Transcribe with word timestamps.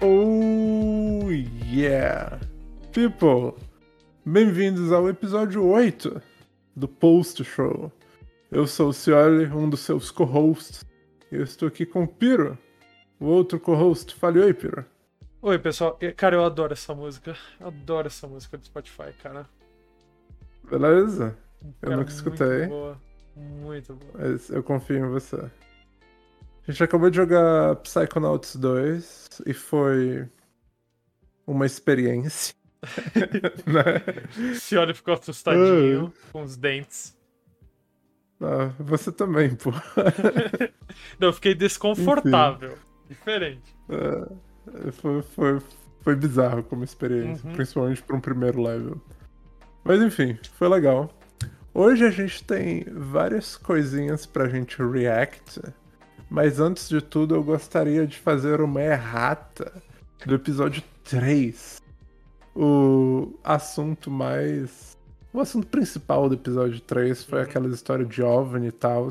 Oh 0.00 1.30
yeah! 1.30 2.38
People, 2.92 3.54
bem-vindos 4.24 4.92
ao 4.92 5.08
episódio 5.08 5.64
8 5.66 6.22
do 6.76 6.88
Post 6.88 7.44
Show. 7.44 7.92
Eu 8.50 8.66
sou 8.66 8.88
o 8.88 8.92
Cioli, 8.92 9.46
um 9.46 9.68
dos 9.68 9.80
seus 9.80 10.10
co-hosts. 10.10 10.84
Eu 11.30 11.42
estou 11.42 11.68
aqui 11.68 11.84
com 11.84 12.04
o 12.04 12.08
Piro, 12.08 12.58
o 13.18 13.26
outro 13.26 13.58
co-host. 13.60 14.14
Fale 14.14 14.40
oi, 14.40 14.54
Piro. 14.54 14.84
Oi, 15.42 15.58
pessoal. 15.58 15.98
E, 16.00 16.12
Cara, 16.12 16.36
eu 16.36 16.44
adoro 16.44 16.72
essa 16.72 16.94
música. 16.94 17.36
Adoro 17.60 18.06
essa 18.06 18.26
música 18.26 18.56
do 18.56 18.64
Spotify, 18.64 19.12
cara. 19.22 19.46
Beleza? 20.70 21.36
Eu 21.64 21.72
Cara, 21.80 21.96
nunca 21.96 22.10
escutei. 22.10 22.58
Muito 22.58 22.68
boa. 22.68 23.00
Muito 23.36 23.94
boa. 23.94 24.12
Mas 24.14 24.50
eu 24.50 24.62
confio 24.62 25.06
em 25.06 25.08
você. 25.08 25.36
A 25.36 26.70
gente 26.70 26.82
acabou 26.82 27.10
de 27.10 27.16
jogar 27.16 27.76
Psychonauts 27.76 28.56
2 28.56 29.42
e 29.46 29.52
foi 29.52 30.28
uma 31.46 31.66
experiência. 31.66 32.54
né? 33.66 34.54
Cioli 34.54 34.94
ficou 34.94 35.14
assustadinho 35.14 36.12
com 36.32 36.42
os 36.42 36.56
dentes. 36.56 37.16
Ah, 38.40 38.72
você 38.78 39.10
também, 39.10 39.54
pô. 39.54 39.70
Não, 41.18 41.28
eu 41.28 41.32
fiquei 41.32 41.54
desconfortável. 41.54 42.76
Diferente. 43.08 43.74
É, 43.88 44.92
foi, 44.92 45.22
foi, 45.22 45.60
foi 46.00 46.16
bizarro 46.16 46.62
como 46.62 46.84
experiência, 46.84 47.46
Uhum. 47.48 47.54
principalmente 47.54 48.02
para 48.02 48.16
um 48.16 48.20
primeiro 48.20 48.62
level. 48.62 49.00
Mas 49.82 50.00
enfim, 50.00 50.38
foi 50.54 50.68
legal. 50.68 51.10
Hoje 51.74 52.04
a 52.04 52.10
gente 52.10 52.44
tem 52.44 52.84
várias 52.88 53.56
coisinhas 53.56 54.24
pra 54.26 54.48
gente 54.48 54.80
react, 54.80 55.60
mas 56.30 56.60
antes 56.60 56.88
de 56.88 57.00
tudo 57.02 57.34
eu 57.34 57.42
gostaria 57.42 58.06
de 58.06 58.16
fazer 58.18 58.60
uma 58.60 58.80
errata 58.80 59.82
do 60.24 60.34
episódio 60.36 60.82
3. 61.02 61.82
O 62.54 63.32
assunto 63.42 64.08
mais. 64.10 64.96
O 65.32 65.40
assunto 65.40 65.66
principal 65.66 66.28
do 66.28 66.36
episódio 66.36 66.80
3 66.80 67.24
foi 67.24 67.40
Uhum. 67.40 67.44
aquela 67.44 67.68
história 67.68 68.04
de 68.04 68.22
OVNI 68.22 68.68
e 68.68 68.72
tal. 68.72 69.08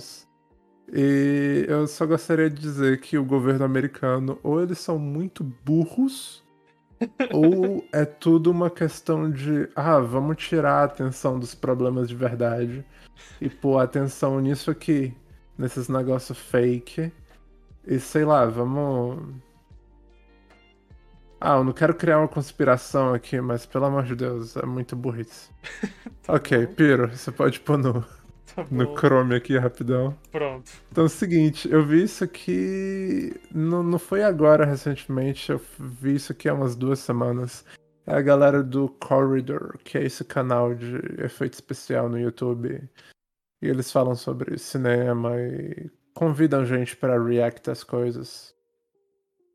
E 0.91 1.65
eu 1.67 1.85
só 1.85 2.05
gostaria 2.05 2.49
de 2.49 2.61
dizer 2.61 3.01
que 3.01 3.17
o 3.17 3.25
governo 3.25 3.65
americano, 3.65 4.39
ou 4.41 4.61
eles 4.61 4.79
são 4.79 4.97
muito 4.97 5.43
burros, 5.65 6.42
ou 7.31 7.83
é 7.91 8.05
tudo 8.05 8.51
uma 8.51 8.69
questão 8.69 9.29
de, 9.29 9.69
ah, 9.75 9.99
vamos 9.99 10.37
tirar 10.37 10.81
a 10.81 10.83
atenção 10.83 11.39
dos 11.39 11.55
problemas 11.55 12.07
de 12.07 12.15
verdade 12.15 12.85
e 13.41 13.49
pôr 13.49 13.79
atenção 13.79 14.39
nisso 14.39 14.71
aqui, 14.71 15.15
nesses 15.57 15.87
negócios 15.87 16.37
fake. 16.37 17.11
E 17.85 17.99
sei 17.99 18.25
lá, 18.25 18.45
vamos. 18.45 19.19
Ah, 21.39 21.57
eu 21.57 21.63
não 21.63 21.73
quero 21.73 21.93
criar 21.93 22.19
uma 22.19 22.27
conspiração 22.27 23.13
aqui, 23.13 23.41
mas 23.41 23.65
pelo 23.65 23.85
amor 23.85 24.03
de 24.03 24.15
Deus, 24.15 24.55
é 24.55 24.65
muito 24.65 24.95
burrice. 24.95 25.49
ok, 26.27 26.67
bom. 26.67 26.73
Piro, 26.73 27.09
você 27.09 27.31
pode 27.31 27.59
pôr 27.59 27.77
no, 27.77 28.05
Tá 28.55 28.67
no. 28.69 28.95
Chrome 28.95 29.35
aqui 29.35 29.57
rapidão. 29.57 30.15
Pronto. 30.31 30.71
Então 30.91 31.03
é 31.03 31.07
o 31.07 31.09
seguinte, 31.09 31.69
eu 31.71 31.85
vi 31.85 32.03
isso 32.03 32.23
aqui. 32.23 33.33
Não, 33.53 33.81
não 33.81 33.97
foi 33.97 34.23
agora 34.23 34.65
recentemente, 34.65 35.51
eu 35.51 35.61
vi 35.79 36.15
isso 36.15 36.31
aqui 36.31 36.47
há 36.47 36.53
umas 36.53 36.75
duas 36.75 36.99
semanas. 36.99 37.65
É 38.05 38.13
a 38.13 38.21
galera 38.21 38.61
do 38.61 38.89
Corridor, 38.89 39.77
que 39.83 39.97
é 39.97 40.03
esse 40.03 40.23
canal 40.23 40.75
de 40.75 40.97
efeito 41.21 41.53
especial 41.53 42.09
no 42.09 42.19
YouTube. 42.19 42.81
E 43.61 43.67
eles 43.67 43.91
falam 43.91 44.13
sobre 44.13 44.57
cinema 44.57 45.39
e 45.39 45.89
convidam 46.13 46.65
gente 46.65 46.97
pra 46.97 47.21
react 47.21 47.69
às 47.71 47.83
coisas. 47.83 48.53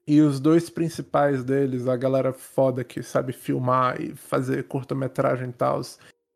E 0.07 0.23
os 0.23 0.41
dois 0.41 0.71
principais 0.71 1.45
deles, 1.45 1.87
a 1.87 1.95
galera 1.95 2.33
foda 2.33 2.83
que 2.83 3.03
sabe 3.03 3.35
filmar 3.35 4.01
e 4.01 4.15
fazer 4.15 4.65
curta-metragem 4.65 5.51
e 5.51 5.53
tal, 5.53 5.83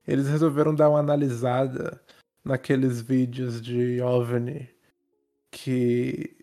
eles 0.06 0.28
resolveram 0.28 0.74
dar 0.74 0.90
uma 0.90 0.98
analisada 0.98 1.98
naqueles 2.44 3.00
vídeos 3.00 3.60
de 3.60 4.00
OVNI 4.00 4.68
que. 5.50 6.36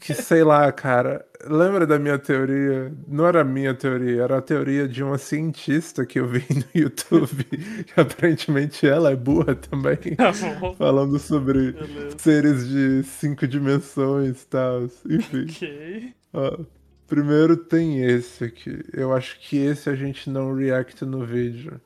Que 0.00 0.12
sei 0.12 0.44
lá, 0.44 0.70
cara. 0.70 1.24
Lembra 1.46 1.86
da 1.86 1.98
minha 1.98 2.18
teoria? 2.18 2.92
Não 3.08 3.26
era 3.26 3.40
a 3.40 3.44
minha 3.44 3.72
teoria, 3.74 4.22
era 4.24 4.36
a 4.36 4.42
teoria 4.42 4.86
de 4.86 5.02
uma 5.02 5.16
cientista 5.16 6.04
que 6.04 6.20
eu 6.20 6.28
vi 6.28 6.44
no 6.54 6.64
YouTube. 6.82 7.44
que 7.44 7.98
aparentemente 7.98 8.86
ela 8.86 9.10
é 9.12 9.16
burra 9.16 9.54
também. 9.54 9.96
Tá 10.16 10.32
bom. 10.60 10.74
Falando 10.74 11.18
sobre 11.18 11.72
Beleza. 11.72 12.18
seres 12.18 12.68
de 12.68 13.02
cinco 13.04 13.46
dimensões 13.48 14.42
e 14.42 14.46
tal. 14.46 14.82
Enfim. 15.08 15.44
Ok. 15.44 16.14
Ó, 16.34 16.58
primeiro 17.06 17.56
tem 17.56 18.02
esse 18.04 18.44
aqui. 18.44 18.84
Eu 18.92 19.14
acho 19.14 19.40
que 19.40 19.56
esse 19.56 19.88
a 19.88 19.94
gente 19.94 20.28
não 20.28 20.54
react 20.54 21.02
no 21.06 21.24
vídeo. 21.24 21.80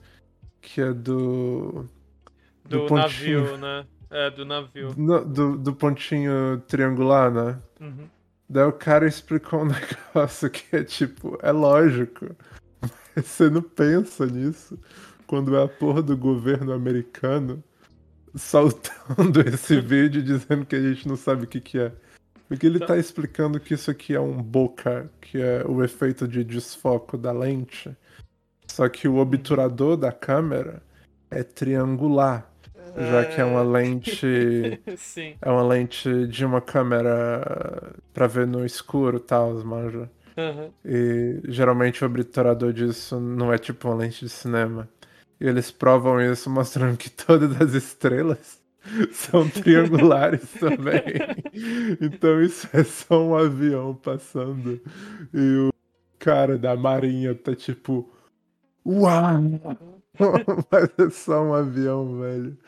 Que 0.60 0.81
é 0.82 0.93
do. 0.93 1.87
Do, 2.69 2.87
pontinho. 2.87 3.41
navio, 3.43 3.56
né? 3.56 3.87
É, 4.10 4.31
do 4.31 4.44
navio. 4.44 4.94
no- 4.97 5.25
do, 5.25 5.56
do 5.56 5.75
pontinho 5.75 6.60
triangular, 6.69 7.31
né? 7.32 7.59
Uhum. 7.81 8.09
Daí 8.48 8.65
o 8.65 8.72
cara 8.72 9.06
explicou 9.06 9.62
um 9.62 9.69
negócio 10.15 10.50
que 10.50 10.76
é 10.76 10.82
tipo, 10.84 11.38
é 11.43 11.53
lógico. 11.53 12.34
Mas 13.16 13.26
Você 13.26 13.48
não 13.50 13.62
pensa 13.62 14.26
nisso 14.26 14.78
quando 15.26 15.56
é 15.56 15.62
a 15.65 15.69
porra 15.69 16.03
do 16.03 16.16
governo 16.16 16.72
americano 16.72 17.62
soltando 18.34 19.41
esse 19.47 19.81
vídeo 19.81 20.22
dizendo 20.22 20.65
que 20.66 20.77
a 20.77 20.81
gente 20.82 21.06
não 21.09 21.16
sabe 21.16 21.44
o 21.44 21.47
que, 21.47 21.60
que 21.60 21.78
é. 21.78 21.92
Porque 22.48 22.66
ele 22.66 22.81
Tá. 22.81 22.87
tá 22.88 22.97
explicando 22.98 23.60
que 23.60 23.75
isso 23.75 23.91
aqui 23.91 24.15
é 24.15 24.21
um 24.21 24.42
bokeh, 24.42 25.09
que 25.21 25.38
é 25.41 25.65
o 25.66 25.82
efeito 25.84 26.27
de 26.27 26.42
desfoco 26.42 27.16
da 27.16 27.31
lente. 27.32 27.97
Só 28.70 28.88
que 28.88 29.08
o 29.08 29.16
obturador 29.16 29.97
da 29.97 30.12
câmera 30.12 30.81
é 31.31 31.42
triangular, 31.42 32.48
já 32.97 33.25
que 33.25 33.41
é 33.41 33.44
uma 33.44 33.62
lente 33.62 34.81
Sim. 34.97 35.34
é 35.42 35.50
uma 35.50 35.62
lente 35.62 36.26
de 36.28 36.44
uma 36.44 36.60
câmera 36.60 37.92
pra 38.14 38.26
ver 38.28 38.47
no 38.47 38.64
escuro 38.64 39.16
e 39.16 39.20
tal, 39.20 39.53
manja. 39.64 40.09
Aham. 40.38 40.70
E 40.84 41.41
geralmente 41.48 42.03
o 42.04 42.06
obturador 42.06 42.72
disso 42.72 43.19
não 43.19 43.53
é 43.53 43.59
tipo 43.59 43.88
uma 43.88 43.97
lente 43.97 44.25
de 44.25 44.30
cinema. 44.30 44.88
E 45.41 45.47
eles 45.47 45.70
provam 45.70 46.20
isso 46.20 46.48
mostrando 46.48 46.97
que 46.97 47.10
todas 47.10 47.60
as 47.60 47.75
estrelas 47.75 48.60
são 49.10 49.48
triangulares 49.48 50.48
também. 50.60 51.03
Então 52.00 52.41
isso 52.41 52.69
é 52.72 52.84
só 52.84 53.20
um 53.20 53.34
avião 53.36 53.94
passando. 53.94 54.80
E 55.34 55.69
o 55.69 55.72
cara 56.20 56.56
da 56.56 56.76
marinha 56.76 57.34
tá 57.34 57.54
tipo. 57.54 58.09
Uau! 58.86 59.41
Mas 60.70 60.91
é 60.98 61.10
só 61.10 61.42
um 61.42 61.54
avião, 61.54 62.20
velho. 62.20 62.58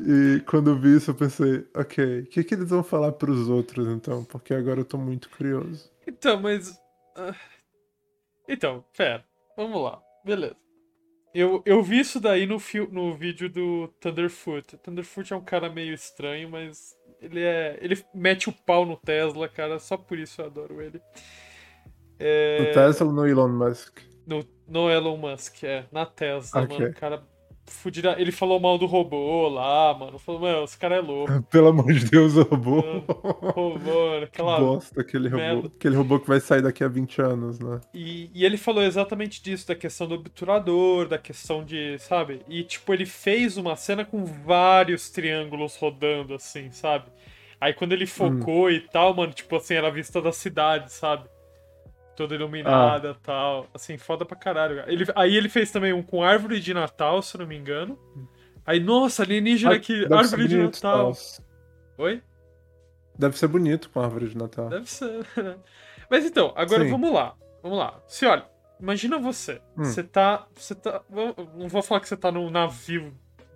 E 0.00 0.40
quando 0.46 0.70
eu 0.70 0.78
vi 0.78 0.96
isso, 0.96 1.10
eu 1.10 1.14
pensei, 1.14 1.66
ok, 1.74 2.20
o 2.20 2.26
que, 2.26 2.44
que 2.44 2.54
eles 2.54 2.70
vão 2.70 2.82
falar 2.82 3.12
pros 3.12 3.48
outros 3.48 3.88
então? 3.88 4.24
Porque 4.24 4.54
agora 4.54 4.80
eu 4.80 4.84
tô 4.84 4.98
muito 4.98 5.30
curioso. 5.30 5.90
Então, 6.06 6.40
mas. 6.40 6.78
ah, 7.16 7.34
Então, 8.48 8.84
pera. 8.96 9.24
Vamos 9.56 9.82
lá. 9.82 10.02
Beleza. 10.24 10.56
Eu, 11.34 11.62
eu 11.64 11.82
vi 11.82 12.00
isso 12.00 12.20
daí 12.20 12.46
no, 12.46 12.58
fio, 12.58 12.88
no 12.92 13.14
vídeo 13.14 13.48
do 13.48 13.88
Thunderfoot. 14.00 14.76
Thunderfoot 14.78 15.32
é 15.32 15.36
um 15.36 15.44
cara 15.44 15.70
meio 15.70 15.94
estranho, 15.94 16.50
mas 16.50 16.94
ele 17.20 17.40
é. 17.40 17.78
Ele 17.80 18.02
mete 18.14 18.48
o 18.48 18.52
pau 18.52 18.84
no 18.84 18.96
Tesla, 18.96 19.48
cara. 19.48 19.78
Só 19.78 19.96
por 19.96 20.18
isso 20.18 20.40
eu 20.42 20.46
adoro 20.46 20.82
ele. 20.82 21.00
É, 22.18 22.58
No 22.58 22.72
Tesla 22.74 23.06
ou 23.06 23.12
no 23.12 23.26
Elon 23.26 23.48
Musk? 23.48 24.00
No, 24.26 24.44
no 24.68 24.90
Elon 24.90 25.16
Musk, 25.16 25.64
é. 25.64 25.84
Na 25.92 26.06
Tesla, 26.06 26.62
Ok. 26.62 26.78
mano. 26.78 26.90
O 26.90 26.94
cara. 26.94 27.22
Fudida. 27.64 28.16
Ele 28.18 28.32
falou 28.32 28.58
mal 28.58 28.76
do 28.76 28.86
robô 28.86 29.48
lá, 29.48 29.94
mano. 29.94 30.18
Falou, 30.18 30.40
mano, 30.40 30.64
esse 30.64 30.76
cara 30.76 30.96
é 30.96 31.00
louco. 31.00 31.42
Pelo 31.48 31.68
amor 31.68 31.92
de 31.92 32.04
Deus, 32.06 32.34
o 32.36 32.42
robô. 32.42 32.80
Robô, 33.54 34.16
aquela. 34.22 34.58
Bosta, 34.58 35.00
aquele 35.00 35.28
robô. 35.28 35.68
Aquele 35.68 35.96
robô 35.96 36.18
que 36.18 36.26
vai 36.26 36.40
sair 36.40 36.60
daqui 36.60 36.82
a 36.82 36.88
20 36.88 37.22
anos, 37.22 37.60
né? 37.60 37.80
E, 37.94 38.30
e 38.34 38.44
ele 38.44 38.56
falou 38.56 38.82
exatamente 38.82 39.42
disso, 39.42 39.68
da 39.68 39.76
questão 39.76 40.08
do 40.08 40.16
obturador, 40.16 41.06
da 41.06 41.18
questão 41.18 41.64
de, 41.64 41.98
sabe? 42.00 42.40
E, 42.48 42.64
tipo, 42.64 42.92
ele 42.92 43.06
fez 43.06 43.56
uma 43.56 43.76
cena 43.76 44.04
com 44.04 44.24
vários 44.24 45.08
triângulos 45.08 45.76
rodando, 45.76 46.34
assim, 46.34 46.70
sabe? 46.72 47.06
Aí 47.60 47.72
quando 47.72 47.92
ele 47.92 48.06
focou 48.06 48.68
e 48.72 48.80
tal, 48.80 49.14
mano, 49.14 49.32
tipo 49.32 49.54
assim, 49.54 49.74
era 49.74 49.86
a 49.86 49.90
vista 49.90 50.20
da 50.20 50.32
cidade, 50.32 50.92
sabe? 50.92 51.28
Toda 52.16 52.34
iluminada 52.34 53.10
e 53.18 53.22
tal. 53.22 53.66
Assim, 53.72 53.96
foda 53.96 54.24
pra 54.24 54.36
caralho. 54.36 54.76
cara. 54.76 54.92
Ele, 54.92 55.04
aí 55.14 55.34
ele 55.36 55.48
fez 55.48 55.70
também 55.70 55.92
um 55.92 56.02
com 56.02 56.22
árvore 56.22 56.60
de 56.60 56.74
Natal, 56.74 57.22
se 57.22 57.36
eu 57.36 57.40
não 57.40 57.46
me 57.46 57.56
engano. 57.56 57.98
Aí, 58.66 58.78
nossa, 58.78 59.22
alienígena 59.22 59.74
aqui, 59.74 59.94
Deve 59.94 60.08
ser 60.08 60.14
árvore 60.14 60.48
de 60.48 60.56
bonito, 60.56 60.74
Natal. 60.84 61.12
tal. 61.12 61.44
Oi? 62.04 62.22
Deve 63.18 63.36
ser 63.38 63.46
bonito 63.48 63.90
com 63.90 64.00
árvore 64.00 64.28
de 64.28 64.36
Natal. 64.36 64.68
Deve 64.68 64.88
ser. 64.90 65.26
Mas 66.10 66.24
então, 66.24 66.52
agora 66.56 66.84
Sim. 66.84 66.90
vamos 66.90 67.12
lá. 67.12 67.34
Vamos 67.62 67.78
lá. 67.78 68.00
Se 68.06 68.26
olha, 68.26 68.44
imagina 68.78 69.18
você. 69.18 69.60
Hum. 69.76 69.84
Você 69.84 70.02
tá. 70.02 70.46
Você 70.54 70.74
tá. 70.74 71.00
Não 71.54 71.68
vou 71.68 71.82
falar 71.82 72.00
que 72.00 72.08
você 72.08 72.16
tá 72.16 72.30
num 72.30 72.50
navio 72.50 73.12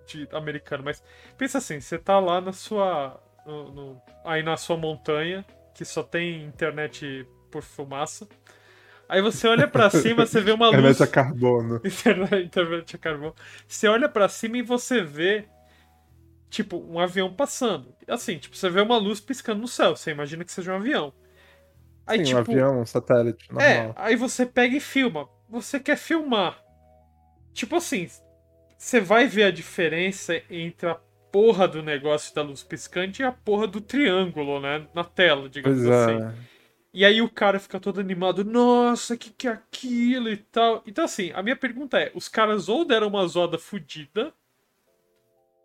de, 0.07 0.27
americano, 0.31 0.83
mas 0.83 1.03
pensa 1.37 1.57
assim, 1.57 1.79
você 1.79 1.97
tá 1.97 2.19
lá 2.19 2.39
na 2.41 2.53
sua. 2.53 3.19
no- 3.45 3.71
no- 3.71 4.01
aí 4.25 4.41
na 4.43 4.57
sua 4.57 4.75
montanha, 4.77 5.45
que 5.73 5.85
só 5.85 6.01
tem 6.03 6.43
internet 6.43 7.25
por 7.51 7.61
fumaça. 7.61 8.27
Aí 9.09 9.21
você 9.21 9.47
olha 9.47 9.67
pra 9.67 9.89
cima, 9.89 10.25
você 10.25 10.41
vê 10.41 10.51
uma 10.51 10.67
luz. 10.69 10.99
Internet 10.99 11.03
a 11.03 11.07
carbono. 11.07 11.81
Internet, 11.85 12.95
a 12.95 12.99
carvão. 12.99 13.33
Você 13.67 13.87
olha 13.87 14.09
pra 14.09 14.27
cima 14.27 14.57
e 14.57 14.61
você 14.61 15.01
vê, 15.01 15.47
tipo, 16.49 16.77
um 16.77 16.99
avião 16.99 17.33
passando. 17.33 17.95
Assim, 18.07 18.37
tipo, 18.37 18.55
você 18.55 18.69
vê 18.69 18.81
uma 18.81 18.97
luz 18.97 19.19
piscando 19.19 19.61
no 19.61 19.67
céu. 19.67 19.95
Você 19.95 20.11
imagina 20.11 20.43
que 20.43 20.51
seja 20.51 20.73
um 20.73 20.75
avião. 20.75 21.13
Aí, 22.05 22.19
Sim, 22.19 22.23
tipo, 22.25 22.37
um 22.37 22.39
avião, 22.41 22.81
um 22.81 22.85
satélite, 22.85 23.47
é, 23.57 23.77
normal. 23.83 23.93
aí 23.97 24.15
você 24.15 24.45
pega 24.45 24.75
e 24.75 24.79
filma. 24.79 25.27
Você 25.49 25.79
quer 25.79 25.97
filmar. 25.97 26.57
Tipo 27.53 27.75
assim, 27.77 28.07
você 28.77 28.99
vai 28.99 29.27
ver 29.27 29.43
a 29.43 29.51
diferença 29.51 30.41
entre 30.49 30.87
a 30.89 30.95
porra 31.31 31.67
do 31.67 31.81
negócio 31.83 32.33
da 32.33 32.41
luz 32.41 32.63
piscante 32.63 33.21
e 33.21 33.25
a 33.25 33.31
porra 33.31 33.67
do 33.67 33.81
triângulo, 33.81 34.59
né? 34.59 34.87
Na 34.93 35.03
tela, 35.03 35.49
digamos 35.49 35.81
Pois 35.83 35.89
assim. 35.91 36.23
é. 36.23 36.33
E 36.93 37.05
aí 37.05 37.21
o 37.21 37.29
cara 37.29 37.59
fica 37.59 37.79
todo 37.79 37.99
animado, 37.99 38.43
nossa, 38.43 39.15
que 39.17 39.29
que 39.31 39.47
é 39.47 39.51
aquilo 39.51 40.29
e 40.29 40.37
tal. 40.37 40.83
Então 40.87 41.05
assim, 41.05 41.31
a 41.33 41.43
minha 41.43 41.55
pergunta 41.55 41.99
é, 41.99 42.11
os 42.15 42.27
caras 42.27 42.69
ou 42.69 42.85
deram 42.85 43.07
uma 43.07 43.25
zoada 43.27 43.57
fodida, 43.57 44.33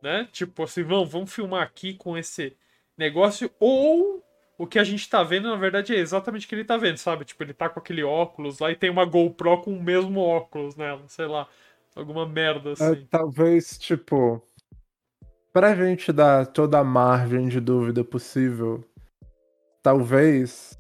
né? 0.03 0.29
Tipo 0.33 0.65
assim, 0.65 0.83
vamos, 0.83 1.11
vamos 1.11 1.33
filmar 1.33 1.63
aqui 1.63 1.95
com 1.95 2.17
esse 2.17 2.57
negócio, 2.97 3.51
ou 3.59 4.23
o 4.59 4.67
que 4.67 4.79
a 4.79 4.85
gente 4.85 5.09
tá 5.09 5.23
vendo, 5.23 5.49
na 5.49 5.57
verdade, 5.57 5.95
é 5.95 5.99
exatamente 5.99 6.47
o 6.47 6.49
que 6.49 6.55
ele 6.55 6.65
tá 6.65 6.77
vendo, 6.77 6.99
sabe? 6.99 7.25
Tipo, 7.25 7.43
ele 7.43 7.55
tá 7.55 7.69
com 7.69 7.81
aquele 7.81 8.03
óculos 8.03 8.59
lá 8.59 8.71
e 8.71 8.77
tem 8.77 8.91
uma 8.91 9.05
GoPro 9.05 9.63
com 9.63 9.73
o 9.77 9.83
mesmo 9.83 10.21
óculos 10.21 10.77
nela, 10.77 11.03
sei 11.09 11.27
lá. 11.27 11.49
Alguma 11.95 12.27
merda 12.27 12.73
É, 12.79 12.95
assim. 12.95 13.09
talvez, 13.11 13.79
tipo. 13.79 14.43
Pra 15.53 15.75
gente 15.75 16.13
dar 16.13 16.47
toda 16.47 16.79
a 16.79 16.85
margem 16.85 17.49
de 17.49 17.61
dúvida 17.61 18.03
possível, 18.03 18.85
talvez 19.83 20.79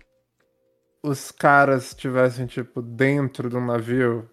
os 1.02 1.30
caras 1.32 1.88
estivessem, 1.88 2.46
tipo, 2.46 2.80
dentro 2.82 3.48
do 3.50 3.60
navio 3.60 4.28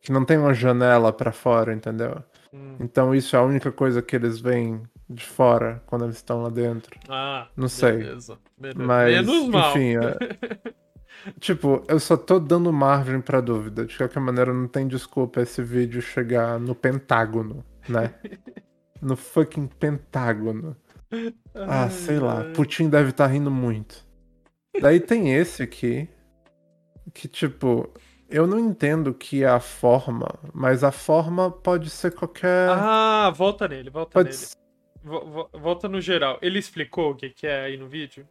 que 0.00 0.12
não 0.12 0.24
tem 0.24 0.38
uma 0.38 0.54
janela 0.54 1.12
pra 1.12 1.32
fora, 1.32 1.72
entendeu? 1.74 2.22
Hum. 2.52 2.76
Então 2.78 3.14
isso 3.14 3.34
é 3.34 3.38
a 3.38 3.42
única 3.42 3.72
coisa 3.72 4.00
que 4.00 4.14
eles 4.14 4.38
veem 4.38 4.82
de 5.10 5.24
fora 5.24 5.82
quando 5.86 6.04
eles 6.04 6.16
estão 6.16 6.42
lá 6.42 6.48
dentro. 6.48 6.96
Ah, 7.08 7.48
Não 7.56 7.68
sei. 7.68 7.98
Beleza, 7.98 8.38
beleza. 8.56 8.84
Mas, 8.84 9.14
Menos 9.26 9.48
mal. 9.48 9.70
enfim, 9.70 9.96
é- 9.96 10.72
tipo, 11.40 11.82
eu 11.88 11.98
só 11.98 12.16
tô 12.16 12.38
dando 12.38 12.72
margem 12.72 13.20
pra 13.20 13.40
dúvida. 13.40 13.84
De 13.84 13.96
qualquer 13.96 14.20
maneira, 14.20 14.54
não 14.54 14.68
tem 14.68 14.86
desculpa 14.86 15.40
esse 15.40 15.60
vídeo 15.62 16.00
chegar 16.00 16.60
no 16.60 16.74
Pentágono, 16.74 17.64
né? 17.88 18.14
no 19.02 19.16
fucking 19.16 19.66
Pentágono. 19.66 20.76
Ah, 21.54 21.88
sei 21.90 22.18
lá. 22.20 22.42
Ai. 22.42 22.52
Putin 22.52 22.88
deve 22.88 23.10
estar 23.10 23.26
rindo 23.26 23.50
muito. 23.50 24.05
Daí 24.80 25.00
tem 25.00 25.34
esse 25.34 25.62
aqui, 25.62 26.08
que 27.14 27.26
tipo, 27.28 27.88
eu 28.28 28.46
não 28.46 28.58
entendo 28.58 29.14
que 29.14 29.42
é 29.44 29.48
a 29.48 29.60
forma, 29.60 30.28
mas 30.52 30.82
a 30.84 30.92
forma 30.92 31.50
pode 31.50 31.90
ser 31.90 32.12
qualquer. 32.12 32.68
Ah, 32.70 33.30
volta 33.34 33.66
nele, 33.68 33.90
volta 33.90 34.12
pode 34.12 34.28
nele. 34.30 34.38
s- 34.42 34.56
Vo- 35.02 35.24
vo- 35.24 35.48
Volta 35.52 35.88
no 35.88 36.00
geral. 36.00 36.36
Ele 36.42 36.58
explicou 36.58 37.12
o 37.12 37.14
que, 37.14 37.30
que 37.30 37.46
é 37.46 37.60
aí 37.66 37.76
no 37.76 37.86
vídeo? 37.86 38.26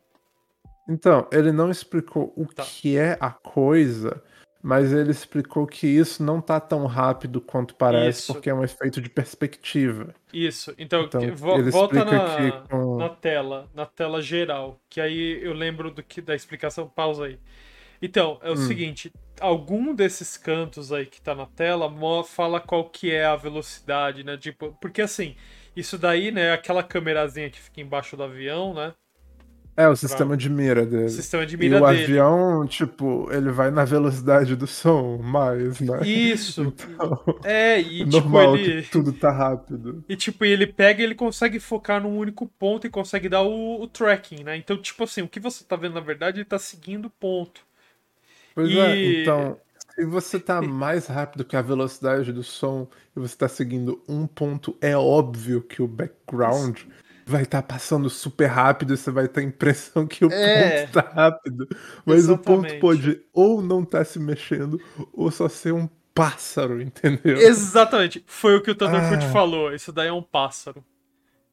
Então, 0.89 1.25
ele 1.31 1.51
não 1.51 1.71
explicou 1.71 2.33
o 2.35 2.45
Tá. 2.45 2.63
que 2.63 2.97
é 2.97 3.17
a 3.19 3.31
coisa, 3.31 4.21
mas 4.65 4.91
ele 4.93 5.11
explicou 5.11 5.67
que 5.67 5.87
isso 5.87 6.23
não 6.23 6.41
tá 6.41 6.59
tão 6.59 6.85
rápido 6.87 7.39
quanto 7.41 7.75
parece, 7.75 8.19
Isso. 8.19 8.33
porque 8.33 8.49
é 8.49 8.53
um 8.53 8.63
efeito 8.63 9.01
de 9.01 9.09
perspectiva. 9.09 10.13
Isso. 10.33 10.73
Então, 10.77 11.03
Então, 11.07 11.21
ele 11.21 11.71
volta 11.71 12.03
na, 12.03 12.67
com- 12.69 12.97
na 12.97 13.09
tela, 13.09 13.69
na 13.73 13.85
tela 13.85 14.21
geral, 14.21 14.79
que 14.89 14.99
aí 14.99 15.39
eu 15.41 15.53
lembro 15.53 15.91
do 15.91 16.03
que 16.03 16.21
da 16.21 16.35
explicação. 16.35 16.89
Pausa 16.89 17.25
aí. 17.25 17.39
Então, 18.01 18.39
é 18.43 18.51
o 18.51 18.55
Hum. 18.55 18.57
seguinte, 18.57 19.11
algum 19.39 19.93
desses 19.95 20.37
cantos 20.37 20.91
aí 20.93 21.05
que 21.05 21.21
tá 21.21 21.35
na 21.35 21.45
tela 21.45 21.91
fala 22.23 22.59
qual 22.59 22.89
que 22.89 23.11
é 23.11 23.25
a 23.25 23.35
velocidade, 23.35 24.23
né? 24.23 24.37
Tipo, 24.37 24.77
porque 24.81 25.01
assim, 25.01 25.35
isso 25.75 25.97
daí, 25.97 26.31
né, 26.31 26.53
aquela 26.53 26.83
câmerazinha 26.83 27.49
que 27.49 27.59
fica 27.59 27.81
embaixo 27.81 28.17
do 28.17 28.23
avião, 28.23 28.73
né? 28.73 28.93
É 29.77 29.87
o 29.87 29.95
sistema 29.95 30.37
de 30.37 30.49
mira 30.49 30.85
dele. 30.85 31.05
O 31.05 31.09
sistema 31.09 31.45
de 31.45 31.55
E 31.55 31.59
mira 31.59 31.81
o 31.81 31.85
dele. 31.85 32.03
avião, 32.03 32.65
tipo, 32.67 33.31
ele 33.31 33.51
vai 33.51 33.71
na 33.71 33.83
velocidade 33.85 34.55
do 34.55 34.67
som, 34.67 35.17
mais, 35.17 35.79
né? 35.81 35.99
Isso. 36.05 36.61
Então, 36.61 37.23
É, 37.43 37.79
é 37.79 37.81
e 37.81 38.05
tipo, 38.05 38.05
normal 38.11 38.57
ele. 38.57 38.81
que 38.81 38.89
tudo 38.91 39.13
tá 39.13 39.31
rápido. 39.31 40.03
E 40.07 40.15
tipo, 40.15 40.45
ele 40.45 40.67
pega 40.67 41.01
e 41.01 41.03
ele 41.05 41.15
consegue 41.15 41.59
focar 41.59 42.01
num 42.01 42.17
único 42.17 42.47
ponto 42.47 42.85
e 42.85 42.89
consegue 42.89 43.27
dar 43.27 43.41
o, 43.41 43.81
o 43.81 43.87
tracking, 43.87 44.43
né? 44.43 44.55
Então, 44.55 44.79
tipo 44.79 45.03
assim, 45.03 45.21
o 45.23 45.27
que 45.27 45.39
você 45.39 45.63
tá 45.63 45.75
vendo 45.75 45.93
na 45.95 45.99
verdade, 45.99 46.39
ele 46.39 46.45
tá 46.45 46.59
seguindo 46.59 47.05
o 47.05 47.09
ponto. 47.09 47.65
Pois 48.53 48.71
E- 48.71 48.77
é, 48.77 48.99
então, 49.03 49.59
se 49.95 50.05
você 50.05 50.39
tá 50.39 50.61
mais 50.61 51.07
rápido 51.07 51.45
que 51.45 51.55
a 51.55 51.61
velocidade 51.61 52.31
do 52.31 52.43
som 52.43 52.87
e 53.15 53.19
você 53.19 53.35
tá 53.35 53.47
seguindo 53.47 54.01
um 54.07 54.25
ponto, 54.27 54.77
é 54.81 54.95
óbvio 54.95 55.61
que 55.61 55.81
o 55.81 55.87
background 55.87 56.81
vai 57.25 57.41
estar 57.43 57.61
passando 57.63 58.09
super 58.09 58.45
rápido 58.47 58.95
você 58.95 59.09
vai 59.11 59.27
ter 59.27 59.39
a 59.41 59.43
impressão 59.43 60.05
que 60.05 60.23
o 60.23 60.31
É. 60.31 60.81
ponto 60.85 60.93
tá 60.93 61.01
rápido. 61.01 61.67
Mas 62.05 62.29
o 62.29 62.37
ponto 62.37 62.65
Exatamente. 62.67 62.79
pode 62.79 63.21
ou 63.33 63.61
não 63.61 63.83
tá 63.83 64.03
se 64.05 64.19
mexendo, 64.19 64.79
ou 65.11 65.31
só 65.31 65.49
ser 65.49 65.73
um 65.73 65.89
pássaro, 66.13 66.81
entendeu? 66.81 67.37
Exatamente. 67.37 68.23
Foi 68.27 68.55
o 68.55 68.61
que 68.61 68.71
o 68.71 68.75
Thunderfoot 68.75 69.25
Ah. 69.25 69.29
falou. 69.31 69.73
Isso 69.73 69.91
daí 69.91 70.07
é 70.07 70.13
um 70.13 70.21
pássaro. 70.21 70.83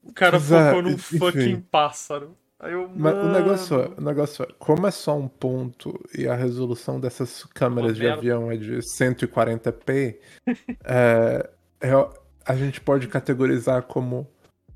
O 0.02 0.12
cara 0.12 0.36
é, 0.36 0.40
focou 0.40 0.82
num 0.82 0.90
enfim. 0.90 1.18
fucking 1.18 1.60
pássaro. 1.70 2.36
Aí 2.60 2.72
eu, 2.74 2.88
Mas 2.94 3.14
o 3.14 3.28
negócio, 3.32 3.80
é, 3.80 3.88
o 3.98 4.00
negócio 4.00 4.44
é, 4.44 4.48
como 4.58 4.86
é 4.86 4.90
só 4.92 5.16
um 5.18 5.26
ponto 5.26 5.98
e 6.16 6.28
a 6.28 6.34
resolução 6.36 7.00
dessas 7.00 7.44
câmeras 7.54 7.96
de 7.96 8.06
avião 8.06 8.52
é 8.52 8.56
de 8.56 8.80
140p, 8.82 10.18
é, 10.84 11.50
é- 11.80 12.08
a 12.44 12.54
gente 12.54 12.80
pode 12.80 13.08
categorizar 13.08 13.82
como 13.82 14.28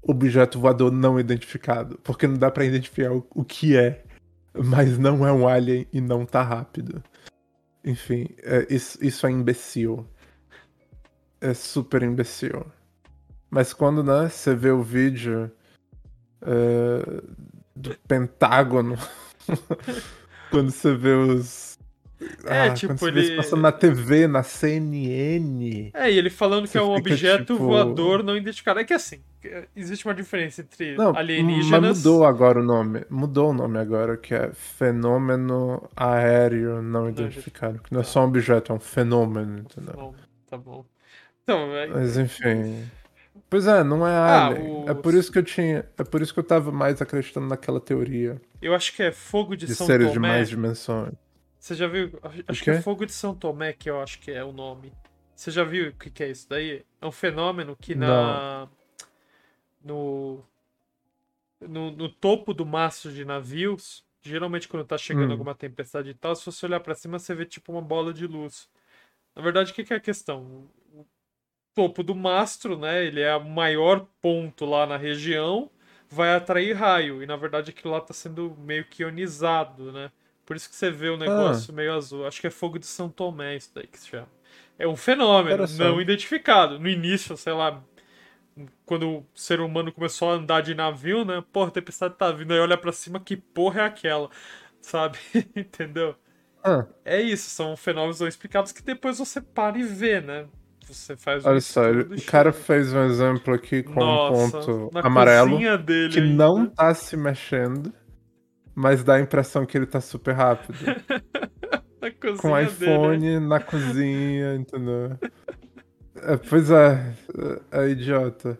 objeto 0.06 0.60
voador 0.60 0.92
não 0.92 1.18
identificado, 1.18 1.98
porque 2.02 2.26
não 2.26 2.36
dá 2.36 2.50
pra 2.50 2.64
identificar 2.64 3.12
o, 3.12 3.26
o 3.34 3.44
que 3.44 3.76
é, 3.76 4.04
mas 4.54 4.98
não 4.98 5.26
é 5.26 5.32
um 5.32 5.48
alien 5.48 5.86
e 5.92 6.00
não 6.00 6.24
tá 6.24 6.42
rápido. 6.42 7.02
Enfim, 7.84 8.28
é, 8.42 8.66
isso, 8.68 8.98
isso 9.04 9.26
é 9.26 9.30
imbecil. 9.30 10.06
É 11.40 11.54
super 11.54 12.02
imbecil. 12.02 12.66
Mas 13.50 13.72
quando, 13.72 14.02
né, 14.02 14.28
você 14.28 14.54
vê 14.54 14.70
o 14.70 14.82
vídeo 14.82 15.50
é, 16.42 17.22
do 17.74 17.96
Pentágono, 18.08 18.96
quando 20.50 20.70
você 20.70 20.94
vê 20.94 21.12
os. 21.14 21.75
É, 22.46 22.68
ah, 22.68 22.72
tipo, 22.74 22.94
você 22.96 23.08
ele- 23.08 23.36
passando 23.36 23.60
na 23.60 23.70
TV, 23.72 24.26
na 24.26 24.42
CNN. 24.42 25.90
É, 25.92 26.10
e 26.10 26.16
ele 26.16 26.30
falando 26.30 26.66
que 26.66 26.76
é 26.78 26.82
um 26.82 26.96
fica, 26.96 27.10
objeto 27.10 27.52
tipo- 27.54 27.58
voador 27.66 28.22
não 28.22 28.34
identificado. 28.36 28.80
É 28.80 28.84
que 28.84 28.94
assim, 28.94 29.20
existe 29.76 30.06
uma 30.06 30.14
diferença 30.14 30.62
entre 30.62 30.96
Não, 30.96 31.14
alienígenas. 31.14 31.80
mas 31.82 31.98
mudou 31.98 32.24
agora 32.24 32.60
o 32.60 32.62
nome. 32.62 33.04
Mudou 33.10 33.50
o 33.50 33.52
nome 33.52 33.78
agora, 33.78 34.16
que 34.16 34.34
é 34.34 34.50
fenômeno 34.54 35.82
aéreo 35.94 36.80
não 36.82 37.08
identificado. 37.08 37.80
Que 37.82 37.92
não 37.92 38.00
é 38.00 38.04
só 38.04 38.22
um 38.22 38.28
objeto, 38.28 38.72
é 38.72 38.74
um 38.74 38.80
fenômeno, 38.80 39.58
entendeu? 39.58 39.94
Bom, 39.94 40.14
tá 40.48 40.56
bom. 40.56 40.84
Então, 41.42 41.58
é, 41.76 41.86
Mas 41.86 42.16
enfim. 42.16 42.84
Pois 43.48 43.66
é, 43.66 43.84
não 43.84 44.06
é 44.06 44.10
Ah, 44.10 44.46
alien. 44.46 44.70
o- 44.70 44.88
É 44.90 44.94
por 44.94 45.14
isso 45.14 45.30
que 45.30 45.38
eu 45.38 45.42
tinha. 45.44 45.84
É 45.98 46.02
por 46.02 46.20
isso 46.22 46.32
que 46.32 46.40
eu 46.40 46.44
tava 46.44 46.72
mais 46.72 47.00
acreditando 47.00 47.46
naquela 47.46 47.78
teoria 47.78 48.40
eu 48.60 48.74
acho 48.74 48.92
que 48.96 49.02
é 49.02 49.12
fogo 49.12 49.54
de, 49.54 49.66
de 49.66 49.74
São 49.74 49.86
seres 49.86 50.08
de 50.08 50.14
Tomé. 50.14 50.28
mais 50.28 50.48
dimensões. 50.48 51.12
Você 51.66 51.74
já 51.74 51.88
viu? 51.88 52.12
Acho, 52.46 52.62
que 52.62 52.70
é 52.70 52.80
fogo 52.80 53.04
de 53.04 53.12
São 53.12 53.34
Tomé 53.34 53.72
que 53.72 53.90
eu 53.90 54.00
acho 54.00 54.20
que 54.20 54.30
é 54.30 54.44
o 54.44 54.52
nome. 54.52 54.92
Você 55.34 55.50
já 55.50 55.64
viu 55.64 55.88
o 55.88 55.92
que, 55.92 56.08
que 56.08 56.22
é 56.22 56.30
isso 56.30 56.48
daí? 56.48 56.86
É 57.00 57.04
um 57.04 57.10
fenômeno 57.10 57.74
que 57.74 57.96
na 57.96 58.68
no, 59.84 60.44
no 61.60 61.90
no 61.90 62.08
topo 62.08 62.54
do 62.54 62.64
mastro 62.64 63.10
de 63.12 63.24
navios, 63.24 64.04
geralmente 64.22 64.68
quando 64.68 64.86
tá 64.86 64.96
chegando 64.96 65.30
Hum. 65.30 65.32
alguma 65.32 65.56
tempestade 65.56 66.10
e 66.10 66.14
tal, 66.14 66.36
se 66.36 66.46
você 66.46 66.66
olhar 66.66 66.78
pra 66.78 66.94
cima 66.94 67.18
você 67.18 67.34
vê 67.34 67.44
tipo 67.44 67.72
uma 67.72 67.82
bola 67.82 68.14
de 68.14 68.28
luz. 68.28 68.70
Na 69.34 69.42
verdade, 69.42 69.72
o 69.72 69.74
que, 69.74 69.82
que 69.82 69.92
é 69.92 69.96
a 69.96 70.00
questão? 70.00 70.70
O 70.94 71.04
topo 71.74 72.04
do 72.04 72.14
mastro, 72.14 72.78
né? 72.78 73.04
Ele 73.04 73.22
é 73.22 73.34
o 73.34 73.44
maior 73.44 74.06
ponto 74.22 74.64
lá 74.64 74.86
na 74.86 74.96
região, 74.96 75.68
vai 76.08 76.32
atrair 76.32 76.74
raio 76.74 77.24
e 77.24 77.26
na 77.26 77.34
verdade 77.34 77.70
aquilo 77.72 77.92
lá 77.92 78.00
tá 78.00 78.14
sendo 78.14 78.56
meio 78.56 78.84
que 78.84 79.02
ionizado, 79.02 79.90
né? 79.90 80.12
Por 80.46 80.56
isso 80.56 80.70
que 80.70 80.76
você 80.76 80.90
vê 80.90 81.08
o 81.08 81.16
negócio 81.16 81.74
meio 81.74 81.92
azul. 81.92 82.26
Acho 82.26 82.40
que 82.40 82.46
é 82.46 82.50
fogo 82.50 82.78
de 82.78 82.86
São 82.86 83.08
Tomé 83.10 83.56
isso 83.56 83.70
daí 83.74 83.86
que 83.86 83.98
se 83.98 84.08
chama. 84.08 84.28
É 84.78 84.86
um 84.86 84.96
fenômeno 84.96 85.64
não 85.78 86.00
identificado. 86.00 86.78
No 86.78 86.88
início, 86.88 87.36
sei 87.36 87.52
lá, 87.52 87.82
quando 88.84 89.08
o 89.18 89.26
ser 89.34 89.60
humano 89.60 89.92
começou 89.92 90.30
a 90.30 90.34
andar 90.34 90.62
de 90.62 90.74
navio, 90.74 91.24
né? 91.24 91.42
Porra, 91.52 91.68
a 91.68 91.72
tempestade 91.72 92.14
tá 92.14 92.30
vindo. 92.30 92.52
Aí 92.52 92.60
olha 92.60 92.78
pra 92.78 92.92
cima, 92.92 93.18
que 93.18 93.36
porra 93.36 93.82
é 93.82 93.84
aquela? 93.84 94.30
Sabe? 94.80 95.18
Entendeu? 95.56 96.14
Ah, 96.62 96.84
é 97.04 97.20
isso, 97.20 97.48
são 97.50 97.76
fenômenos 97.76 98.20
não 98.20 98.26
explicados 98.26 98.72
que 98.72 98.82
depois 98.82 99.18
você 99.18 99.40
para 99.40 99.78
e 99.78 99.82
vê, 99.84 100.20
né? 100.20 100.46
Você 100.88 101.16
faz 101.16 101.44
um 101.44 101.48
olha 101.48 101.60
só, 101.60 101.82
o 101.90 102.22
cara 102.26 102.52
fez 102.52 102.92
um 102.92 103.04
exemplo 103.04 103.54
aqui 103.54 103.82
com 103.82 103.94
Nossa, 104.00 104.58
um 104.58 104.86
ponto 104.86 104.98
amarelo 104.98 105.58
dele 105.78 106.12
que 106.12 106.20
ainda. 106.20 106.44
não 106.44 106.66
tá 106.66 106.92
se 106.94 107.16
mexendo, 107.16 107.92
mas 108.76 109.02
dá 109.02 109.14
a 109.14 109.20
impressão 109.20 109.64
que 109.64 109.76
ele 109.76 109.86
tá 109.86 110.02
super 110.02 110.32
rápido. 110.32 110.78
Com 112.38 112.58
iPhone 112.58 113.18
dele. 113.20 113.40
na 113.40 113.58
cozinha, 113.58 114.54
entendeu? 114.54 115.18
É, 116.16 116.36
pois 116.36 116.70
é, 116.70 117.14
é, 117.72 117.84
é 117.84 117.88
idiota. 117.88 118.58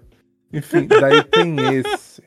Enfim, 0.53 0.87
daí 0.87 1.23
tem 1.25 1.57
esse. 1.75 2.23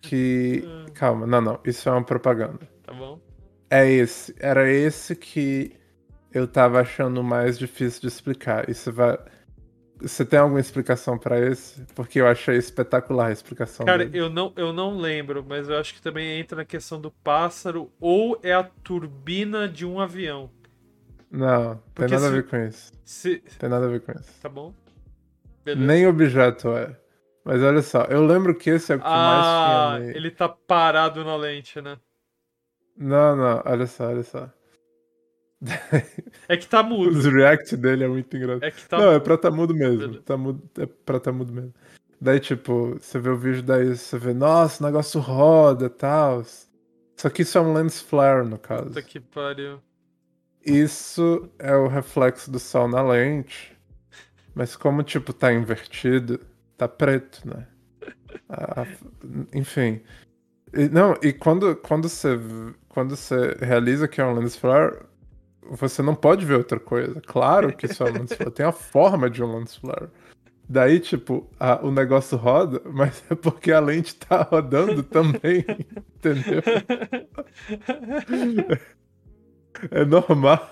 Que. 0.00 0.62
Calma, 0.94 1.26
não, 1.26 1.40
não. 1.40 1.60
Isso 1.64 1.88
é 1.88 1.92
uma 1.92 2.04
propaganda. 2.04 2.60
Tá 2.84 2.92
bom? 2.92 3.20
É 3.68 3.90
esse. 3.90 4.34
Era 4.38 4.70
esse 4.70 5.16
que 5.16 5.72
eu 6.32 6.46
tava 6.46 6.80
achando 6.80 7.22
mais 7.22 7.58
difícil 7.58 8.02
de 8.02 8.06
explicar. 8.06 8.70
Isso 8.70 8.92
vai. 8.92 9.18
Você 10.00 10.24
tem 10.26 10.38
alguma 10.38 10.60
explicação 10.60 11.16
pra 11.18 11.38
esse? 11.40 11.80
Porque 11.94 12.20
eu 12.20 12.26
achei 12.26 12.56
espetacular 12.56 13.28
a 13.28 13.32
explicação. 13.32 13.86
Cara, 13.86 14.04
dele. 14.04 14.18
eu 14.18 14.28
não, 14.30 14.52
eu 14.56 14.72
não 14.72 14.96
lembro, 14.98 15.44
mas 15.48 15.68
eu 15.68 15.78
acho 15.78 15.94
que 15.94 16.02
também 16.02 16.38
entra 16.38 16.56
na 16.58 16.64
questão 16.66 17.00
do 17.00 17.10
pássaro 17.10 17.90
ou 17.98 18.38
é 18.42 18.52
a 18.52 18.62
turbina 18.62 19.66
de 19.68 19.86
um 19.86 19.98
avião. 19.98 20.50
Não, 21.30 21.76
tem 21.76 21.82
Porque 21.94 22.14
nada 22.14 22.26
a 22.26 22.28
se- 22.30 22.34
ver 22.36 22.46
com 22.46 22.56
isso. 22.58 22.92
Se... 23.04 23.38
Tem 23.58 23.68
nada 23.68 23.86
a 23.86 23.88
ver 23.88 24.00
com 24.00 24.12
isso. 24.12 24.30
Tá 24.42 24.48
bom? 24.48 24.72
Beleza. 25.64 25.86
Nem 25.86 26.06
objeto 26.06 26.68
é. 26.76 26.94
Mas 27.44 27.62
olha 27.62 27.80
só, 27.82 28.02
eu 28.04 28.24
lembro 28.26 28.54
que 28.54 28.70
esse 28.70 28.92
é 28.92 28.96
o 28.96 28.98
que 28.98 29.04
Ah, 29.08 29.88
mais 29.90 30.00
tinha. 30.02 30.12
ne- 30.12 30.16
ele 30.18 30.30
tá 30.30 30.48
parado 30.48 31.24
na 31.24 31.36
lente, 31.36 31.80
né? 31.80 31.96
Não, 32.96 33.34
não, 33.36 33.62
olha 33.64 33.86
só, 33.86 34.08
olha 34.08 34.22
só. 34.22 34.50
É 36.48 36.56
que 36.56 36.66
tá 36.66 36.82
mudo. 36.82 37.18
Os 37.18 37.26
react 37.26 37.76
dele 37.76 38.04
é 38.04 38.08
muito 38.08 38.36
engraçado. 38.36 38.64
É 38.64 38.70
que 38.70 38.86
tá 38.86 38.98
não, 38.98 39.06
é 39.06 39.12
mudo. 39.14 39.22
pra 39.22 39.36
tá 39.38 39.50
mudo 39.50 39.74
mesmo. 39.74 40.20
Tá 40.20 40.36
mudo, 40.36 40.62
é 40.78 40.86
pra 40.86 41.18
tá 41.18 41.32
mudo 41.32 41.52
mesmo. 41.52 41.74
Daí, 42.20 42.40
tipo, 42.40 42.98
você 42.98 43.18
vê 43.18 43.28
o 43.30 43.36
vídeo 43.36 43.62
daí, 43.62 43.96
você 43.96 44.18
vê, 44.18 44.32
nossa, 44.32 44.82
o 44.82 44.86
negócio 44.86 45.20
roda 45.20 45.86
e 45.86 45.90
tal. 45.90 46.44
Só 47.16 47.28
que 47.30 47.42
isso 47.42 47.58
é 47.58 47.60
um 47.60 47.72
lens 47.72 48.00
flare, 48.00 48.46
no 48.46 48.58
caso. 48.58 48.86
Puta 48.86 49.02
que 49.02 49.20
pariu. 49.20 49.80
Isso 50.64 51.48
é 51.58 51.74
o 51.76 51.88
reflexo 51.88 52.50
do 52.50 52.58
sol 52.58 52.88
na 52.88 53.02
lente. 53.02 53.76
Mas 54.54 54.74
como, 54.74 55.02
tipo, 55.02 55.32
tá 55.32 55.52
invertido, 55.52 56.40
tá 56.76 56.88
preto, 56.88 57.46
né? 57.46 57.66
Ah, 58.48 58.86
enfim. 59.54 60.00
E, 60.72 60.88
não, 60.88 61.14
e 61.22 61.32
quando, 61.32 61.76
quando, 61.76 62.08
você, 62.08 62.38
quando 62.88 63.16
você 63.16 63.56
realiza 63.60 64.08
que 64.08 64.20
é 64.20 64.24
um 64.24 64.34
lens 64.34 64.56
flare, 64.56 64.96
você 65.70 66.02
não 66.02 66.14
pode 66.14 66.44
ver 66.44 66.54
outra 66.56 66.78
coisa. 66.80 67.20
Claro 67.20 67.74
que 67.76 67.86
isso 67.86 68.02
é 68.02 68.10
um 68.10 68.14
lens 68.14 68.32
flare. 68.32 68.50
Tem 68.52 68.66
a 68.66 68.72
forma 68.72 69.28
de 69.30 69.42
um 69.42 69.56
lens 69.58 69.76
flare. 69.76 70.08
Daí, 70.68 70.98
tipo, 70.98 71.48
a- 71.60 71.80
o 71.84 71.90
negócio 71.92 72.36
roda, 72.36 72.80
mas 72.84 73.22
é 73.30 73.34
porque 73.34 73.70
a 73.72 73.78
lente 73.80 74.16
tá 74.16 74.42
rodando 74.42 75.02
também. 75.02 75.64
Entendeu? 76.16 76.62
É 79.90 80.04
normal. 80.04 80.68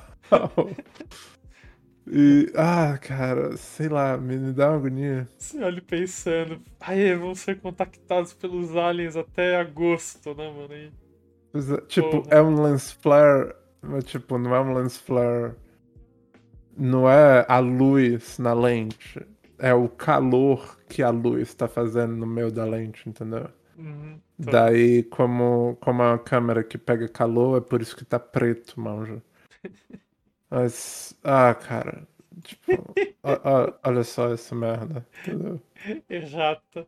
E, 2.07 2.53
ah, 2.55 2.99
cara, 2.99 3.57
sei 3.57 3.89
lá, 3.89 4.17
me, 4.19 4.53
dá 4.53 4.71
uma 4.71 4.77
agonia. 4.77 5.29
Você 5.39 5.63
olha 5.63 5.81
pensando, 5.81 6.61
ai, 6.81 7.15
vão 7.17 7.35
ser 7.35 7.61
contactados 7.61 8.35
pelos 8.35 8.77
aliens 8.77 9.17
até 9.17 9.57
agosto, 9.57 10.35
né, 10.35 10.51
mano? 10.51 10.75
E- 10.75 10.93
é, 11.55 11.81
Tipo, 11.87 12.23
Porra. 12.23 12.27
é 12.37 12.43
um 12.43 12.63
lens 12.63 12.91
flare, 12.93 13.55
mas 13.89 14.05
tipo, 14.05 14.39
não 14.39 14.55
é 14.55 14.61
um 14.61 14.75
lens 14.75 14.97
flare. 14.97 15.55
Não 16.77 17.09
é 17.09 17.45
a 17.49 17.59
luz 17.59 18.39
na 18.39 18.53
lente. 18.53 19.21
É 19.59 19.73
o 19.73 19.89
calor 19.89 20.79
que 20.89 21.03
a 21.03 21.11
luz 21.11 21.55
tá 21.55 21.69
fazendo 21.69 22.17
no 22.17 22.27
meio 22.27 22.51
da 22.51 22.65
lente, 22.65 23.09
entendeu? 23.09 23.49
Uhum, 23.77 24.21
tá. 24.45 24.51
Daí, 24.53 25.05
como, 25.05 25.77
como 25.81 26.03
é 26.03 26.09
uma 26.11 26.19
câmera 26.19 26.65
que 26.65 26.77
pega 26.79 27.09
calor, 27.09 27.59
é 27.59 27.61
por 27.61 27.81
isso 27.81 27.97
que 27.97 28.05
tá 28.05 28.19
preto, 28.19 28.81
manja. 28.81 29.23
Mas, 30.51 31.17
ah, 31.25 31.55
cara, 31.55 32.07
tipo, 32.43 32.97
ó- 33.23 33.41
ó- 33.45 33.73
olha 33.85 34.05
só 34.05 34.33
essa 34.33 34.55
merda, 34.55 35.07
entendeu? 35.21 35.61
Errata. 36.09 36.87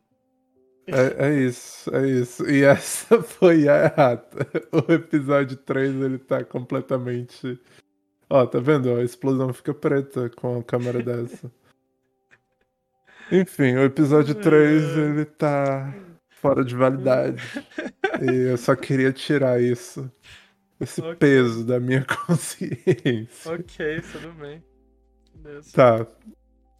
É, 0.87 1.27
é 1.27 1.39
isso, 1.39 1.93
é 1.93 2.07
isso. 2.07 2.49
E 2.49 2.63
essa 2.63 3.21
foi 3.23 3.67
a 3.67 3.85
errata. 3.85 4.47
O 4.71 4.91
episódio 4.91 5.57
3, 5.57 5.95
ele 5.95 6.17
tá 6.17 6.43
completamente. 6.43 7.59
Ó, 8.29 8.45
tá 8.45 8.59
vendo? 8.59 8.93
A 8.95 9.03
explosão 9.03 9.53
fica 9.53 9.73
preta 9.73 10.29
com 10.29 10.59
a 10.59 10.63
câmera 10.63 11.01
dessa. 11.01 11.51
Enfim, 13.31 13.75
o 13.75 13.83
episódio 13.83 14.35
3, 14.35 14.97
ele 14.97 15.25
tá 15.25 15.93
fora 16.29 16.63
de 16.63 16.75
validade. 16.75 17.41
E 18.21 18.51
eu 18.51 18.57
só 18.57 18.75
queria 18.75 19.11
tirar 19.11 19.61
isso. 19.61 20.09
Esse 20.79 21.01
Ok. 21.01 21.15
peso 21.15 21.65
da 21.65 21.79
minha 21.79 22.05
consciência. 22.25 23.51
Ok, 23.51 24.01
tudo 24.11 24.31
bem. 24.33 24.63
Beleza. 25.35 25.71
Tá. 25.73 26.07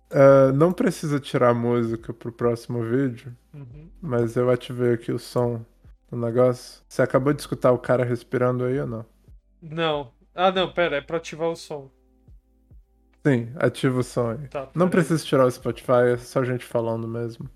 Ah, 0.09 0.51
não 0.53 0.71
precisa 0.71 1.19
tirar 1.19 1.49
a 1.49 1.53
música 1.53 2.13
pro 2.13 2.31
próximo 2.31 2.81
vídeo. 2.83 3.35
Uhum. 3.53 3.89
Mas 4.01 4.35
eu 4.35 4.49
ativei 4.49 4.93
aqui 4.93 5.11
o 5.11 5.19
som 5.19 5.65
do 6.09 6.17
negócio. 6.17 6.81
Você 6.87 7.01
acabou 7.01 7.33
de 7.33 7.41
escutar 7.41 7.71
o 7.71 7.77
cara 7.79 8.03
respirando 8.05 8.63
aí 8.63 8.79
ou 8.79 8.87
não? 8.87 9.05
Não. 9.61 10.11
Ah, 10.33 10.51
não, 10.51 10.71
pera, 10.71 10.97
é 10.97 11.01
pra 11.01 11.17
ativar 11.17 11.49
o 11.49 11.55
som. 11.55 11.89
Sim, 13.25 13.49
ativa 13.55 13.99
o 13.99 14.03
som 14.03 14.29
aí. 14.31 14.47
Tá. 14.47 14.69
Não 14.73 14.87
precisa 14.89 15.23
tirar 15.25 15.45
o 15.45 15.51
Spotify, 15.51 16.13
é 16.13 16.17
só 16.17 16.43
gente 16.43 16.63
falando 16.63 17.07
mesmo. 17.07 17.49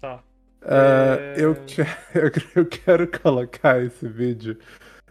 Tá. 0.00 0.22
É, 0.62 1.34
É. 1.36 1.44
eu, 1.44 1.54
que- 1.54 1.82
eu 2.54 2.66
quero 2.66 3.08
colocar 3.20 3.82
esse 3.82 4.06
vídeo 4.06 4.58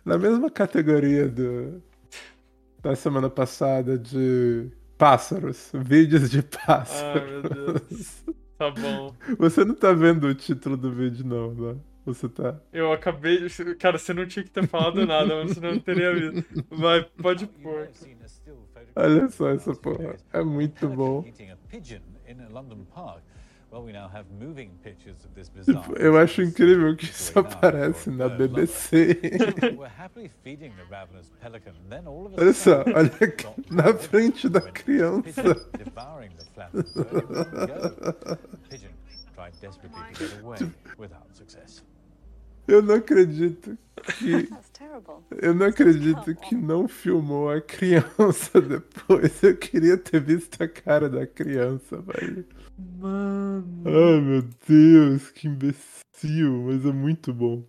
na 0.06 0.17
mesma 0.17 0.50
categoria 0.50 1.27
do, 1.27 1.82
da 2.82 2.96
semana 2.96 3.29
passada 3.29 3.98
de 3.98 4.70
pássaros. 4.98 5.72
Vídeos 5.74 6.30
de 6.30 6.42
pássaros. 6.66 7.22
Ah, 7.22 7.25
meu 7.25 7.74
Deus. 7.74 8.24
Tá 8.58 8.72
bom. 8.72 9.13
Você 9.38 9.63
não 9.63 9.75
tá 9.75 9.94
vendo 9.94 10.27
o 10.27 10.34
título 10.34 10.75
do 10.75 10.92
vídeo, 10.92 11.25
não, 11.25 11.54
né? 11.54 11.80
Você 12.06 12.27
tá. 12.30 12.60
Eu 12.72 12.92
acabei 12.94 13.48
de. 13.48 13.75
Cara, 13.75 13.98
você 13.98 14.13
não 14.13 14.25
tinha 14.25 14.44
que 14.44 14.50
ter 14.50 14.66
falado 14.68 15.06
nada, 15.06 15.44
mas 15.44 15.58
eu 15.58 15.62
não 15.62 15.80
teria 15.80 16.13
visto. 16.13 16.66
Vai, 16.72 17.04
pode 17.04 17.46
pôr. 17.48 17.89
Olha 18.96 19.30
só 19.30 19.50
essa 19.50 19.75
porra. 19.75 20.16
É 20.34 20.42
muito 20.42 20.88
bom. 20.88 21.24
Eu 26.00 26.18
acho 26.18 26.42
incrível 26.42 26.96
que 26.96 27.04
isso 27.06 27.38
aparece 27.38 28.10
na 28.10 28.30
BBC. 28.30 29.20
Olha 32.38 32.54
só, 32.54 32.84
olha 32.96 33.12
aqui, 33.22 33.46
na 33.70 33.94
frente 33.94 34.48
da 34.48 34.62
criança. 34.62 35.44
Eu 42.68 42.82
não 42.82 42.96
acredito 42.96 43.78
que. 44.20 44.50
Eu 45.42 45.54
não 45.54 45.68
acredito 45.68 46.34
que 46.36 46.56
não 46.56 46.88
filmou 46.88 47.50
a 47.52 47.62
criança 47.62 48.60
depois. 48.62 49.44
Eu 49.44 49.56
queria 49.56 49.98
ter 49.98 50.20
visto 50.22 50.62
a 50.64 50.68
cara 50.68 51.08
da 51.10 51.28
criança, 51.28 52.02
velho. 52.02 52.46
Mano. 52.98 53.84
Ai, 53.86 54.22
meu 54.22 54.44
Deus, 54.68 55.30
que 55.30 55.48
imbecil. 55.48 56.64
Mas 56.66 56.84
é 56.86 56.92
muito 56.92 57.32
bom. 57.34 57.64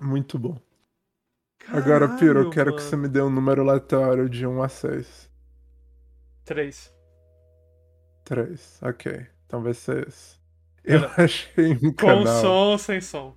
Muito 0.00 0.38
bom. 0.38 0.58
Agora, 1.68 2.08
Piro, 2.16 2.40
eu 2.40 2.50
Caralho, 2.50 2.50
quero 2.50 2.70
que 2.72 2.78
mano. 2.78 2.88
você 2.90 2.96
me 2.96 3.08
dê 3.08 3.20
um 3.22 3.30
número 3.30 3.62
aleatório 3.62 4.28
de 4.28 4.46
1 4.46 4.62
a 4.62 4.68
6. 4.68 5.30
Três. 6.44 6.92
3. 8.24 8.78
Ok. 8.82 9.26
Então 9.46 9.62
vai 9.62 9.74
ser 9.74 10.08
esse. 10.08 10.36
Eu 10.84 11.00
Pera. 11.02 11.12
achei 11.24 11.72
um 11.74 11.92
Com 11.92 11.92
canal. 11.92 12.26
som 12.40 12.48
ou 12.72 12.78
sem 12.78 13.00
som? 13.00 13.36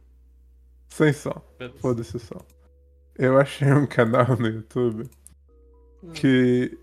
Sem 0.89 1.13
som. 1.13 1.41
Foda-se 1.77 2.17
o 2.17 2.19
som. 2.19 2.41
Eu 3.17 3.37
achei 3.39 3.71
um 3.71 3.85
canal 3.87 4.37
no 4.37 4.47
YouTube 4.47 5.09
Hum. 6.01 6.11
que 6.13 6.77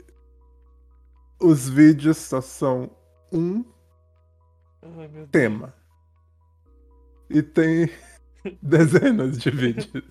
os 1.40 1.68
vídeos 1.68 2.18
só 2.18 2.40
são 2.42 2.90
um 3.32 3.64
Ai, 4.82 5.26
tema. 5.30 5.74
E 7.30 7.42
tem 7.42 7.90
dezenas 8.62 9.38
de 9.38 9.50
vídeos. 9.50 10.04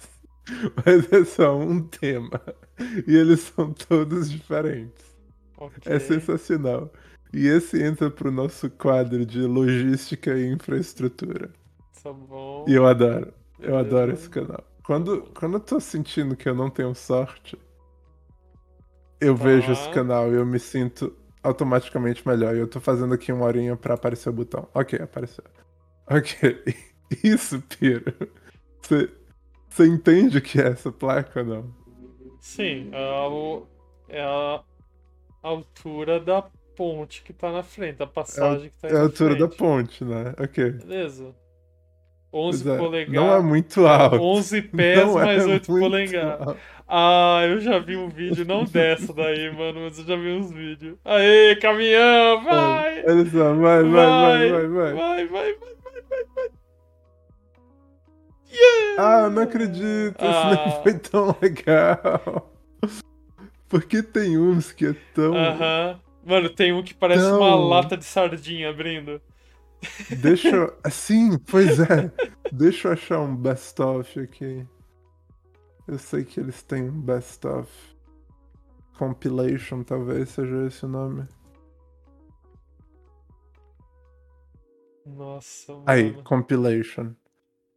Mas 0.86 1.12
é 1.12 1.24
só 1.25 1.58
um 1.58 1.82
tema. 1.88 2.42
E 3.08 3.16
eles 3.16 3.42
são 3.42 3.74
todos 3.74 4.30
diferentes. 4.32 5.06
Ok. 5.58 5.82
É 5.86 6.00
sensacional. 6.00 6.92
E 7.34 7.48
esse 7.48 7.82
entra 7.82 8.10
pro 8.12 8.32
nosso 8.32 8.70
quadro 8.70 9.25
de 9.25 9.42
logística 9.42 10.36
e 10.38 10.52
infraestrutura. 10.52 11.52
Tá 12.04 12.12
bom. 12.14 12.66
E 12.68 12.74
eu 12.74 12.86
adoro. 12.86 13.34
Eu 13.60 13.78
Beleza. 13.78 13.80
adoro 13.80 14.12
esse 14.14 14.30
canal. 14.30 14.64
quando, 14.84 15.24
quando 15.34 15.54
eu 15.56 15.60
tô 15.60 15.80
sentindo 15.80 16.36
que 16.36 16.48
eu 16.50 16.56
não 16.56 16.70
tenho 16.70 16.94
sorte, 16.94 17.58
eu 19.20 19.36
vejo 19.36 19.72
esse 19.72 19.90
canal 19.90 20.32
e 20.32 20.36
eu 20.36 20.46
me 20.46 20.60
sinto 20.60 21.16
automaticamente 21.42 22.28
melhor. 22.28 22.56
E 22.56 22.60
eu 22.60 22.68
tô 22.68 22.80
fazendo 22.80 23.14
aqui 23.14 23.32
uma 23.32 23.46
horinha 23.46 23.76
pra 23.76 23.94
aparecer 23.96 24.30
o 24.30 24.34
botão. 24.34 24.68
Ok, 24.74 25.00
apareceu. 25.00 25.44
Ok. 26.08 26.64
Isso, 27.24 27.62
Piro. 27.62 28.14
Você 29.70 29.86
entende 29.88 30.38
o 30.38 30.42
que 30.42 30.60
é 30.62 30.68
essa 30.70 30.92
placa 30.92 31.40
ou 31.42 31.46
não? 31.46 31.76
Sim, 32.40 32.90
é 32.94 32.98
a, 32.98 34.16
é 34.16 34.22
a 34.24 34.64
altura 35.44 36.20
da 36.20 36.42
ponte 36.76 37.24
que 37.24 37.34
tá 37.34 37.52
na 37.52 37.64
frente, 37.64 38.02
a 38.04 38.08
passagem 38.08 38.70
que 38.70 38.78
tá 38.78 38.88
aí 38.90 38.94
É 38.94 38.98
a 38.98 39.00
na 39.00 39.04
altura 39.04 39.36
da 39.36 39.48
frente. 39.48 39.58
ponte, 39.58 40.04
né? 40.06 40.34
Ok. 40.40 40.72
Beleza. 40.72 41.36
11 42.36 42.63
Pois 42.63 42.75
é, 42.75 42.77
polegadas. 42.77 43.13
Não 43.15 43.36
é 43.36 43.42
muito 43.42 43.88
alto. 43.88 44.22
11 44.22 44.62
pés 44.70 45.06
Não 45.06 45.20
é 45.22 45.25
mais 45.25 45.46
8 45.46 45.72
muito 45.72 45.84
polegadas. 45.86 46.48
alto. 46.48 46.60
Ah, 46.88 47.42
eu 47.48 47.60
já 47.62 47.80
vi 47.80 47.96
um 47.98 48.10
vídeo, 48.10 48.46
não 48.46 48.63
dessa 48.63 49.12
daí, 49.12 49.51
mano, 49.51 49.82
mas 49.86 49.98
eu 49.98 50.06
já 50.06 50.15
vi 50.15 50.30
uns 50.34 50.51
vídeos. 50.51 50.98
Aê, 51.04 51.56
caminhão, 51.56 52.44
vai! 52.44 53.04
Olha 53.08 53.25
só, 53.25 53.54
vai, 53.56 53.84
vai, 53.84 53.89
vai, 53.89 54.50
vai, 54.51 54.68
vai. 54.68 54.94
Vai, 54.94 54.94
vai, 54.94 55.25
vai, 55.25 55.54
vai, 55.56 56.04
vai, 56.10 56.24
vai. 56.36 56.50
Ah, 58.98 59.30
não 59.30 59.42
acredito, 59.44 60.15
isso 60.15 60.18
Ah. 60.22 60.51
nem 60.65 60.84
foi 60.84 60.94
tão 61.00 61.36
legal. 61.42 62.51
Porque 63.68 64.04
tem 64.04 64.38
uns 64.38 64.72
que 64.72 64.86
é 64.88 64.96
tão. 65.13 65.36
Aham. 65.36 66.00
Mano, 66.24 66.50
tem 66.50 66.72
um 66.72 66.82
que 66.84 66.94
parece 66.94 67.25
Então- 67.25 67.39
uma 67.39 67.56
lata 67.56 67.98
de 67.98 68.06
sardinha 68.06 68.70
abrindo. 68.70 69.20
Deixa 70.22 70.50
eu. 70.50 70.77
Sim, 70.92 71.38
pois 71.39 71.80
é. 71.80 72.12
Deixa 72.51 72.88
eu 72.89 72.94
achar 72.94 73.20
um 73.22 73.36
best-of 73.36 74.20
aqui. 74.20 74.65
Eu 75.88 75.98
sei 76.00 76.24
que 76.24 76.39
eles 76.39 76.62
têm 76.63 76.89
um 76.89 77.01
best-of. 77.01 77.70
Compilation, 78.98 79.84
talvez 79.84 80.30
seja 80.30 80.65
esse 80.68 80.86
o 80.86 80.88
nome. 80.88 81.27
Nossa, 85.06 85.74
mano. 85.74 85.84
Aí, 85.88 86.24
compilation. 86.24 87.13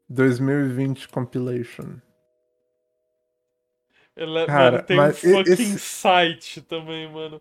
2020 0.09 1.09
compilation. 1.09 1.97
Ele, 4.17 4.47
Cara, 4.47 4.71
mano, 4.73 4.85
tem 4.85 4.99
um 5.01 5.13
fucking 5.13 5.53
esse- 5.53 5.79
site 5.79 6.63
também, 6.63 7.11
mano. 7.13 7.41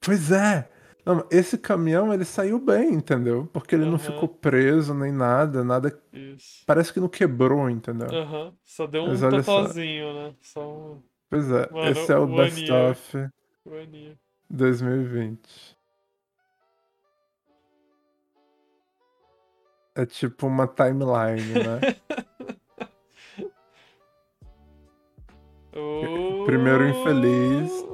Pois 0.00 0.30
é. 0.32 0.68
Não, 1.04 1.26
esse 1.30 1.56
caminhão 1.56 2.12
ele 2.12 2.24
saiu 2.24 2.58
bem, 2.58 2.92
entendeu? 2.94 3.48
Porque 3.52 3.74
ele 3.74 3.84
não 3.84 3.94
Aham. 3.94 3.98
ficou 3.98 4.28
preso 4.28 4.92
nem 4.94 5.10
nada, 5.12 5.64
nada. 5.64 5.98
Isso. 6.12 6.62
Parece 6.66 6.92
que 6.92 7.00
não 7.00 7.08
quebrou, 7.08 7.68
entendeu? 7.70 8.08
Aham. 8.10 8.52
Só 8.64 8.86
deu 8.86 9.04
um 9.04 9.18
totozinho, 9.18 10.12
né? 10.14 10.34
Só 10.40 10.66
um 10.68 11.02
Pois 11.30 11.48
é, 11.50 11.70
Mano, 11.70 11.90
esse 11.90 12.12
é 12.12 12.16
o 12.16 12.26
best 12.26 12.72
of 12.72 13.30
aninho. 13.66 14.18
2020. 14.50 15.78
É 19.94 20.04
tipo 20.04 20.46
uma 20.48 20.66
timeline, 20.66 21.54
né? 21.54 21.80
Oh. 25.72 26.42
Primeiro 26.46 26.88
infeliz. 26.88 27.89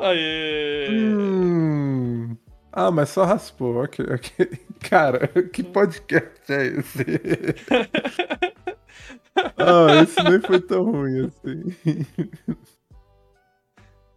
Aê! 0.00 0.88
hum. 0.90 2.36
Ah, 2.72 2.90
mas 2.90 3.10
só 3.10 3.24
raspou, 3.24 3.82
ok, 3.82 4.06
ok. 4.14 4.58
Cara, 4.88 5.28
que 5.28 5.62
podcast 5.62 6.52
é 6.52 6.66
esse? 6.66 7.04
ah, 9.58 10.02
esse 10.02 10.22
nem 10.22 10.40
foi 10.40 10.60
tão 10.60 10.84
ruim 10.84 11.26
assim. 11.26 11.76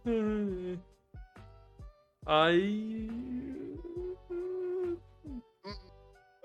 Aí. 2.26 3.10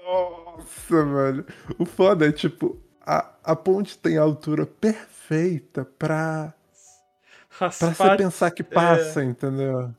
Nossa, 0.04 1.06
velho. 1.06 1.46
O 1.78 1.86
foda 1.86 2.28
é, 2.28 2.32
tipo, 2.32 2.78
a, 3.02 3.34
a 3.44 3.56
ponte 3.56 3.98
tem 3.98 4.18
a 4.18 4.22
altura 4.22 4.66
perfeita 4.66 5.86
pra, 5.86 6.54
pra 7.60 7.70
você 7.72 8.18
pensar 8.18 8.52
que 8.52 8.64
passa, 8.64 9.24
entendeu? 9.24 9.94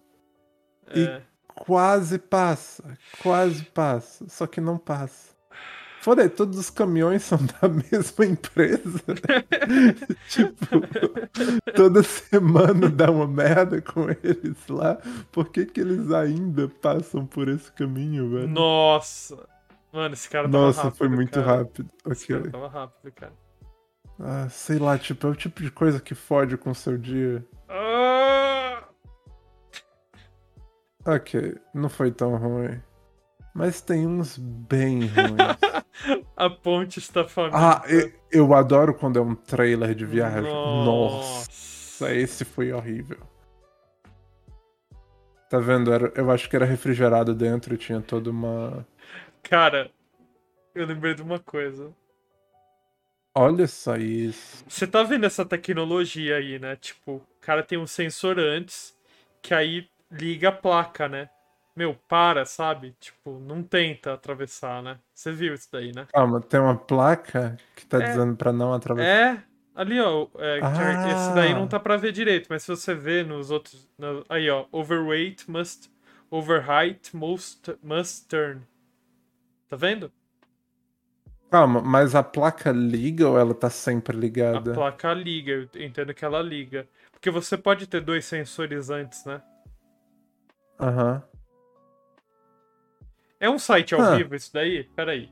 É. 0.88 1.20
Quase 1.54 2.18
passa, 2.18 2.96
quase 3.22 3.64
passa, 3.64 4.26
só 4.28 4.46
que 4.46 4.60
não 4.60 4.78
passa. 4.78 5.30
Foda 6.00 6.22
aí, 6.22 6.30
todos 6.30 6.58
os 6.58 6.70
caminhões 6.70 7.22
são 7.22 7.38
da 7.60 7.68
mesma 7.68 8.24
empresa. 8.24 9.02
tipo, 10.30 10.80
toda 11.74 12.02
semana 12.02 12.88
dá 12.88 13.10
uma 13.10 13.26
merda 13.28 13.82
com 13.82 14.08
eles 14.08 14.66
lá. 14.68 14.96
Por 15.30 15.50
que, 15.50 15.66
que 15.66 15.80
eles 15.82 16.10
ainda 16.10 16.68
passam 16.80 17.26
por 17.26 17.48
esse 17.48 17.70
caminho, 17.72 18.30
velho? 18.30 18.48
Nossa! 18.48 19.46
Mano, 19.92 20.14
esse 20.14 20.28
cara 20.30 20.48
tava 20.48 20.64
Nossa, 20.66 20.82
rápido. 20.84 20.96
foi 20.98 21.08
muito 21.10 21.32
cara. 21.32 21.56
rápido. 21.58 21.90
Esse 22.10 22.24
Ok. 22.32 22.36
cara 22.38 22.50
tava 22.50 22.68
rápido, 22.68 23.12
cara. 23.12 23.32
Ah, 24.22 24.48
sei 24.50 24.78
lá, 24.78 24.98
tipo, 24.98 25.26
é 25.26 25.30
o 25.30 25.34
tipo 25.34 25.62
de 25.62 25.70
coisa 25.70 26.00
que 26.00 26.14
fode 26.14 26.56
com 26.56 26.70
o 26.70 26.74
seu 26.74 26.98
dia. 26.98 27.44
Ah! 27.68 28.84
Ok, 31.06 31.56
não 31.72 31.88
foi 31.88 32.10
tão 32.12 32.36
ruim. 32.36 32.80
Mas 33.54 33.80
tem 33.80 34.06
uns 34.06 34.36
bem 34.38 35.06
ruins. 35.06 35.58
A 36.36 36.48
ponte 36.48 36.98
está 36.98 37.26
faminta. 37.26 37.56
ah, 37.58 37.82
eu, 37.88 38.12
eu 38.30 38.54
adoro 38.54 38.94
quando 38.94 39.18
é 39.18 39.22
um 39.22 39.34
trailer 39.34 39.94
de 39.94 40.06
viagem. 40.06 40.50
Nossa. 40.52 41.46
Nossa, 42.00 42.14
esse 42.14 42.44
foi 42.44 42.72
horrível. 42.72 43.18
Tá 45.50 45.58
vendo? 45.58 45.92
Era- 45.92 46.12
eu 46.14 46.30
acho 46.30 46.48
que 46.48 46.56
era 46.56 46.64
refrigerado 46.64 47.34
dentro 47.34 47.74
e 47.74 47.78
tinha 47.78 48.00
toda 48.00 48.30
uma. 48.30 48.86
Cara, 49.42 49.90
eu 50.74 50.86
lembrei 50.86 51.12
de 51.14 51.22
uma 51.22 51.38
coisa. 51.38 51.90
Olha 53.34 53.66
só 53.66 53.96
isso. 53.96 54.64
Você 54.68 54.86
tá 54.86 55.02
vendo 55.02 55.24
essa 55.24 55.44
tecnologia 55.44 56.36
aí, 56.36 56.58
né? 56.58 56.76
Tipo, 56.76 57.12
o 57.16 57.26
cara 57.40 57.62
tem 57.62 57.78
um 57.78 57.86
sensor 57.86 58.38
antes 58.38 58.96
que 59.40 59.54
aí 59.54 59.88
liga 60.10 60.48
a 60.48 60.52
placa, 60.52 61.08
né? 61.08 61.30
Meu, 61.76 61.94
para, 62.08 62.44
sabe? 62.44 62.94
Tipo, 62.98 63.38
não 63.38 63.62
tenta 63.62 64.12
atravessar, 64.12 64.82
né? 64.82 64.98
Você 65.14 65.30
viu 65.32 65.54
isso 65.54 65.68
daí, 65.72 65.92
né? 65.94 66.06
Calma, 66.12 66.40
tem 66.40 66.58
uma 66.60 66.76
placa 66.76 67.56
que 67.76 67.86
tá 67.86 67.98
É. 68.02 68.08
dizendo 68.08 68.36
pra 68.36 68.52
não 68.52 68.74
atravessar. 68.74 69.08
É, 69.08 69.42
ali, 69.76 70.00
ó. 70.00 70.26
é, 70.38 70.58
Ah. 70.60 71.12
Esse 71.12 71.34
daí 71.34 71.54
não 71.54 71.68
tá 71.68 71.78
pra 71.78 71.96
ver 71.96 72.10
direito, 72.12 72.48
mas 72.50 72.64
se 72.64 72.68
você 72.68 72.94
vê 72.94 73.22
nos 73.22 73.50
outros. 73.52 73.88
no- 73.96 74.24
aí, 74.28 74.50
ó. 74.50 74.66
Overweight 74.72 75.48
must. 75.48 75.88
Over 76.32 76.68
height 76.68 77.14
must, 77.16 77.76
must 77.82 78.26
turn. 78.28 78.62
Tá 79.68 79.76
vendo? 79.76 80.10
Calma, 81.50 81.80
mas 81.80 82.14
a 82.14 82.22
placa 82.22 82.70
liga 82.70 83.28
ou 83.28 83.38
ela 83.38 83.52
tá 83.54 83.68
sempre 83.68 84.16
A 84.16 84.20
ligada? 84.20 84.72
placa 84.72 85.12
liga, 85.12 85.52
eu 85.52 85.82
entendo 85.82 86.14
que 86.14 86.24
ela 86.24 86.40
liga. 86.40 86.88
Porque 87.10 87.30
você 87.30 87.56
pode 87.56 87.86
ter 87.86 88.00
dois 88.00 88.24
sensores 88.24 88.88
antes, 88.88 89.24
né? 89.24 89.42
Aham. 90.78 91.22
É 93.40 93.50
um 93.50 93.58
site 93.58 93.94
ao 93.94 94.00
Ah. 94.00 94.16
vivo 94.16 94.34
isso 94.34 94.52
daí? 94.52 94.84
Peraí. 94.94 95.30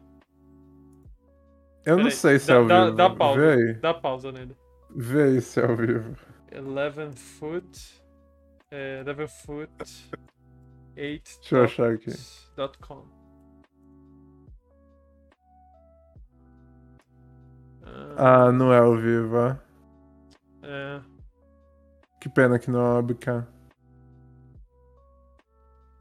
Eu 1.85 1.97
não 1.97 2.05
peraí. 2.05 2.13
sei 2.13 2.39
se 2.39 2.49
dá, 2.49 2.55
é 2.55 2.57
ao 2.57 2.67
dá, 2.67 2.85
vivo. 2.87 2.97
Dá 2.97 3.11
pausa. 3.11 3.41
Vê 3.41 3.53
aí. 3.53 3.75
Dá 3.75 3.95
pausa 3.95 4.33
nele. 4.33 4.57
Vê 4.91 5.23
aí 5.23 5.41
se 5.41 5.61
é 5.61 5.65
ao 5.65 5.77
vivo. 5.77 6.17
11 6.53 7.17
foot. 7.17 8.03
É, 8.71 9.05
11 9.07 9.29
foot. 9.29 10.11
8. 10.97 11.31
Deixa 11.41 11.57
eu 11.57 11.65
achar 11.65 11.93
aqui. 11.93 12.11
Com. 12.81 13.18
Ah, 18.17 18.47
Ah, 18.47 18.53
não 18.53 18.73
é 18.73 18.79
ao 18.79 18.97
vivo, 18.97 19.37
é. 19.39 19.59
Que 22.21 22.29
pena 22.29 22.59
que 22.61 22.71
não 22.71 22.81
é 22.81 22.95
webcam. 22.97 23.47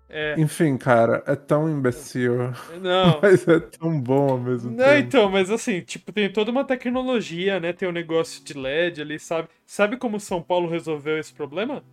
É. 0.10 0.36
Enfim, 0.39 0.78
cara, 0.78 1.21
é 1.28 1.36
tão 1.36 1.69
imbecil, 1.69 2.54
Não. 2.82 3.19
mas 3.21 3.45
é 3.47 3.60
tão 3.60 4.00
bom 4.00 4.30
ao 4.32 4.38
mesmo 4.38 4.71
Não, 4.71 4.86
tempo. 4.86 4.97
então, 5.00 5.30
mas 5.30 5.50
assim, 5.52 5.82
tipo, 5.82 6.12
tem 6.13 6.32
toda 6.32 6.50
uma 6.52 6.63
tecnologia, 6.63 7.60
né? 7.60 7.73
Tem 7.73 7.88
um 7.89 7.91
negócio 7.91 8.43
de 8.43 8.54
LED 8.54 9.02
ali, 9.02 9.19
sabe? 9.19 9.50
Sabe 9.65 9.97
como 9.97 10.19
São 10.19 10.41
Paulo 10.41 10.69
resolveu 10.69 11.17
esse 11.17 11.34
problema? 11.34 11.84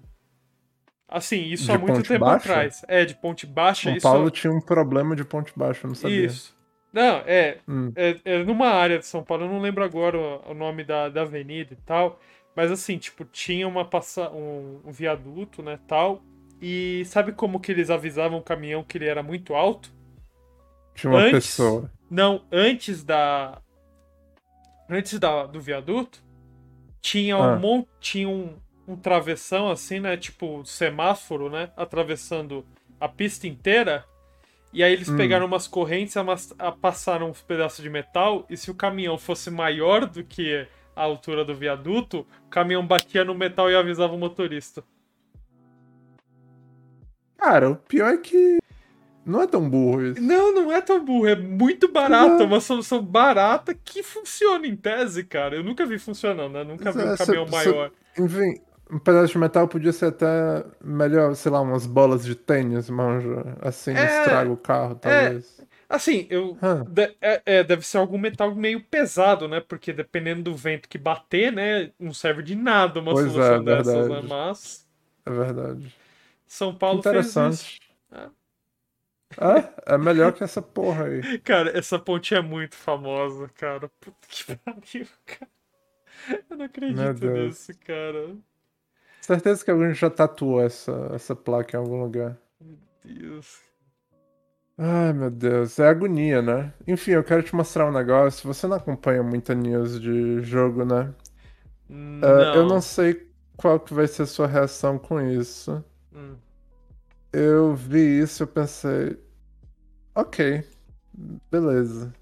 Assim, 1.09 1.43
isso 1.45 1.67
De 1.67 1.73
há 1.73 1.79
muito 1.79 2.03
tempo 2.03 2.25
baixa? 2.25 2.51
atrás. 2.51 2.83
É, 2.89 3.05
de 3.05 3.15
ponte 3.15 3.47
baixa, 3.47 3.91
São 3.91 3.97
isso. 3.97 4.03
Paulo 4.03 4.31
tinha 4.31 4.53
um 4.53 4.61
problema 4.61 5.15
de 5.17 5.25
ponte 5.25 5.53
baixa, 5.57 5.85
eu 5.87 5.89
não 5.89 5.95
sabia. 5.95 6.27
Isso. 6.27 6.54
Não, 6.95 7.17
é, 7.27 7.59
Hum. 7.69 7.93
é, 7.97 8.17
é 8.25 8.45
numa 8.45 8.69
área 8.69 8.99
de 9.01 9.05
São 9.07 9.25
Paulo, 9.25 9.45
eu 9.45 9.49
não 9.49 9.61
lembro 9.61 9.83
agora 9.83 10.17
o, 10.17 10.53
o 10.53 10.55
nome 10.55 10.85
da, 10.85 11.09
da 11.09 11.23
avenida 11.23 11.73
e 11.75 11.77
tal, 11.85 12.21
mas 12.55 12.71
assim, 12.71 12.97
tipo, 12.99 13.25
tinha 13.25 13.67
uma 13.67 13.85
passa 13.85 14.31
um, 14.31 14.81
um 14.85 14.93
viaduto, 14.93 15.61
né, 15.61 15.79
tal, 15.89 16.23
e 16.63 17.03
sabe 17.07 17.33
como 17.33 17.59
que 17.59 17.73
eles 17.73 17.91
avisavam 17.91 18.39
o 18.39 18.43
caminhão 18.43 18.85
que 18.85 18.97
ele 18.97 19.09
era 19.09 19.25
muito 19.25 19.55
alto? 19.55 19.93
Tinha 20.95 21.11
uma 21.13 21.19
Antes- 21.19 21.33
pessoa. 21.49 21.91
Não, 22.09 22.45
antes 22.53 23.03
da 23.03 23.61
antes 24.89 25.19
da, 25.19 25.47
do 25.47 25.61
viaduto, 25.61 26.23
tinha 27.03 27.37
um 27.37 27.43
Ah. 27.43 27.57
monte. 27.57 27.89
Tinha 27.99 28.29
um, 28.29 28.57
um 28.87 28.95
travessão 28.97 29.69
assim, 29.69 29.99
né? 29.99 30.17
Tipo 30.17 30.65
semáforo, 30.65 31.51
né? 31.51 31.71
Atravessando 31.77 32.65
a 33.01 33.09
pista 33.09 33.49
inteira. 33.49 34.05
E 34.75 34.83
aí 34.83 34.93
eles 34.93 35.09
Hum. 35.09 35.17
pegaram 35.17 35.47
umas 35.47 35.67
correntes, 35.69 36.15
passaram 36.81 37.31
uns 37.31 37.41
pedaços 37.41 37.83
de 37.83 37.89
metal, 37.89 38.45
e 38.51 38.57
se 38.57 38.71
o 38.71 38.75
caminhão 38.75 39.17
fosse 39.17 39.51
maior 39.51 40.05
do 40.05 40.25
que 40.25 40.67
a 40.97 41.03
altura 41.03 41.45
do 41.45 41.55
viaduto, 41.55 42.27
o 42.47 42.49
caminhão 42.51 42.85
batia 42.87 43.25
no 43.25 43.35
metal 43.35 43.71
e 43.71 43.77
avisava 43.77 44.13
o 44.15 44.19
motorista. 44.19 44.83
Cara, 47.39 47.71
o 47.71 47.77
pior 47.77 48.15
é 48.15 48.17
que 48.17 48.59
não 49.25 49.43
é 49.43 49.47
tão 49.47 49.69
burro 49.69 50.03
isso. 50.07 50.21
Não, 50.21 50.53
não 50.55 50.73
é 50.73 50.81
tão 50.81 51.05
burro, 51.05 51.27
é 51.27 51.37
muito 51.37 51.89
barato, 51.89 52.43
é 52.43 52.47
uma 52.47 52.61
solução 52.61 53.03
barata 53.03 53.75
que 53.75 54.03
funciona 54.03 54.67
em 54.67 54.77
tese, 54.77 55.25
cara. 55.25 55.57
Eu 55.57 55.63
nunca 55.65 55.85
vi 55.87 55.99
funcionando, 55.99 56.53
né? 56.53 56.65
Nunca 56.65 56.91
vi 56.91 57.03
um 57.03 57.17
Cê- 57.17 57.25
caminhão 57.25 57.47
cê- 57.47 57.53
maior. 57.53 57.91
Enfim, 58.19 58.61
um 58.91 58.99
pedaço 58.99 59.33
de 59.33 59.39
metal 59.39 59.69
podia 59.69 59.93
ser 59.93 60.07
até 60.07 60.65
melhor, 60.83 61.35
sei 61.37 61.51
lá, 61.51 61.61
umas 61.61 61.87
bolas 61.87 62.25
de 62.25 62.35
tênis, 62.35 62.89
manja. 62.91 63.57
Assim 63.61 63.93
É, 63.93 64.05
estraga 64.05 64.51
o 64.51 64.57
carro, 64.57 64.95
talvez. 64.97 65.61
Assim, 65.89 66.27
eu. 66.31 66.57
Hã. 66.63 66.85
de- 66.87 67.17
é- 67.21 67.43
é, 67.47 67.65
deve 67.65 67.83
ser 67.87 67.99
algum 67.99 68.19
metal 68.19 68.55
meio 68.55 68.83
pesado, 68.85 69.49
né? 69.49 69.61
Porque 69.61 69.93
dependendo 69.93 70.43
do 70.43 70.57
vento 70.57 70.89
que 70.89 70.99
bater, 70.99 71.53
né? 71.53 71.93
Não 71.99 72.13
serve 72.13 72.43
de 72.43 72.55
nada 72.55 73.01
uma 73.01 73.13
Pois 73.13 73.27
é, 73.27 73.31
solução 73.31 73.65
dessas, 73.65 74.09
né? 74.09 74.21
verdade. 74.21 74.29
Mas. 74.29 74.87
É 75.27 75.31
verdade. 75.31 75.95
São 76.47 76.75
Paulo 76.77 77.03
fez 77.03 77.37
isso. 77.37 77.75
Interessante. 77.77 77.81
É. 78.13 78.31
É, 79.37 79.95
é 79.95 79.99
melhor 79.99 80.33
que 80.33 80.45
essa 80.45 80.63
porra 80.63 81.05
aí. 81.07 81.23
Cara, 81.45 81.77
essa 81.77 81.99
ponte 81.99 82.35
é 82.35 82.41
muito 82.41 82.75
famosa, 82.77 83.49
cara. 83.51 83.89
Puta 84.01 84.29
que 84.29 84.57
pariu, 84.57 85.07
cara. 85.27 85.51
Eu 86.51 86.57
não 86.57 86.65
acredito 86.67 87.29
nisso, 87.29 87.73
cara. 87.81 88.37
Certeza 89.25 89.65
que 89.65 89.71
alguém 89.71 89.95
já 89.95 90.11
tatuou 90.11 90.61
essa, 90.61 90.93
essa 91.15 91.35
placa 91.35 91.75
em 91.77 91.81
algum 91.81 91.99
lugar. 92.03 92.37
Deus. 93.03 93.59
Ai, 94.77 95.15
meu 95.15 95.31
Deus. 95.31 95.79
É 95.79 95.89
agonia, 95.89 96.43
né? 96.43 96.75
Enfim, 96.87 97.13
eu 97.13 97.25
quero 97.25 97.43
te 97.43 97.55
mostrar 97.55 97.89
um 97.89 97.93
negócio. 97.93 98.47
Você 98.47 98.67
não 98.67 98.77
acompanha 98.77 99.23
muita 99.23 99.55
news 99.55 99.99
de 99.99 100.43
jogo, 100.43 100.85
né? 100.85 101.15
Ah, 102.21 102.53
Não. 102.53 102.55
Eu 102.55 102.67
não 102.67 102.83
sei 102.83 103.31
qual 103.57 103.81
que 103.81 103.95
vai 103.95 104.07
ser 104.07 104.25
a 104.25 104.27
sua 104.27 104.47
reação 104.47 104.99
com 104.99 105.19
isso. 105.19 105.83
Hum. 106.13 106.37
Eu 107.33 107.75
vi 107.75 108.21
isso 108.21 108.43
e 108.43 108.45
eu 108.45 108.49
pensei. 108.49 109.19
Ok. 110.15 110.63
Beleza. 111.51 112.13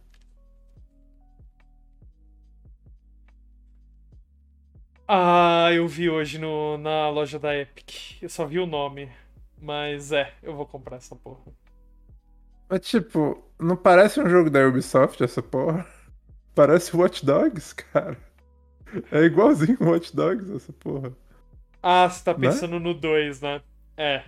Ah, 5.15 5.71
eu 5.73 5.87
vi 5.87 6.09
hoje 6.09 6.39
no, 6.39 6.79
na 6.79 7.09
loja 7.11 7.39
da 7.39 7.55
Epic. 7.57 8.21
Eu 8.23 8.29
só 8.31 8.47
vi 8.47 8.59
o 8.59 8.67
nome. 8.67 9.11
Mas 9.61 10.11
é, 10.13 10.35
eu 10.43 10.57
vou 10.57 10.67
comprar 10.67 10.97
essa 10.97 11.15
porra. 11.15 11.53
Mas 12.69 12.81
tipo, 12.87 13.43
não 13.61 13.77
parece 13.77 14.21
um 14.21 14.29
jogo 14.29 14.51
da 14.51 14.67
Ubisoft 14.67 15.23
essa 15.23 15.43
porra? 15.43 15.87
Parece 16.55 16.95
Watch 16.97 17.25
Dogs, 17.25 17.75
cara. 17.75 18.19
É 19.11 19.23
igualzinho 19.25 19.79
Watch 19.81 20.15
Dogs 20.15 20.53
essa 20.55 20.73
porra. 20.73 21.13
Ah, 21.83 22.09
você 22.09 22.25
tá 22.25 22.37
Né? 22.37 22.39
pensando 22.39 22.81
no 22.81 22.93
2, 22.95 23.41
né? 23.41 23.63
É. 23.97 24.25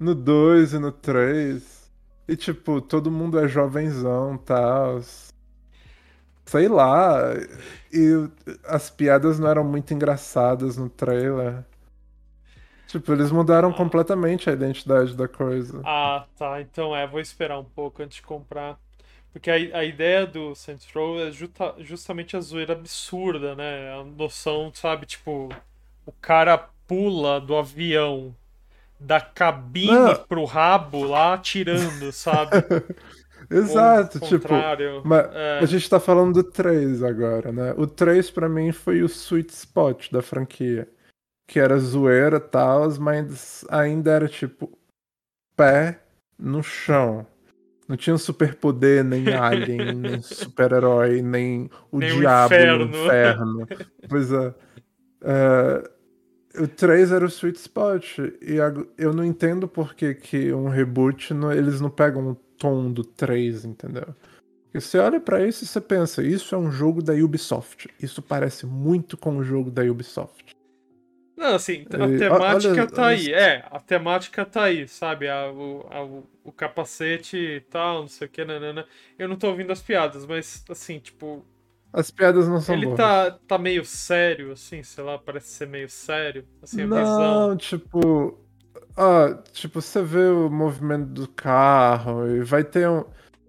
No 0.00 0.14
2 0.14 0.72
e 0.74 0.78
no 0.78 0.90
3. 0.92 1.90
E 2.28 2.36
tipo, 2.36 2.80
todo 2.80 3.10
mundo 3.10 3.38
é 3.38 3.46
jovenzão 3.48 4.34
e 4.36 4.38
tal. 4.38 5.00
Sei 6.50 6.66
lá. 6.68 7.32
E 7.92 8.28
as 8.64 8.90
piadas 8.90 9.38
não 9.38 9.48
eram 9.48 9.64
muito 9.64 9.94
engraçadas 9.94 10.76
no 10.76 10.88
trailer. 10.90 11.64
Tipo, 12.86 13.12
eles 13.12 13.30
mudaram 13.30 13.72
completamente 13.72 14.50
a 14.50 14.52
identidade 14.52 15.14
da 15.16 15.28
coisa. 15.28 15.82
Ah, 15.82 16.26
tá. 16.36 16.60
Então 16.60 16.94
é, 16.94 17.06
vou 17.06 17.20
esperar 17.20 17.58
um 17.58 17.64
pouco 17.64 18.02
antes 18.02 18.16
de 18.16 18.22
comprar. 18.22 18.78
Porque 19.32 19.50
a, 19.50 19.54
a 19.78 19.84
ideia 19.84 20.26
do 20.26 20.54
Saints 20.54 20.88
Row 20.94 21.20
é 21.20 21.30
justa- 21.32 21.74
justamente 21.80 22.36
a 22.36 22.40
zoeira 22.40 22.72
absurda, 22.74 23.54
né? 23.54 23.92
A 23.94 24.04
noção, 24.04 24.72
sabe, 24.74 25.06
tipo, 25.06 25.48
o 26.06 26.12
cara 26.20 26.58
pula 26.86 27.40
do 27.40 27.56
avião 27.56 28.34
da 29.00 29.20
cabine 29.20 29.92
Não. 29.94 30.14
pro 30.28 30.44
rabo 30.44 31.04
lá 31.04 31.34
atirando, 31.34 32.12
sabe? 32.12 32.66
Exato, 33.50 34.18
o 34.18 34.20
tipo. 34.20 34.48
Mas 35.04 35.26
É. 35.34 35.58
a 35.60 35.66
gente 35.66 35.88
tá 35.90 35.98
falando 35.98 36.34
do 36.34 36.44
3 36.44 37.02
agora, 37.02 37.50
né? 37.50 37.74
O 37.76 37.86
3 37.86 38.30
pra 38.30 38.48
mim 38.48 38.70
foi 38.72 39.02
o 39.02 39.06
sweet 39.08 39.52
spot 39.52 40.10
da 40.12 40.22
franquia. 40.22 40.88
Que 41.48 41.58
era 41.58 41.76
zoeira 41.78 42.36
e 42.36 42.40
tal, 42.40 42.88
mas 43.00 43.64
ainda 43.68 44.12
era 44.12 44.28
tipo 44.28 44.70
pé 45.56 46.00
no 46.38 46.62
chão. 46.62 47.26
Não 47.88 47.96
tinha 47.96 48.16
superpoder, 48.16 49.02
nem 49.02 49.24
alien, 49.34 49.94
nem 49.96 50.22
super-herói, 50.22 51.20
nem 51.22 51.68
o 51.90 51.98
Nem 51.98 52.12
o 52.12 52.20
diabo 52.20 52.54
inferno. 52.54 52.86
no 52.86 52.96
inferno. 53.04 53.68
pois 54.08 54.32
é. 54.32 54.54
É, 55.22 55.90
O 56.62 56.66
3 56.68 57.10
era 57.12 57.24
o 57.24 57.28
sweet 57.28 57.58
spot. 57.58 58.18
E 58.40 58.56
eu 58.96 59.12
não 59.12 59.24
entendo 59.24 59.66
por 59.68 59.94
que, 59.94 60.14
que 60.14 60.52
um 60.52 60.68
reboot 60.68 61.32
não- 61.34 61.52
eles 61.52 61.80
não 61.80 61.90
pegam 61.90 62.30
o 62.30 62.36
tom 62.60 62.92
do 62.92 63.02
3, 63.02 63.64
entendeu? 63.64 64.14
Porque 64.64 64.80
você 64.80 64.98
olha 64.98 65.18
pra 65.20 65.44
isso 65.44 65.64
e 65.64 65.66
você 65.66 65.80
pensa, 65.80 66.22
isso 66.22 66.54
é 66.54 66.58
um 66.58 66.70
jogo 66.70 67.02
da 67.02 67.12
Ubisoft. 67.14 67.88
Isso 68.00 68.22
parece 68.22 68.66
muito 68.66 69.16
com 69.16 69.38
o 69.38 69.42
jogo 69.42 69.70
da 69.70 69.82
Ubisoft. 69.82 70.54
Não, 71.36 71.54
assim, 71.54 71.86
a 71.98 72.06
E, 72.06 72.18
temática 72.18 72.70
olha- 72.82 72.86
tá 72.86 73.02
olha 73.02 73.16
aí. 73.16 73.32
É, 73.32 73.66
a 73.70 73.80
temática 73.80 74.44
tá 74.44 74.64
aí, 74.64 74.86
sabe? 74.86 75.26
A- 75.28 75.50
o, 75.50 75.86
a- 75.90 76.04
o, 76.44 76.52
capacete 76.52 77.36
e 77.38 77.60
tal, 77.62 78.02
não 78.02 78.08
sei 78.08 78.26
o 78.26 78.30
que, 78.30 78.44
nanana. 78.44 78.86
Eu 79.18 79.26
não 79.26 79.36
tô 79.36 79.48
ouvindo 79.48 79.72
as 79.72 79.80
piadas, 79.80 80.26
mas, 80.26 80.62
assim, 80.68 80.98
tipo, 80.98 81.42
As 81.92 82.10
piadas 82.10 82.46
não 82.46 82.60
são 82.60 82.74
ele 82.76 82.84
boas. 82.86 82.96
tá, 82.98 83.30
tá 83.48 83.58
meio 83.58 83.84
sério, 83.86 84.52
assim, 84.52 84.82
sei 84.82 85.02
lá, 85.02 85.18
parece 85.18 85.48
ser 85.48 85.66
meio 85.66 85.88
sério, 85.88 86.46
assim, 86.62 86.82
a 86.82 86.86
Não, 86.86 86.98
visão. 86.98 87.56
tipo. 87.56 88.38
Ah, 89.02 89.38
tipo, 89.52 89.80
você 89.80 90.02
vê 90.02 90.24
o 90.28 90.50
movimento 90.50 91.06
do 91.06 91.26
carro 91.26 92.26
e 92.28 92.42
vai 92.42 92.62
ter 92.64 92.86
um. 92.88 93.04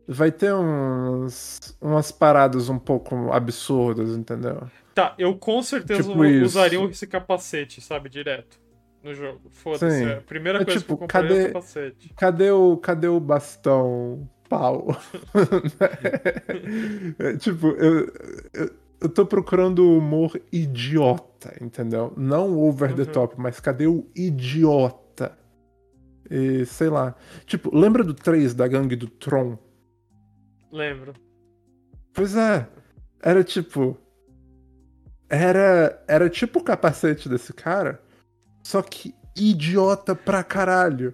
Vai 0.08 0.32
ter 0.32 0.54
uns, 0.54 1.78
umas 1.82 2.12
paradas 2.12 2.70
um 2.70 2.80
pouco 2.80 3.32
absurdas, 3.32 4.10
entendeu? 4.16 4.62
Tá, 4.96 5.14
eu 5.18 5.36
com 5.38 5.62
certeza 5.62 6.04
Tipo 6.10 6.26
isso. 6.26 6.46
usaria 6.46 6.84
esse 6.86 7.06
capacete, 7.08 7.80
sabe, 7.82 8.10
direto 8.10 8.60
no 9.04 9.14
jogo. 9.14 9.42
Foda-se. 9.50 10.04
É 10.04 10.18
A 10.18 10.22
primeira 10.22 10.62
É 10.62 10.66
coisa 10.66 10.80
tipo, 10.80 10.98
que 10.98 11.04
eu 11.04 11.08
compraria 11.08 11.30
é 11.30 11.34
o 11.34 11.38
cadê- 11.38 11.48
capacete. 11.54 12.14
Cadê 12.18 12.52
o, 12.52 12.78
cadê 12.78 13.08
o 13.08 13.20
bastão 13.20 14.28
pau? 14.50 14.88
É, 17.20 17.38
tipo, 17.38 17.68
eu, 17.68 18.12
eu, 18.54 18.70
eu 19.02 19.10
tô 19.10 19.26
procurando 19.26 19.80
o 19.86 19.98
humor 19.98 20.40
idiota, 20.52 21.56
entendeu? 21.62 22.14
Não 22.18 22.58
over 22.60 22.94
the 22.94 23.04
Uhum. 23.04 23.08
top, 23.12 23.36
mas 23.38 23.60
cadê 23.60 23.88
o 23.88 24.06
idiota? 24.16 25.11
E 26.34 26.66
sei 26.66 26.88
lá. 26.90 27.14
Tipo, 27.46 27.76
lembra 27.78 28.04
do 28.06 28.14
3 28.14 28.54
da 28.54 28.66
gangue 28.68 28.96
do 28.96 29.08
Tron? 29.08 29.58
Lembro. 30.72 31.14
Pois 32.14 32.36
é. 32.38 32.68
Era 33.22 33.44
tipo. 33.44 33.98
Era, 35.30 36.04
era 36.08 36.30
tipo 36.30 36.60
o 36.60 36.64
capacete 36.64 37.30
desse 37.30 37.54
cara, 37.54 38.02
só 38.64 38.82
que 38.82 39.16
idiota 39.36 40.14
pra 40.14 40.44
caralho. 40.44 41.14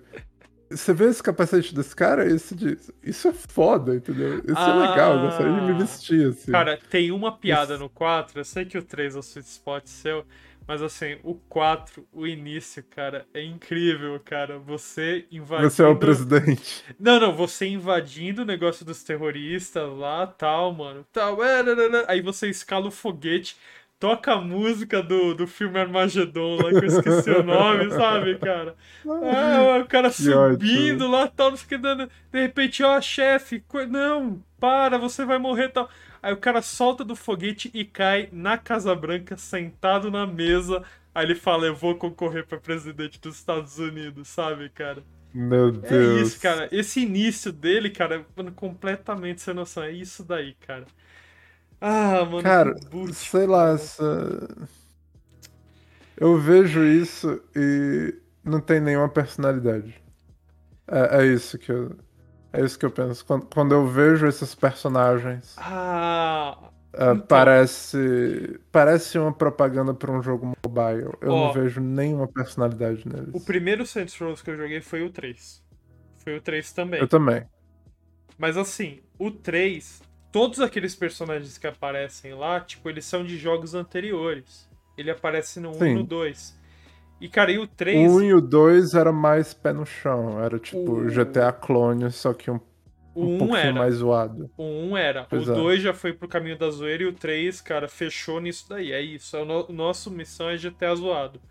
Você 0.72 0.92
vê 0.92 1.06
esse 1.06 1.22
capacete 1.22 1.74
desse 1.74 1.96
cara 1.96 2.26
e 2.26 2.38
você 2.40 2.56
diz: 2.56 2.92
Isso 3.04 3.28
é 3.28 3.32
foda, 3.34 3.96
entendeu? 3.96 4.40
Isso 4.40 4.58
é 4.60 4.74
legal, 4.90 5.16
eu 5.18 5.22
gostaria 5.22 5.54
de 5.54 5.62
me 5.62 5.72
Ah. 5.72 5.78
vestir 5.78 6.30
assim. 6.30 6.52
Cara, 6.52 6.80
tem 6.90 7.12
uma 7.12 7.32
piada 7.38 7.74
Isso. 7.76 7.84
no 7.84 7.90
4, 7.90 8.40
eu 8.40 8.44
sei 8.46 8.66
que 8.66 8.78
o 8.78 8.84
3 8.84 9.16
é 9.16 9.20
o 9.20 9.22
sweet 9.22 9.48
spot 9.48 9.86
seu, 9.86 10.26
mas 10.68 10.82
assim, 10.82 11.18
o 11.24 11.34
4, 11.34 12.06
o 12.12 12.28
início, 12.28 12.84
cara, 12.84 13.26
é 13.34 13.42
incrível, 13.42 14.20
cara. 14.20 14.60
Você 14.60 15.26
invadindo. 15.32 15.70
Você 15.70 15.82
é 15.82 15.88
o 15.88 15.96
presidente. 15.96 16.84
Não, 17.00 17.20
não, 17.20 17.34
você 17.34 17.68
invadindo 17.68 18.42
o 18.42 18.46
negócio 18.46 18.86
dos 18.86 19.02
terroristas 19.02 19.90
lá, 19.98 20.28
tal, 20.28 20.74
mano. 20.74 21.06
Tal, 21.14 21.42
é, 21.42 21.64
nanana. 21.64 22.04
aí 22.08 22.20
você 22.20 22.50
escala 22.50 22.88
o 22.88 22.92
foguete, 22.92 23.56
toca 23.98 24.34
a 24.34 24.42
música 24.42 25.02
do, 25.02 25.34
do 25.34 25.48
filme 25.48 25.80
Armagedon 25.80 26.58
lá, 26.58 26.70
que 26.70 26.86
eu 26.86 26.86
esqueci 26.86 27.30
o 27.32 27.44
nome, 27.44 27.90
sabe, 27.96 28.38
cara? 28.38 28.76
Ah, 29.06 29.80
o 29.82 29.86
cara 29.88 30.12
subindo 30.12 31.08
lá, 31.08 31.28
tal, 31.28 31.52
não 31.52 31.58
sei 31.58 31.66
o 31.66 31.70
que, 31.70 31.78
dando. 31.78 32.10
De 32.30 32.42
repente, 32.42 32.84
ó, 32.84 33.00
chefe, 33.00 33.64
não, 33.90 34.44
para, 34.60 34.98
você 34.98 35.24
vai 35.24 35.38
morrer, 35.38 35.70
tal. 35.70 35.90
Aí 36.22 36.34
o 36.34 36.38
cara 36.38 36.62
solta 36.62 37.04
do 37.04 37.16
foguete 37.16 37.70
e 37.74 37.86
cai 37.86 38.30
na 38.32 38.58
Casa 38.58 38.96
Branca, 38.96 39.38
sentado 39.38 40.12
na 40.12 40.26
mesa. 40.28 40.84
Aí 41.14 41.26
ele 41.26 41.36
fala, 41.36 41.66
eu 41.68 41.76
vou 41.76 41.96
concorrer 41.98 42.46
pra 42.48 42.60
presidente 42.60 43.20
dos 43.20 43.38
Estados 43.38 43.78
Unidos, 43.80 44.28
sabe, 44.30 44.70
cara? 44.70 45.04
Meu 45.34 45.72
É 45.82 46.06
Deus. 46.12 46.34
isso, 46.34 46.40
cara. 46.40 46.70
Esse 46.72 47.02
início 47.02 47.52
dele, 47.54 47.90
cara, 47.92 48.26
mano, 48.36 48.54
completamente 48.54 49.42
sem 49.42 49.54
noção. 49.54 49.84
É 49.84 49.92
isso 49.92 50.24
daí, 50.26 50.56
cara. 50.56 50.86
Ah, 51.82 52.26
mano, 52.26 52.50
Cara, 52.50 52.74
reboot, 52.74 53.14
sei 53.14 53.46
lá, 53.48 53.72
cara. 53.72 53.74
essa... 53.74 54.04
eu 56.16 56.38
vejo 56.40 56.84
isso 56.84 57.42
e 57.56 58.16
não 58.44 58.60
tem 58.62 58.80
nenhuma 58.80 59.10
personalidade. 59.10 60.02
É, 60.88 61.24
é 61.24 61.28
isso 61.28 61.58
que 61.60 61.72
eu, 61.72 61.98
é 62.62 62.66
isso 62.66 62.78
que 62.78 62.86
eu 62.86 62.92
penso. 62.92 63.26
Quando, 63.26 63.46
quando 63.46 63.72
eu 63.74 63.88
vejo 63.88 64.26
esses 64.28 64.54
personagens, 64.56 65.56
Ah, 65.58 66.58
é, 66.94 67.12
Então. 67.12 67.20
parece 67.28 68.60
parece 68.72 69.18
uma 69.20 69.32
propaganda 69.34 69.94
para 69.94 70.12
um 70.12 70.22
jogo 70.22 70.52
mobile. 70.66 71.10
Eu 71.22 71.30
não 71.30 71.54
vejo 71.54 71.80
nenhuma 71.82 72.28
personalidade 72.28 73.08
neles. 73.08 73.30
o 73.34 73.40
primeiro 73.40 73.86
Saints 73.86 74.18
Row 74.20 74.34
que 74.36 74.50
eu 74.50 74.58
joguei 74.58 74.82
foi 74.82 75.04
o 75.04 75.10
3. 75.10 75.64
Foi 76.24 76.36
o 76.38 76.42
3 76.42 76.72
também. 76.74 77.00
Eu 77.00 77.08
também. 77.08 77.44
Mas 78.38 78.58
assim, 78.58 79.00
o 79.18 79.32
3, 79.32 80.02
todos 80.32 80.60
aqueles 80.60 80.96
personagens 80.96 81.58
que 81.58 81.66
aparecem 81.68 82.34
lá, 82.34 82.60
tipo, 82.60 82.90
eles 82.90 83.06
são 83.06 83.24
de 83.24 83.38
jogos 83.38 83.74
anteriores. 83.74 84.68
Ele 84.98 85.12
aparece 85.12 85.60
no 85.60 85.72
1 85.78 85.86
e 85.86 85.94
no 85.94 86.04
2. 86.04 86.57
E, 87.20 87.30
cara, 87.30 87.52
e 87.52 87.58
o 87.60 87.68
O 87.92 88.00
3. 88.06 88.18
1 88.18 88.22
e 88.22 88.34
o 88.34 88.42
2 88.42 88.94
era 88.94 89.12
mais 89.12 89.54
pé 89.54 89.74
no 89.74 89.86
chão. 89.86 90.40
Era 90.42 90.60
tipo 90.60 91.08
O- 91.08 91.10
GTA 91.10 91.52
clone, 91.52 92.12
só 92.12 92.34
que 92.34 92.50
um, 92.52 92.60
O 93.14 93.22
um 93.22 93.30
1 93.50 93.56
pouquinho 93.56 93.74
era. 93.74 93.76
mais 93.76 93.96
zoado. 93.96 94.50
O 94.58 94.64
1 94.64 94.98
era. 94.98 95.30
Pois 95.30 95.46
o 95.46 95.48
é. 95.50 95.66
2 95.66 95.82
já 95.82 95.94
foi 95.94 96.14
pro 96.14 96.28
caminho 96.28 96.58
da 96.58 96.70
zoeira 96.70 97.04
e 97.04 97.06
o 97.08 97.14
3, 97.14 97.62
cara, 97.62 97.88
fechou 97.88 98.40
nisso 98.42 98.68
daí. 98.70 98.92
É 98.92 99.02
isso. 99.02 99.38
A 99.38 99.46
no, 99.46 99.68
nossa 99.70 100.10
missão 100.10 100.50
é 100.50 100.58
GTA 100.58 100.96
zoado. 100.96 101.42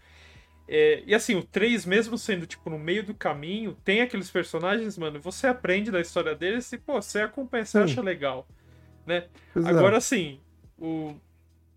É, 0.69 1.03
e 1.07 1.15
assim, 1.15 1.37
o 1.37 1.45
3, 1.45 1.87
mesmo 1.87 2.19
sendo, 2.19 2.47
tipo, 2.47 2.71
no 2.71 2.79
meio 2.79 3.05
do 3.05 3.15
caminho, 3.15 3.75
tem 3.85 4.03
aqueles 4.03 4.31
personagens, 4.31 4.99
mano, 4.99 5.21
você 5.21 5.47
aprende 5.49 5.91
da 5.91 6.01
história 6.01 6.35
deles 6.37 6.73
e, 6.73 6.79
pô, 6.79 7.03
você 7.03 7.21
acompanha, 7.23 7.65
você 7.67 7.79
Sim. 7.79 7.81
acha 7.81 8.03
legal. 8.03 8.49
Né? 9.07 9.29
Pois 9.53 9.71
é. 9.71 9.83
Agora 9.83 9.99
assim, 9.99 10.41
o... 10.79 11.17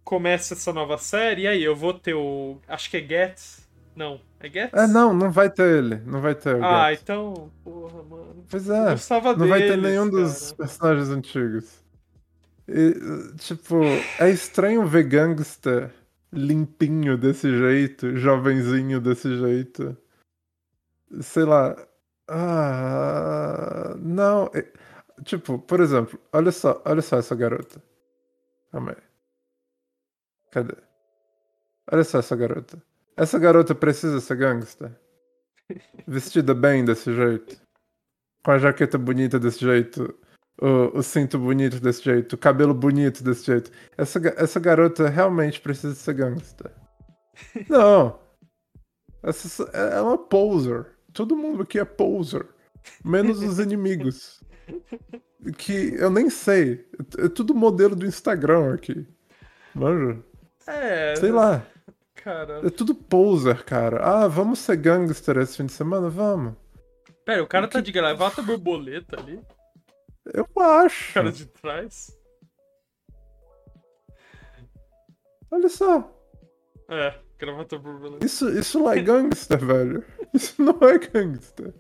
começa 0.04 0.54
essa 0.56 0.73
nova 0.73 0.97
série, 0.97 1.43
e 1.43 1.47
aí 1.47 1.63
eu 1.63 1.75
vou 1.75 1.93
ter 1.93 2.13
o. 2.15 2.60
Acho 2.67 2.89
que 2.89 2.97
é 2.97 3.02
Gets. 3.08 3.59
Não, 4.00 4.22
é 4.40 4.50
Gets? 4.50 4.74
É, 4.74 4.88
não, 4.88 5.14
não 5.14 5.30
vai 5.30 5.50
ter 5.50 5.78
ele. 5.84 5.98
Não 6.06 6.22
vai 6.22 6.34
ter 6.34 6.56
Ah, 6.64 6.94
então. 6.94 7.52
Porra, 7.66 8.02
mano. 8.02 8.46
Pois 8.50 8.70
é. 8.70 8.96
Não 9.36 9.48
vai 9.50 9.60
ter 9.60 9.68
deles, 9.72 9.84
nenhum 9.84 10.10
cara. 10.10 10.24
dos 10.24 10.54
personagens 10.54 11.10
antigos. 11.10 11.84
E, 12.66 12.94
tipo, 13.40 13.76
é 14.18 14.30
estranho 14.30 14.88
ver 14.88 15.04
gangster 15.04 15.92
limpinho 16.32 17.18
desse 17.18 17.50
jeito, 17.58 18.16
jovenzinho 18.16 19.02
desse 19.02 19.36
jeito. 19.36 19.98
Sei 21.22 21.44
lá. 21.44 21.76
Ah, 22.30 23.96
não. 24.00 24.50
é- 24.54 24.72
Tipo, 25.26 25.60
por 25.60 25.82
exemplo, 25.82 26.18
olha 26.32 26.54
só, 26.54 26.82
olha 26.86 27.02
só 27.02 27.18
essa 27.18 27.36
garota. 27.36 27.84
Calma 28.72 28.92
aí. 28.92 29.04
Cadê? 30.52 30.74
Olha 31.92 32.06
só 32.06 32.20
essa 32.20 32.38
garota. 32.38 32.82
Essa 33.20 33.38
garota 33.38 33.76
precisa 33.76 34.20
ser 34.22 34.38
gangster? 34.38 34.92
Vestida 36.08 36.54
bem 36.54 36.86
desse 36.86 37.14
jeito? 37.14 37.60
Com 38.44 38.52
a 38.52 38.58
jaqueta 38.58 38.98
bonita 38.98 39.38
desse 39.38 39.60
jeito? 39.60 40.16
O, 40.62 41.00
o 41.00 41.04
cinto 41.04 41.38
bonito 41.38 41.80
desse 41.80 42.04
jeito? 42.04 42.34
O 42.34 42.38
cabelo 42.38 42.74
bonito 42.74 43.24
desse 43.24 43.46
jeito? 43.46 43.72
Essa, 43.98 44.20
essa 44.38 44.60
garota 44.60 45.10
realmente 45.10 45.60
precisa 45.62 45.94
ser 45.96 46.14
gangster? 46.14 46.72
Não! 47.70 48.20
Essa 49.22 49.50
só- 49.50 49.70
é 49.74 49.98
é 49.98 50.02
uma 50.02 50.18
poser. 50.18 50.86
Todo 51.14 51.36
mundo 51.36 51.64
aqui 51.64 51.78
é 51.80 51.86
poser. 51.86 52.46
Menos 53.04 53.42
os 53.42 53.60
inimigos. 53.60 54.42
Que 55.58 55.94
eu 55.96 56.10
nem 56.10 56.30
sei. 56.30 56.86
É 57.18 57.28
tudo 57.28 57.54
modelo 57.54 57.96
do 57.96 58.06
Instagram 58.06 58.74
aqui. 58.74 59.06
Manja? 59.76 60.20
É. 60.68 61.16
Sei 61.16 61.32
lá. 61.32 61.66
Cara. 62.24 62.62
É 62.66 62.70
tudo 62.70 62.94
poser, 62.94 63.64
cara. 63.64 64.04
Ah, 64.04 64.28
vamos 64.28 64.60
ser 64.60 64.76
gangster 64.78 65.38
esse 65.38 65.58
fim 65.58 65.66
de 65.66 65.72
semana? 65.72 66.10
Vamos. 66.10 66.54
Pera, 67.26 67.44
o 67.44 67.48
cara 67.48 67.68
tá 67.68 67.80
de 67.80 67.92
gravata 67.92 68.42
borboleta 68.42 69.20
ali. 69.20 69.40
Eu 70.34 70.48
acho. 70.62 71.12
O 71.12 71.14
cara 71.14 71.32
de 71.32 71.46
trás. 71.46 72.12
Olha 75.52 75.70
só. 75.70 76.12
É, 76.90 77.14
gravata 77.38 77.78
borboleta. 77.78 78.26
Isso, 78.26 78.50
isso 78.50 78.84
lá 78.84 78.98
é 78.98 79.02
gangster, 79.02 79.60
velho. 79.66 80.04
Isso 80.34 80.62
não 80.62 80.78
é 80.88 80.98
gangster. 80.98 81.74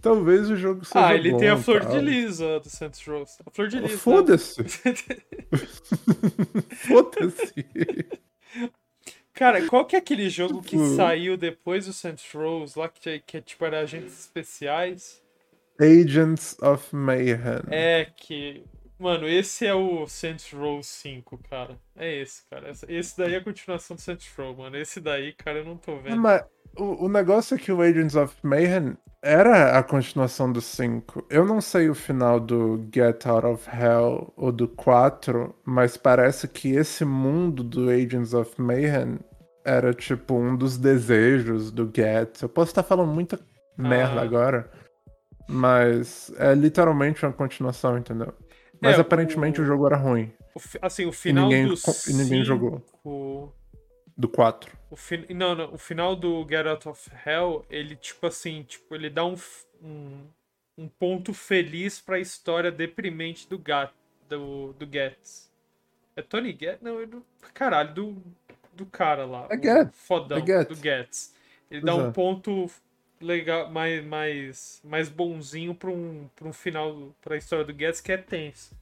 Talvez 0.00 0.50
o 0.50 0.56
jogo 0.56 0.84
seja 0.84 1.06
Ah, 1.06 1.14
ele 1.14 1.30
bom, 1.32 1.38
tem 1.38 1.48
a 1.48 1.56
flor 1.56 1.80
tal. 1.82 1.92
de 1.92 2.00
lisa 2.00 2.60
do 2.60 2.68
Saints 2.68 3.04
Row. 3.06 3.24
A 3.46 3.50
flor 3.50 3.68
de 3.68 3.80
lisa. 3.80 3.98
Foda-se. 3.98 4.62
Foda-se. 6.86 7.66
Cara, 9.34 9.66
qual 9.66 9.84
que 9.84 9.96
é 9.96 9.98
aquele 9.98 10.30
jogo 10.30 10.62
que 10.62 10.76
saiu 10.96 11.36
depois 11.36 11.86
do 11.86 11.92
Saints 11.92 12.24
Row 12.32 12.64
lá, 12.76 12.88
que, 12.88 13.10
é- 13.10 13.18
que 13.18 13.36
é 13.36 13.40
tipo 13.40 13.64
era 13.64 13.80
agentes 13.80 14.20
especiais? 14.20 15.22
Agents 15.80 16.56
of 16.62 16.94
Mayhem. 16.94 17.36
É 17.70 18.04
que. 18.16 18.64
Mano, 18.96 19.28
esse 19.28 19.66
é 19.66 19.74
o 19.74 20.06
Saints 20.06 20.52
Row 20.52 20.80
5, 20.82 21.36
cara. 21.50 21.76
É 21.96 22.14
esse, 22.22 22.42
cara. 22.48 22.70
Esse- 22.88 23.18
daí 23.18 23.34
é 23.34 23.38
a 23.38 23.44
continuação 23.44 23.96
do 23.96 24.00
Saints 24.00 24.32
Row, 24.36 24.54
mano. 24.56 24.76
Esse 24.76 25.00
daí, 25.00 25.32
cara, 25.32 25.58
eu 25.58 25.64
não 25.64 25.76
tô 25.76 25.96
vendo. 25.96 26.16
Mas 26.20 26.44
o, 26.76 27.04
o 27.04 27.08
negócio 27.08 27.54
é 27.54 27.58
que 27.58 27.72
o 27.72 27.80
Agents 27.82 28.14
of 28.16 28.34
Mayhem 28.42 28.96
era 29.22 29.78
a 29.78 29.82
continuação 29.82 30.52
do 30.52 30.60
5. 30.60 31.26
Eu 31.30 31.44
não 31.46 31.60
sei 31.60 31.88
o 31.88 31.94
final 31.94 32.38
do 32.38 32.86
Get 32.94 33.24
Out 33.26 33.46
of 33.46 33.68
Hell 33.70 34.32
ou 34.36 34.52
do 34.52 34.68
4, 34.68 35.54
mas 35.64 35.96
parece 35.96 36.46
que 36.46 36.72
esse 36.72 37.04
mundo 37.04 37.64
do 37.64 37.88
Agents 37.88 38.34
of 38.34 38.60
Mayhem 38.60 39.18
era 39.64 39.94
tipo 39.94 40.34
um 40.34 40.54
dos 40.54 40.76
desejos 40.76 41.70
do 41.70 41.90
Get. 41.94 42.42
Eu 42.42 42.48
posso 42.50 42.70
estar 42.70 42.82
falando 42.82 43.12
muita 43.12 43.40
merda 43.78 44.20
Ah. 44.20 44.24
agora, 44.24 44.70
mas 45.48 46.32
é 46.36 46.54
literalmente 46.54 47.24
uma 47.24 47.32
continuação, 47.32 47.96
entendeu? 47.96 48.32
Mas 48.80 48.98
É, 48.98 49.00
aparentemente 49.00 49.60
o- 49.60 49.64
o 49.64 49.66
jogo 49.66 49.86
era 49.86 49.96
ruim. 49.96 50.30
O 50.54 50.60
assim, 50.82 51.06
o 51.06 51.12
final 51.12 51.44
ninguém 51.48 51.66
do 51.66 51.74
e 52.08 52.12
ninguém 52.12 52.44
jogou. 52.44 52.82
Do 54.16 54.28
4. 54.28 54.76
O 54.90 54.96
fin... 54.96 55.26
Não, 55.30 55.54
não, 55.54 55.74
o 55.74 55.78
final 55.78 56.14
do 56.14 56.46
Get 56.48 56.66
Out 56.66 56.88
of 56.88 57.10
Hell, 57.26 57.64
ele, 57.68 57.96
tipo 57.96 58.26
assim, 58.26 58.62
tipo, 58.62 58.94
ele 58.94 59.10
dá 59.10 59.24
um, 59.24 59.34
um, 59.82 60.20
um 60.78 60.88
ponto 60.88 61.34
feliz 61.34 62.00
pra 62.00 62.20
história 62.20 62.70
deprimente 62.70 63.48
do 63.48 63.58
Gat, 63.58 63.92
do, 64.28 64.72
do 64.74 64.86
Getz. 64.90 65.52
É 66.14 66.22
Tony 66.22 66.56
Getz? 66.58 66.80
Não, 66.80 67.00
é 67.00 67.06
do. 67.06 67.24
Caralho, 67.52 67.92
do, 67.92 68.22
do 68.72 68.86
cara 68.86 69.26
lá. 69.26 69.48
É 69.50 69.56
o 69.56 69.62
Getz, 69.62 69.98
Fodão, 70.06 70.38
é 70.38 70.46
Getz. 70.46 70.68
do 70.68 70.74
Getz. 70.76 71.34
Ele 71.68 71.80
Pois 71.80 71.84
dá 71.84 71.94
um 71.96 72.08
é. 72.08 72.12
ponto 72.12 72.70
legal, 73.20 73.68
mais, 73.70 74.04
mais, 74.04 74.80
mais 74.84 75.08
bonzinho 75.08 75.74
pra 75.74 75.90
um, 75.90 76.28
pra 76.36 76.46
um 76.46 76.52
final, 76.52 77.12
pra 77.20 77.36
história 77.36 77.64
do 77.64 77.76
Getz 77.76 78.00
que 78.00 78.12
é 78.12 78.16
tenso. 78.16 78.76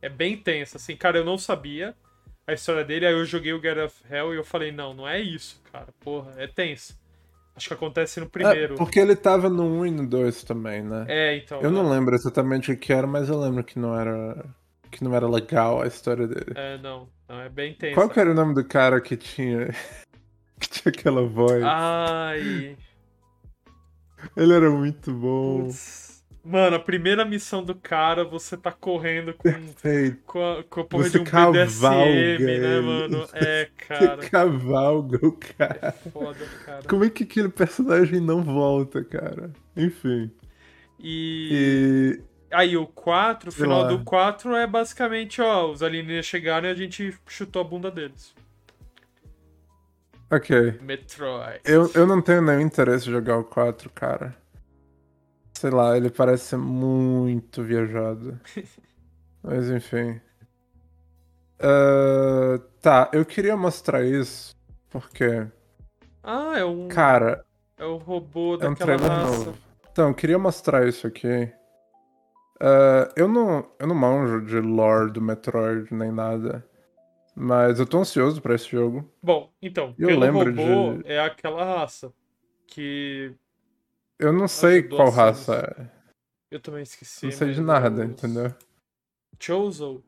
É 0.00 0.08
bem 0.08 0.36
tenso, 0.36 0.76
assim, 0.76 0.96
cara, 0.96 1.18
eu 1.18 1.24
não 1.24 1.38
sabia 1.38 1.94
a 2.46 2.52
história 2.52 2.84
dele, 2.84 3.06
aí 3.06 3.12
eu 3.12 3.24
joguei 3.24 3.52
o 3.52 3.60
Get 3.60 3.78
of 3.78 3.94
Hell 4.10 4.34
e 4.34 4.36
eu 4.36 4.44
falei, 4.44 4.72
não, 4.72 4.92
não 4.94 5.08
é 5.08 5.20
isso, 5.20 5.60
cara, 5.72 5.88
porra, 6.00 6.32
é 6.36 6.46
tenso. 6.46 7.00
Acho 7.54 7.68
que 7.68 7.74
acontece 7.74 8.18
no 8.18 8.28
primeiro. 8.28 8.74
É, 8.74 8.76
porque 8.76 8.98
ele 8.98 9.14
tava 9.14 9.48
no 9.50 9.64
1 9.80 9.86
e 9.86 9.90
no 9.90 10.06
2 10.06 10.42
também, 10.42 10.82
né? 10.82 11.04
É, 11.06 11.36
então. 11.36 11.60
Eu 11.60 11.70
não 11.70 11.86
é, 11.86 11.96
lembro 11.96 12.14
exatamente 12.14 12.72
o 12.72 12.76
que 12.76 12.92
era, 12.92 13.06
mas 13.06 13.28
eu 13.28 13.38
lembro 13.38 13.62
que 13.62 13.78
não 13.78 13.98
era 13.98 14.42
que 14.90 15.02
não 15.02 15.14
era 15.14 15.26
legal 15.26 15.82
a 15.82 15.86
história 15.86 16.26
dele. 16.26 16.52
É, 16.54 16.78
não, 16.78 17.08
não, 17.28 17.40
é 17.40 17.48
bem 17.48 17.74
tenso. 17.74 17.94
Qual 17.94 18.08
que 18.08 18.20
era 18.20 18.30
o 18.30 18.34
nome 18.34 18.54
do 18.54 18.64
cara 18.64 19.00
que 19.00 19.16
tinha 19.16 19.68
que 20.60 20.68
tinha 20.68 20.92
aquela 20.92 21.26
voz? 21.26 21.62
Ai. 21.62 22.76
Ele 24.36 24.54
era 24.54 24.70
muito 24.70 25.12
bom. 25.12 25.64
Putz. 25.64 26.11
Mano, 26.44 26.76
a 26.76 26.80
primeira 26.80 27.24
missão 27.24 27.62
do 27.64 27.74
cara, 27.74 28.24
você 28.24 28.56
tá 28.56 28.72
correndo 28.72 29.32
com, 29.34 29.44
Perfeito. 29.44 30.22
com, 30.26 30.42
a, 30.44 30.64
com 30.64 30.80
a 30.80 30.84
porra 30.84 31.08
Você 31.08 31.10
de 31.10 31.18
um 31.18 31.24
cavalga 31.24 31.64
BDSM, 31.64 32.58
né, 32.58 32.80
ele. 32.80 32.80
mano? 32.82 33.28
É, 33.32 33.70
Você 33.88 33.88
cara. 33.88 34.30
cavalga 34.30 35.18
o 35.26 35.32
cara. 35.32 35.92
Foda, 36.12 36.48
cara. 36.64 36.88
Como 36.88 37.04
é 37.04 37.10
que 37.10 37.24
aquele 37.24 37.48
personagem 37.48 38.20
não 38.20 38.42
volta, 38.42 39.04
cara? 39.04 39.52
Enfim. 39.76 40.30
E. 40.98 41.50
E 41.50 42.22
Aí 42.50 42.76
o 42.76 42.86
4, 42.86 43.48
o 43.48 43.52
final 43.52 43.84
do 43.84 43.98
4 44.04 44.54
é 44.56 44.66
basicamente, 44.66 45.40
ó, 45.40 45.70
os 45.70 45.82
alienígenas 45.82 46.26
chegaram 46.26 46.68
e 46.68 46.72
a 46.72 46.74
gente 46.74 47.18
chutou 47.26 47.62
a 47.62 47.64
bunda 47.64 47.90
deles. 47.90 48.34
ok. 50.30 50.50
Metroid. 50.80 51.60
Eu, 51.64 51.90
eu 51.94 52.06
não 52.06 52.20
tenho 52.20 52.42
nenhum 52.42 52.60
interesse 52.60 53.08
em 53.08 53.12
jogar 53.12 53.38
o 53.38 53.44
4, 53.44 53.90
cara. 53.90 54.36
Sei 55.62 55.70
lá, 55.70 55.96
ele 55.96 56.10
parece 56.10 56.46
ser 56.46 56.56
muito 56.56 57.62
viajado. 57.62 58.36
Mas 59.40 59.70
enfim. 59.70 60.20
Ah, 61.60 62.60
tá, 62.80 63.08
eu 63.12 63.24
queria 63.24 63.56
mostrar 63.56 64.04
isso 64.04 64.56
porque, 64.90 65.46
Ah, 66.20 66.58
é 66.58 66.64
um. 66.64 66.88
cara, 66.88 67.44
É 67.78 67.84
o 67.84 67.96
robô 67.96 68.54
é 68.60 68.68
um 68.68 68.74
daquela 68.74 68.96
raça. 68.96 69.44
novo. 69.44 69.58
Então, 69.92 70.08
eu 70.08 70.14
queria 70.16 70.36
mostrar 70.36 70.84
isso 70.88 71.06
aqui. 71.06 71.52
Ah, 72.60 73.08
eu, 73.14 73.28
não, 73.28 73.64
eu 73.78 73.86
não 73.86 73.94
manjo 73.94 74.44
de 74.44 74.58
lore 74.58 75.12
do 75.12 75.20
Metroid 75.20 75.94
nem 75.94 76.10
nada. 76.10 76.66
Mas 77.36 77.78
eu 77.78 77.86
tô 77.86 78.00
ansioso 78.00 78.42
pra 78.42 78.56
esse 78.56 78.68
jogo. 78.68 79.08
Bom, 79.22 79.52
então, 79.62 79.94
Eu 79.96 80.08
pelo 80.08 80.20
lembro 80.22 80.50
robô 80.50 81.00
de- 81.00 81.06
é 81.06 81.20
aquela 81.20 81.64
raça 81.64 82.12
que 82.66 83.32
Eu 84.22 84.32
não 84.32 84.46
sei 84.46 84.78
Ajudou 84.80 84.98
qual 84.98 85.10
raça 85.10 85.54
é. 85.78 85.90
eu 86.50 86.60
também 86.60 86.82
esqueci. 86.82 87.26
Não 87.26 87.32
sei 87.32 87.52
de 87.52 87.60
nada, 87.60 88.04
os- 88.04 88.10
entendeu? 88.10 88.54
Chozo. 89.40 90.04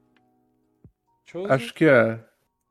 Chozo? 1.27 1.53
Acho 1.53 1.75
que 1.75 1.85
é. 1.87 2.25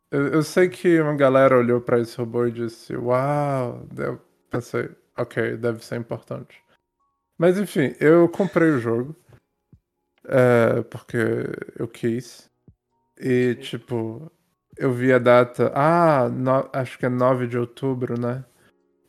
Eu, 0.09 0.27
eu 0.27 0.43
sei 0.43 0.69
que 0.69 1.01
uma 1.01 1.15
galera 1.15 1.57
olhou 1.57 1.81
pra 1.81 1.99
esse 1.99 2.15
robô 2.17 2.45
e 2.45 2.51
disse, 2.51 2.95
uau, 2.95 3.85
eu 3.97 4.21
pensei, 4.49 4.89
ok, 5.17 5.57
deve 5.57 5.83
ser 5.83 5.97
importante. 5.97 6.61
Mas 7.37 7.57
enfim, 7.57 7.93
eu 7.99 8.29
comprei 8.29 8.69
o 8.69 8.79
jogo. 8.79 9.15
é, 10.25 10.81
porque 10.83 11.17
eu 11.77 11.87
quis. 11.87 12.49
E 13.19 13.51
Ok. 13.57 13.63
tipo, 13.63 14.31
eu 14.77 14.93
vi 14.93 15.11
a 15.11 15.19
data. 15.19 15.71
Ah, 15.75 16.29
no- 16.29 16.69
acho 16.71 16.97
que 16.97 17.05
é 17.05 17.09
9 17.09 17.47
de 17.47 17.57
outubro, 17.57 18.17
né? 18.19 18.45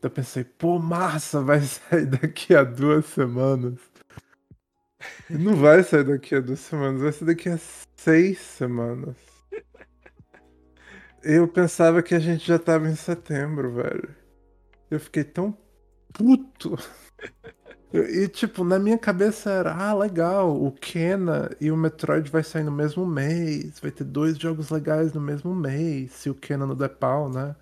Eu 0.05 0.11
pensei, 0.11 0.43
pô, 0.43 0.77
massa, 0.77 1.41
vai 1.41 1.59
sair 1.65 2.05
daqui 2.05 2.53
a 2.53 2.63
duas 2.63 3.07
semanas. 3.07 3.79
Não 5.27 5.55
vai 5.55 5.81
sair 5.81 6.03
daqui 6.03 6.35
a 6.35 6.39
duas 6.41 6.59
semanas, 6.59 7.01
vai 7.01 7.11
sair 7.11 7.25
daqui 7.25 7.49
a 7.49 7.57
seis 7.95 8.37
semanas. 8.37 9.15
Eu 11.23 11.47
pensava 11.47 12.03
que 12.03 12.13
a 12.13 12.19
gente 12.19 12.45
já 12.45 12.59
tava 12.59 12.87
em 12.87 12.95
setembro, 12.95 13.73
velho. 13.73 14.15
Eu 14.91 14.99
fiquei 14.99 15.23
tão 15.23 15.57
puto. 16.13 16.77
E, 17.91 18.27
tipo, 18.27 18.63
na 18.63 18.77
minha 18.77 18.99
cabeça 18.99 19.49
era, 19.49 19.73
ah, 19.73 19.93
legal, 19.95 20.55
o 20.55 20.71
Kena 20.71 21.49
e 21.59 21.71
o 21.71 21.77
Metroid 21.77 22.29
vai 22.29 22.43
sair 22.43 22.63
no 22.63 22.71
mesmo 22.71 23.07
mês. 23.07 23.79
Vai 23.79 23.89
ter 23.89 24.03
dois 24.03 24.37
jogos 24.37 24.69
legais 24.69 25.13
no 25.13 25.21
mesmo 25.21 25.55
mês, 25.55 26.11
se 26.11 26.29
o 26.29 26.35
Kena 26.35 26.67
não 26.67 26.75
der 26.75 26.89
pau, 26.89 27.27
né? 27.27 27.55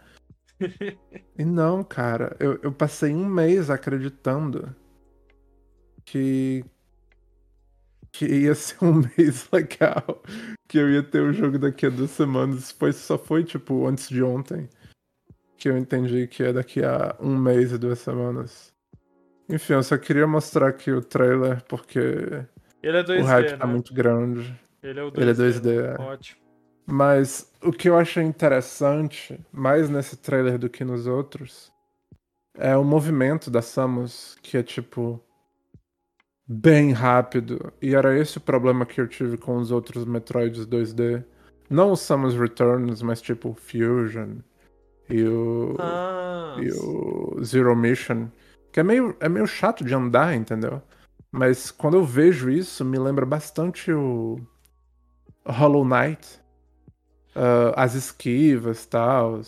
E 1.37 1.43
não, 1.43 1.83
cara, 1.83 2.35
eu, 2.39 2.59
eu 2.61 2.71
passei 2.71 3.11
um 3.13 3.25
mês 3.25 3.69
acreditando 3.71 4.75
que. 6.05 6.63
que 8.11 8.25
ia 8.25 8.53
ser 8.53 8.83
um 8.83 9.01
mês 9.17 9.49
legal. 9.51 10.21
Que 10.67 10.77
eu 10.77 10.91
ia 10.91 11.01
ter 11.01 11.21
o 11.21 11.33
jogo 11.33 11.57
daqui 11.57 11.87
a 11.87 11.89
duas 11.89 12.11
semanas. 12.11 12.71
Foi, 12.71 12.93
só 12.93 13.17
foi, 13.17 13.43
tipo, 13.43 13.87
antes 13.87 14.09
de 14.09 14.21
ontem. 14.21 14.69
Que 15.57 15.69
eu 15.69 15.77
entendi 15.77 16.27
que 16.27 16.43
é 16.43 16.53
daqui 16.53 16.83
a 16.83 17.15
um 17.19 17.35
mês 17.37 17.71
e 17.71 17.77
duas 17.77 17.99
semanas. 17.99 18.71
Enfim, 19.49 19.73
eu 19.73 19.83
só 19.83 19.97
queria 19.97 20.27
mostrar 20.27 20.67
aqui 20.69 20.91
o 20.91 21.01
trailer 21.01 21.63
porque 21.65 21.99
Ele 22.81 22.97
é 22.97 23.03
2D, 23.03 23.21
o 23.21 23.25
hype 23.25 23.51
né? 23.51 23.57
tá 23.57 23.67
muito 23.67 23.93
grande. 23.93 24.59
Ele 24.81 24.99
é 24.99 25.03
o 25.03 25.11
2D. 25.11 25.21
Ele 25.21 25.31
é 25.31 25.33
2D, 25.33 25.65
né? 25.65 25.95
é. 25.97 26.01
Ótimo. 26.01 26.42
Mas 26.85 27.51
o 27.61 27.71
que 27.71 27.89
eu 27.89 27.97
achei 27.97 28.23
interessante, 28.23 29.39
mais 29.51 29.89
nesse 29.89 30.17
trailer 30.17 30.57
do 30.57 30.69
que 30.69 30.83
nos 30.83 31.07
outros, 31.07 31.71
é 32.55 32.75
o 32.77 32.83
movimento 32.83 33.51
da 33.51 33.61
Samus, 33.61 34.37
que 34.41 34.57
é 34.57 34.63
tipo. 34.63 35.21
bem 36.47 36.91
rápido. 36.91 37.73
E 37.81 37.95
era 37.95 38.17
esse 38.17 38.37
o 38.37 38.41
problema 38.41 38.85
que 38.85 38.99
eu 39.01 39.07
tive 39.07 39.37
com 39.37 39.57
os 39.57 39.71
outros 39.71 40.05
Metroids 40.05 40.65
2D. 40.67 41.23
Não 41.69 41.91
o 41.91 41.95
Samus 41.95 42.35
Returns, 42.35 43.01
mas 43.01 43.21
tipo 43.21 43.49
o 43.49 43.53
Fusion 43.55 44.39
e 45.09 45.23
o. 45.27 45.75
Ah, 45.79 46.61
e 46.61 46.71
o 46.73 47.43
Zero 47.43 47.75
Mission. 47.75 48.29
Que 48.71 48.79
é 48.81 48.83
meio, 48.83 49.15
é 49.19 49.29
meio 49.29 49.47
chato 49.47 49.83
de 49.83 49.93
andar, 49.95 50.35
entendeu? 50.35 50.81
Mas 51.31 51.71
quando 51.71 51.97
eu 51.97 52.05
vejo 52.05 52.49
isso, 52.49 52.85
me 52.85 52.99
lembra 52.99 53.25
bastante 53.25 53.91
o 53.93 54.39
Hollow 55.45 55.85
Knight. 55.85 56.42
Ah, 57.35 57.83
as 57.83 57.93
esquivas 57.95 58.83
e 58.83 58.87
tal. 58.87 59.41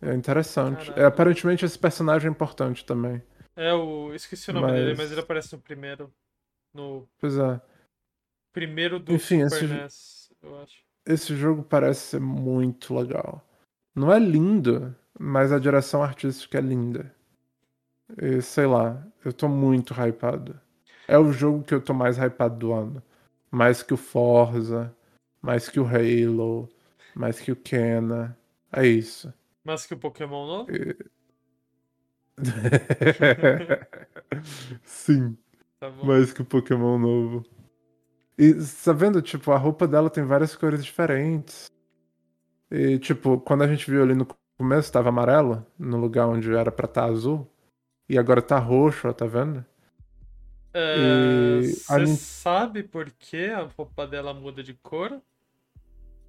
É 0.00 0.14
interessante. 0.14 0.86
Caraca. 0.86 1.00
É, 1.00 1.04
aparentemente 1.04 1.64
esse 1.64 1.78
personagem 1.78 2.28
é 2.28 2.30
importante 2.30 2.84
também. 2.84 3.22
é 3.56 3.72
o. 3.74 4.12
Esqueci 4.14 4.50
o 4.50 4.54
nome 4.54 4.72
dele, 4.72 4.88
Mas- 4.90 4.98
mas 4.98 5.12
ele 5.12 5.20
aparece 5.20 5.52
no 5.54 5.60
primeiro. 5.60 6.12
No 6.72 7.08
Pois 7.18 7.36
é. 7.36 7.60
primeiro 8.52 8.98
do 9.00 9.12
Enfim, 9.12 9.48
Super 9.48 9.64
esse- 9.64 9.74
NES, 9.74 10.32
eu 10.42 10.60
acho. 10.60 10.76
Esse 11.06 11.34
jogo 11.34 11.62
parece 11.62 12.00
ser 12.02 12.20
muito 12.20 12.94
legal. 12.94 13.42
Não 13.94 14.12
é 14.12 14.18
lindo, 14.18 14.94
mas 15.18 15.50
a 15.52 15.58
direção 15.58 16.02
artística 16.02 16.58
é 16.58 16.60
linda. 16.60 17.12
E 18.22 18.40
sei 18.42 18.66
lá, 18.66 19.04
eu 19.24 19.32
tô 19.32 19.48
muito 19.48 19.92
hypado. 19.94 20.60
É 21.08 21.18
o 21.18 21.32
jogo 21.32 21.64
que 21.64 21.74
eu 21.74 21.80
tô 21.80 21.92
mais 21.94 22.16
hypado 22.18 22.56
do 22.56 22.72
ano. 22.72 23.02
Mais 23.50 23.82
que 23.82 23.94
o 23.94 23.96
Forza, 23.96 24.94
mais 25.42 25.68
que 25.68 25.80
o 25.80 25.86
Halo, 25.86 26.68
mais 27.14 27.40
que 27.40 27.52
o 27.52 27.56
Kena. 27.56 28.36
É 28.72 28.86
isso. 28.86 29.32
Mas 29.64 29.86
que 29.86 29.94
o 29.94 29.98
Pokémon 29.98 30.46
novo? 30.46 30.70
Sim. 34.84 35.36
Tá. 35.80 35.90
Mais 36.02 36.32
que 36.32 36.42
o 36.42 36.44
Pokémon 36.44 36.98
novo. 36.98 37.44
E 38.38 38.54
tá 38.84 38.92
vendo, 38.92 39.20
tipo, 39.20 39.50
a 39.50 39.58
roupa 39.58 39.86
dela 39.88 40.08
tem 40.10 40.24
várias 40.24 40.54
cores 40.54 40.84
diferentes. 40.84 41.68
E, 42.70 42.98
tipo, 42.98 43.40
quando 43.40 43.64
a 43.64 43.68
gente 43.68 43.90
viu 43.90 44.02
ali 44.02 44.14
no 44.14 44.26
começo, 44.58 44.92
tava 44.92 45.08
amarelo, 45.08 45.66
no 45.78 45.96
lugar 45.96 46.28
onde 46.28 46.52
era 46.54 46.70
pra 46.70 46.86
estar 46.86 47.04
azul. 47.04 47.50
E 48.08 48.18
agora 48.18 48.42
tá 48.42 48.58
roxo, 48.58 49.08
ó, 49.08 49.12
tá 49.12 49.26
vendo? 49.26 49.64
É, 50.72 51.60
Você 51.62 51.98
Nin- 51.98 52.16
sabe 52.16 52.82
por 52.82 53.10
que 53.10 53.46
a 53.46 53.62
roupa 53.76 54.06
dela 54.06 54.34
muda 54.34 54.62
de 54.62 54.74
cor? 54.74 55.20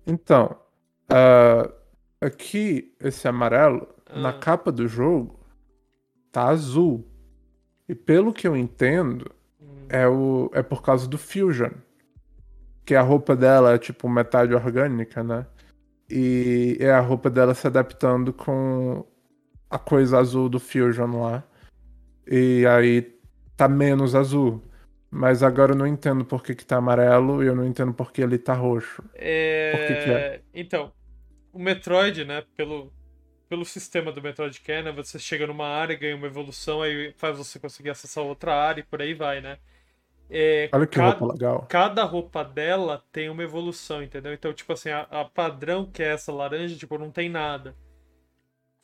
Então, 0.07 0.55
ah, 1.09 1.69
aqui, 2.21 2.95
esse 2.99 3.27
amarelo, 3.27 3.87
na 4.15 4.29
Ah. 4.29 4.33
capa 4.39 4.71
do 4.71 4.87
jogo, 4.87 5.39
tá 6.31 6.47
azul. 6.47 7.05
E 7.87 7.93
pelo 7.93 8.33
que 8.33 8.47
eu 8.47 8.55
entendo, 8.55 9.29
Hum, 9.61 9.85
é, 9.89 10.07
o, 10.07 10.49
é 10.53 10.63
por 10.63 10.81
causa 10.81 11.07
do 11.07 11.17
Fusion. 11.17 11.71
Que 12.85 12.95
a 12.95 13.01
roupa 13.01 13.35
dela 13.35 13.73
é 13.73 13.77
tipo 13.77 14.07
metade 14.09 14.53
orgânica, 14.53 15.23
né? 15.23 15.45
E 16.09 16.77
é 16.79 16.91
a 16.91 16.99
roupa 17.01 17.29
dela 17.29 17.53
se 17.53 17.67
adaptando 17.67 18.33
com 18.33 19.05
a 19.69 19.77
coisa 19.77 20.17
azul 20.17 20.49
do 20.49 20.59
Fusion 20.59 21.21
lá. 21.21 21.43
E 22.25 22.65
aí 22.65 23.18
tá 23.59 23.67
menos 23.69 24.15
azul. 24.15 24.63
Mas 25.11 25.43
agora 25.43 25.73
eu 25.73 25.77
não 25.77 25.87
entendo 25.87 26.25
por 26.25 26.43
que, 26.43 26.55
que 26.55 26.65
tá 26.65 26.77
amarelo 26.77 27.43
e 27.43 27.47
eu 27.47 27.55
não 27.55 27.65
entendo 27.65 27.93
por 27.93 28.11
que 28.11 28.21
ele 28.21 28.37
tá 28.37 28.53
roxo. 28.53 29.03
É, 29.13 29.71
Por 29.71 29.83
que 29.85 29.95
que 29.97 30.09
é? 30.11 30.43
Então, 30.53 30.93
o 31.53 31.59
Metroid, 31.59 32.25
né, 32.25 32.43
pelo, 32.55 32.93
pelo 33.49 33.65
sistema 33.65 34.11
do 34.11 34.21
Metroid 34.21 34.61
Canon, 34.61 34.93
você 34.95 35.19
chega 35.19 35.47
numa 35.47 35.67
área, 35.67 35.97
ganha 35.97 36.15
uma 36.15 36.27
evolução, 36.27 36.81
aí 36.83 37.13
faz 37.17 37.37
você 37.37 37.59
conseguir 37.59 37.89
acessar 37.91 38.23
outra 38.25 38.55
área 38.55 38.81
e 38.81 38.85
por 38.85 39.01
aí 39.01 39.13
vai, 39.13 39.41
né? 39.41 39.59
É, 40.29 40.73
Olha 40.73 40.87
que 40.87 40.99
cada, 40.99 41.19
roupa 41.19 41.25
legal. 41.27 41.67
cada 41.67 42.03
roupa 42.05 42.43
dela 42.45 43.05
tem 43.11 43.29
uma 43.29 43.43
evolução, 43.43 44.03
entendeu? 44.03 44.33
Então, 44.33 44.53
tipo 44.53 44.73
assim, 44.73 44.89
a, 44.91 45.01
a 45.03 45.25
padrão, 45.25 45.91
que 45.91 46.03
é 46.03 46.13
essa 46.13 46.31
laranja, 46.33 46.77
tipo, 46.77 46.97
não 46.97 47.11
tem 47.11 47.29
nada. 47.29 47.77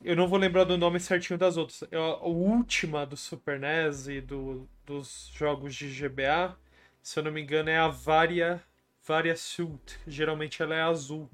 Eu 0.04 0.16
não 0.16 0.28
vou 0.28 0.38
lembrar 0.38 0.64
do 0.66 0.78
nome 0.78 1.00
certinho 1.00 1.38
das 1.40 1.58
outras. 1.58 1.84
É 1.92 1.98
A 1.98 2.24
última 2.26 3.06
do 3.06 3.18
Super 3.18 3.60
NES 3.60 4.08
e 4.08 4.22
do, 4.22 4.70
dos 4.86 5.32
jogos 5.36 5.76
de 5.76 5.90
GBA, 5.90 6.56
se 7.02 7.20
eu 7.20 7.24
não 7.24 7.32
me 7.32 7.42
engano, 7.42 7.70
é 7.70 7.78
a 7.78 7.88
Varia, 7.88 8.62
Varia 9.06 9.36
Suit. 9.36 9.98
Geralmente 10.08 10.62
ela 10.62 10.76
é 10.76 10.82
azul. 10.82 11.30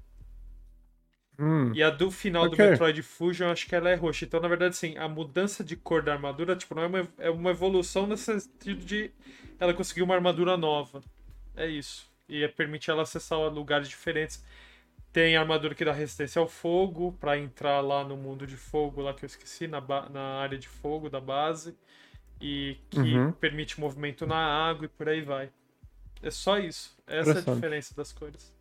Hum, 1.38 1.74
E 1.74 1.82
a 1.82 1.89
do 1.89 2.12
final 2.12 2.47
do 2.47 2.58
Ok. 2.58 2.58
Metroid 2.58 3.02
Fusion, 3.02 3.50
acho 3.50 3.65
que 3.67 3.76
ela 3.76 3.89
é 3.89 3.95
roxa. 3.95 4.26
Então, 4.26 4.39
na 4.41 4.47
verdade, 4.47 4.76
sim, 4.76 4.97
a 4.97 5.08
mudança 5.08 5.63
de 5.63 5.76
cor 5.76 6.02
da 6.04 6.13
armadura, 6.13 6.56
tipo, 6.56 6.76
não 6.76 6.84
é 6.84 6.88
uma, 6.88 7.08
é 7.17 7.30
uma 7.30 7.52
evolução 7.52 8.06
no 8.08 8.17
sentido 8.17 8.84
de 8.86 9.12
ela 9.60 9.74
conseguir 9.74 10.02
uma 10.02 10.15
armadura 10.15 10.58
nova. 10.58 11.02
É 11.56 11.65
isso. 11.67 12.12
E 12.28 12.43
é- 12.43 12.47
permite 12.47 12.89
ela 12.89 13.04
acessar 13.04 13.39
lugares 13.39 13.88
diferentes. 13.89 14.43
Tem 15.13 15.36
armadura 15.36 15.76
que 15.76 15.84
dá 15.84 15.91
resistência 15.91 16.39
ao 16.39 16.47
fogo, 16.47 17.12
pra 17.19 17.38
entrar 17.38 17.82
lá 17.82 18.04
no 18.04 18.15
mundo 18.15 18.48
de 18.48 18.56
fogo, 18.56 19.02
lá 19.02 19.13
que 19.13 19.25
eu 19.25 19.27
esqueci, 19.27 19.67
na, 19.67 19.81
na 20.10 20.21
área 20.42 20.58
de 20.58 20.67
fogo 20.69 21.10
da 21.10 21.19
base. 21.19 21.75
E 22.42 22.77
que 22.90 23.00
Uhum. 23.00 23.31
permite 23.33 23.79
movimento 23.79 24.25
na 24.25 24.38
água 24.38 24.85
e 24.85 24.90
por 24.90 25.08
aí 25.10 25.21
vai. 25.21 25.52
É 26.23 26.31
só 26.31 26.58
isso. 26.58 26.96
Essa 27.06 27.29
é 27.31 27.38
a 27.40 27.42
diferença 27.42 27.94
das 27.96 28.12
cores. 28.12 28.54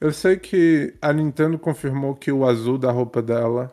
Eu 0.00 0.12
sei 0.12 0.36
que 0.36 0.96
a 1.00 1.12
Nintendo 1.12 1.58
confirmou 1.58 2.14
que 2.14 2.30
o 2.30 2.46
azul 2.46 2.78
da 2.78 2.90
roupa 2.90 3.20
dela 3.22 3.72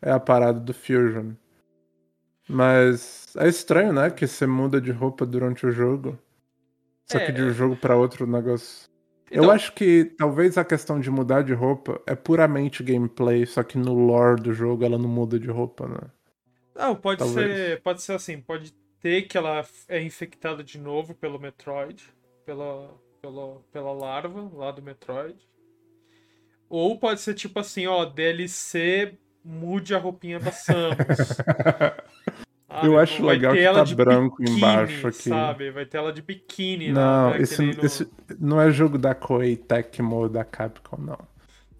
é 0.00 0.10
a 0.10 0.20
parada 0.20 0.58
do 0.60 0.74
Fusion. 0.74 1.32
Mas 2.48 3.34
é 3.36 3.48
estranho, 3.48 3.92
né? 3.92 4.10
Que 4.10 4.26
você 4.26 4.46
muda 4.46 4.80
de 4.80 4.90
roupa 4.90 5.24
durante 5.24 5.64
o 5.66 5.70
jogo. 5.70 6.18
Só 7.06 7.18
É, 7.18 7.26
que 7.26 7.32
de 7.32 7.42
um 7.42 7.52
jogo 7.52 7.76
pra 7.76 7.96
outro 7.96 8.24
o 8.24 8.28
negócio. 8.28 8.91
Então, 9.32 9.44
Eu 9.44 9.50
acho 9.50 9.72
que 9.72 10.04
talvez 10.18 10.58
a 10.58 10.64
questão 10.64 11.00
de 11.00 11.10
mudar 11.10 11.42
de 11.42 11.54
roupa 11.54 11.98
é 12.06 12.14
puramente 12.14 12.82
gameplay, 12.82 13.46
só 13.46 13.62
que 13.62 13.78
no 13.78 13.94
lore 13.94 14.42
do 14.42 14.52
jogo 14.52 14.84
ela 14.84 14.98
não 14.98 15.08
muda 15.08 15.38
de 15.40 15.48
roupa, 15.48 15.88
né? 15.88 16.10
Não, 16.74 16.94
pode 16.94 17.20
Talvez. 17.20 17.56
ser, 17.56 17.80
pode 17.80 18.02
ser 18.02 18.12
assim, 18.12 18.38
pode 18.38 18.74
ter 19.00 19.22
que 19.22 19.38
ela 19.38 19.64
é 19.88 20.02
infectada 20.02 20.62
de 20.62 20.78
novo 20.78 21.14
pelo 21.14 21.40
Metroid, 21.40 22.04
pela, 22.44 22.94
pela, 23.22 23.58
pela 23.72 23.92
larva 23.92 24.50
lá 24.54 24.70
do 24.70 24.82
Metroid. 24.82 25.36
Ou 26.68 26.98
pode 26.98 27.22
ser 27.22 27.32
tipo 27.32 27.58
assim, 27.58 27.86
ó, 27.86 28.04
DLC 28.04 29.16
mude 29.42 29.94
a 29.94 29.98
roupinha 29.98 30.38
da 30.38 30.52
Samus. 30.52 31.38
Eu 32.82 32.98
acho 32.98 33.24
legal 33.24 33.52
que 33.54 33.62
tá 33.62 33.84
branco 33.84 34.36
biquíni, 34.42 34.56
embaixo 34.56 35.06
aqui. 35.08 35.28
Sabe? 35.28 35.70
Vai 35.70 35.86
ter 35.86 35.98
ela 35.98 36.12
de 36.12 36.22
biquíni. 36.22 36.92
Não, 36.92 37.30
né? 37.30 37.42
esse, 37.42 37.62
no- 37.62 37.84
esse 37.84 38.08
não 38.38 38.60
é 38.60 38.70
jogo 38.70 38.98
da 38.98 39.14
Koei 39.14 39.56
Tecmo 39.56 40.16
ou 40.16 40.28
da 40.28 40.44
Capcom, 40.44 40.96
não. 40.98 41.18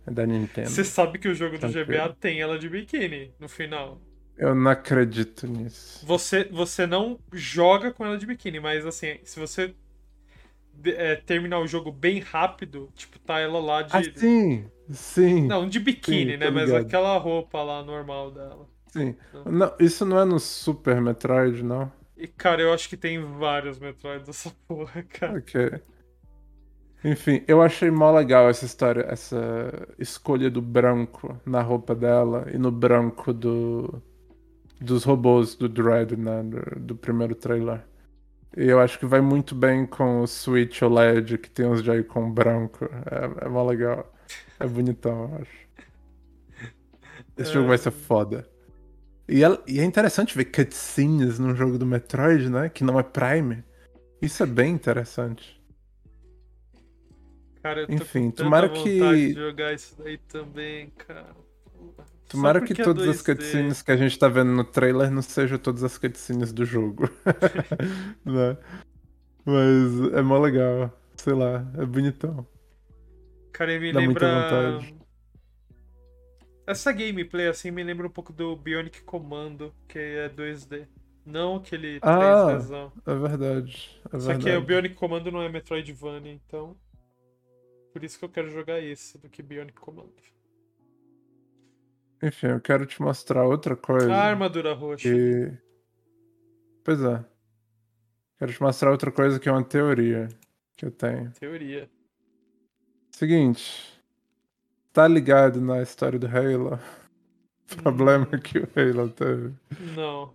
É 0.07 0.11
da 0.11 0.26
Nintendo. 0.26 0.68
Você 0.68 0.84
sabe 0.84 1.18
que 1.18 1.28
o 1.28 1.34
jogo 1.34 1.57
do 1.57 1.61
Tranquilo. 1.61 1.86
GBA 1.86 2.14
tem 2.20 2.40
ela 2.40 2.59
de 2.59 2.68
biquíni 2.68 3.32
no 3.38 3.49
final. 3.49 4.01
Eu 4.36 4.55
não 4.55 4.70
acredito 4.70 5.47
nisso. 5.47 6.05
Você, 6.07 6.45
você 6.45 6.86
não 6.86 7.18
joga 7.32 7.93
com 7.93 8.05
ela 8.05 8.18
de 8.18 8.26
biquíni, 8.26 8.59
mas 8.61 8.84
assim, 8.84 9.18
se 9.24 9.38
você 9.38 9.74
é, 10.84 11.16
terminar 11.16 11.61
o 11.61 11.66
jogo 11.66 11.93
bem 11.93 12.18
rápido, 12.20 12.90
tipo, 12.95 13.18
tá 13.20 13.38
ela 13.38 13.61
lá 13.61 13.82
de. 13.82 13.93
Ah, 13.97 14.03
sim! 14.16 14.70
Sim! 14.90 15.47
Não, 15.47 15.68
de 15.68 15.78
biquíni, 15.80 16.32
Sim, 16.32 16.36
né? 16.36 16.51
Mas 16.51 16.66
ligado. 16.66 16.82
aquela 16.86 17.16
roupa 17.18 17.62
lá 17.62 17.82
normal 17.82 18.30
dela. 18.30 18.68
Sim. 18.93 19.16
Não, 19.45 19.74
isso 19.80 20.05
não 20.05 20.20
é 20.20 20.24
no 20.24 20.38
Super 20.38 21.01
Metroid, 21.01 21.62
não? 21.62 21.90
E, 22.16 22.28
cara, 22.28 22.62
eu 22.62 22.72
acho 22.72 22.88
que 22.88 22.97
tem 22.97 23.20
vários 23.20 23.78
Metroid 23.78 24.24
dessa 24.24 24.51
porra, 24.68 25.03
cara. 25.03 25.38
Ok. 25.38 25.80
Enfim, 27.05 27.43
eu 27.49 27.61
achei 27.61 27.90
mó 27.90 28.12
legal 28.12 28.49
essa 28.49 28.64
história, 28.64 29.05
essa 29.09 29.36
escolha 29.99 30.49
do 30.49 30.62
branco 30.62 31.36
na 31.45 31.61
roupa 31.61 31.97
dela 31.97 32.47
e 32.53 32.57
no 32.59 32.70
branco 32.70 33.32
do 33.32 34.01
dos 34.80 35.05
robôs 35.05 35.55
do 35.55 35.68
Dread, 35.68 36.16
né, 36.16 36.43
do, 36.43 36.80
do 36.80 36.97
primeiro 36.97 37.34
trailer. 37.34 37.84
E 38.57 38.66
eu 38.68 38.80
acho 38.80 38.99
que 38.99 39.07
vai 39.07 39.20
muito 39.20 39.55
bem 39.55 39.86
com 39.86 40.20
o 40.22 40.26
Switch 40.26 40.82
OLED 40.82 41.38
que 41.38 41.51
tem 41.51 41.66
os 41.66 41.82
Joy-Con 41.82 42.30
branco. 42.30 42.84
É, 42.84 43.47
é 43.47 43.49
mó 43.49 43.64
legal. 43.64 44.12
É 44.61 44.66
bonitão, 44.66 45.30
eu 45.30 45.43
acho. 45.43 45.62
Esse 47.36 47.53
jogo 47.53 47.68
vai 47.68 47.78
ser 47.78 47.90
foda. 47.90 48.49
E 49.33 49.43
é, 49.43 49.59
e 49.66 49.80
é 49.80 49.85
interessante 49.85 50.37
ver 50.37 50.45
cutscenes 50.47 51.39
num 51.39 51.57
jogo 51.57 51.78
do 51.78 51.87
Metroid, 51.87 52.51
né? 52.51 52.68
Que 52.68 52.85
não 52.85 52.99
é 53.01 53.03
Prime. 53.03 53.64
Isso 54.20 54.43
é 54.43 54.47
bem 54.47 54.74
interessante. 54.74 55.59
Cara, 57.62 57.80
eu 57.80 57.87
tô 57.87 57.95
Enfim, 57.95 58.30
com 58.30 58.37
tomara 58.37 58.68
que- 58.68 59.28
de 59.28 59.33
jogar 59.33 59.72
isso 59.72 59.97
daí 60.03 60.18
também, 60.18 60.91
cara. 60.99 61.35
Tomara 62.28 62.61
que 62.61 62.72
é 62.72 62.85
todas 62.85 63.07
as 63.09 63.22
2D. 63.22 63.24
cutscenes 63.35 63.83
que 63.83 63.91
a 63.91 63.97
gente 63.97 64.18
tá 64.18 64.28
vendo 64.28 64.51
no 64.53 64.64
trailer 64.64 65.11
não 65.11 65.22
sejam 65.22 65.59
todas 65.59 65.83
as 65.85 65.97
cutscenes 65.97 66.53
do 66.53 66.64
jogo. 66.64 67.09
né? 68.24 68.57
Mas 69.45 70.12
é 70.14 70.22
mó 70.22 70.39
legal. 70.39 70.93
Sei 71.16 71.33
lá, 71.35 71.66
é 71.78 71.85
bonitão. 71.87 72.47
Cara, 73.53 73.78
me 73.78 73.93
Dá 73.93 74.01
muita 74.01 74.26
lembra. 74.26 74.72
vontade. 74.72 74.95
Essa 76.66 76.92
gameplay, 76.92 77.48
assim, 77.48 77.70
me 77.70 77.82
lembra 77.82 78.06
um 78.06 78.10
pouco 78.10 78.32
do 78.32 78.54
Bionic 78.56 79.02
Commando, 79.02 79.74
que 79.88 79.98
é 79.98 80.28
2D. 80.28 80.86
Não 81.24 81.56
aquele 81.56 81.98
Ah, 82.02 82.56
3Dzão. 82.58 82.92
É 83.06 83.14
verdade. 83.14 84.00
É 84.06 84.18
Só 84.18 84.28
verdade. 84.28 84.44
que 84.44 84.56
o 84.56 84.62
Bionic 84.62 84.94
Commando 84.94 85.30
não 85.30 85.42
é 85.42 85.48
Metroidvania, 85.48 86.32
então. 86.32 86.76
Por 87.92 88.02
isso 88.02 88.18
que 88.18 88.24
eu 88.24 88.28
quero 88.28 88.48
jogar 88.50 88.80
esse 88.80 89.18
do 89.18 89.28
que 89.28 89.42
Bionic 89.42 89.78
Commando. 89.78 90.12
Enfim, 92.22 92.46
eu 92.48 92.60
quero 92.60 92.86
te 92.86 93.02
mostrar 93.02 93.44
outra 93.44 93.76
coisa. 93.76 94.12
A 94.14 94.22
armadura 94.24 94.72
roxa. 94.72 95.08
que... 95.08 95.52
Pois 96.84 97.00
é. 97.02 97.24
Quero 98.38 98.52
te 98.52 98.62
mostrar 98.62 98.90
outra 98.90 99.10
coisa 99.12 99.38
que 99.38 99.48
é 99.48 99.52
uma 99.52 99.64
teoria 99.64 100.28
que 100.76 100.84
eu 100.86 100.90
tenho. 100.90 101.30
Teoria. 101.32 101.88
Seguinte. 103.10 103.91
Tá 104.93 105.09
ligado 105.09 105.61
na 105.61 105.82
história 105.82 106.18
do 106.18 106.26
Halo? 106.26 106.78
O 107.72 107.82
problema 107.82 108.26
que 108.26 108.59
o 108.59 108.68
Halo 108.76 109.09
teve. 109.09 109.53
Não. 109.97 110.30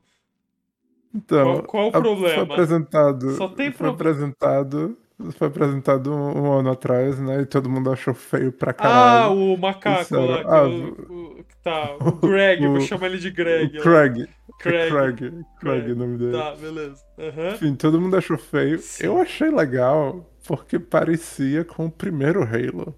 Então, 1.14 1.62
Qual- 1.62 1.64
qual 1.64 1.88
o 1.88 1.92
problema? 1.92 2.34
Foi 2.34 2.44
apresentado. 2.44 3.32
Só 3.36 3.48
tem 3.50 3.72
foi 3.72 3.88
prob- 3.88 3.96
apresentado. 3.96 4.98
Foi 5.38 5.48
apresentado 5.48 6.14
um, 6.14 6.42
um 6.46 6.52
ano 6.60 6.72
atrás, 6.72 7.20
né? 7.20 7.42
E 7.42 7.46
todo 7.46 7.68
mundo 7.70 7.92
achou 7.92 8.14
feio 8.14 8.52
pra 8.52 8.70
Ah, 8.72 8.74
caralho. 8.74 9.34
o 9.36 9.58
macaco 9.58 10.16
lá. 10.16 10.42
Ah, 10.46 10.64
o, 10.68 10.90
o- 11.12 11.46
Tá, 11.64 11.96
o 12.00 12.12
Greg, 12.28 12.64
eu 12.64 12.70
vou 12.72 12.78
o- 12.80 12.82
chamar 12.82 13.08
ele 13.08 13.18
de 13.18 13.30
Greg. 13.32 13.78
o. 13.78 13.82
Craig. 13.82 14.28
Craig. 14.60 14.90
Craig. 14.90 15.46
Craig, 15.60 15.92
o 15.92 15.96
nome 15.96 16.18
dele. 16.18 16.32
Tá, 16.38 16.56
beleza. 16.56 17.04
Aham. 17.20 17.50
Enfim, 17.56 17.76
todo 17.76 18.00
mundo 18.00 18.16
achou 18.16 18.38
feio. 18.38 18.80
Sim. 18.80 19.06
Eu 19.06 19.20
achei 19.20 19.50
legal, 19.50 20.30
porque 20.48 20.78
parecia 20.80 21.64
com 21.66 21.88
o 21.88 21.92
primeiro 21.92 22.42
Halo. 22.44 22.96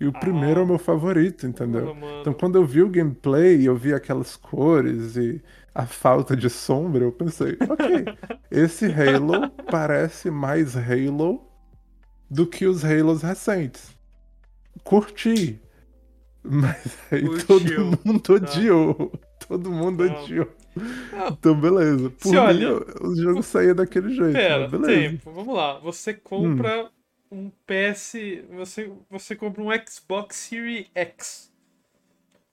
E 0.00 0.06
o 0.06 0.12
Ah. 0.14 0.18
primeiro 0.20 0.60
é 0.60 0.62
o 0.62 0.66
meu 0.66 0.78
favorito, 0.78 1.46
entendeu? 1.46 1.96
Então 2.20 2.32
quando 2.32 2.56
eu 2.56 2.64
vi 2.64 2.82
o 2.82 2.88
gameplay 2.88 3.56
e 3.60 3.66
eu 3.66 3.74
vi 3.76 3.92
aquelas 3.92 4.36
cores 4.36 5.16
e 5.16 5.42
a 5.74 5.86
falta 5.86 6.36
de 6.36 6.48
sombra, 6.48 7.04
eu 7.04 7.12
pensei, 7.12 7.56
ok, 7.68 8.04
esse 8.50 8.86
Halo 8.86 9.50
parece 9.70 10.30
mais 10.30 10.76
Halo 10.76 11.44
do 12.30 12.46
que 12.46 12.66
os 12.66 12.84
Halos 12.84 13.22
recentes. 13.22 13.96
Curti. 14.84 15.60
Mas 16.42 16.96
aí 17.10 17.24
Curtiu. 17.26 17.46
todo 17.46 17.98
mundo 18.04 18.20
Tá. 18.20 18.32
odiou. 18.34 19.12
Todo 19.48 19.70
mundo 19.70 20.04
Não. 20.04 20.22
odiou. 20.22 20.48
Então, 21.32 21.60
beleza. 21.60 22.10
Por 22.10 22.22
Se 22.22 22.30
mim, 22.30 22.36
olha- 22.36 22.74
o 23.02 23.16
jogo 23.16 23.42
saía 23.42 23.74
daquele 23.74 24.14
jeito. 24.14 24.32
Pera, 24.32 24.68
beleza. 24.68 24.92
Hum. 24.92 25.10
tempo. 25.10 25.32
Vamos 25.32 25.54
lá. 25.56 25.78
Você 25.80 26.14
compra 26.14 26.88
um 27.30 27.50
PS. 27.66 28.14
Você, 28.50 28.90
você 29.10 29.36
compra 29.36 29.62
um 29.62 29.68
Xbox 29.86 30.36
Series 30.36 30.86
X. 30.94 31.48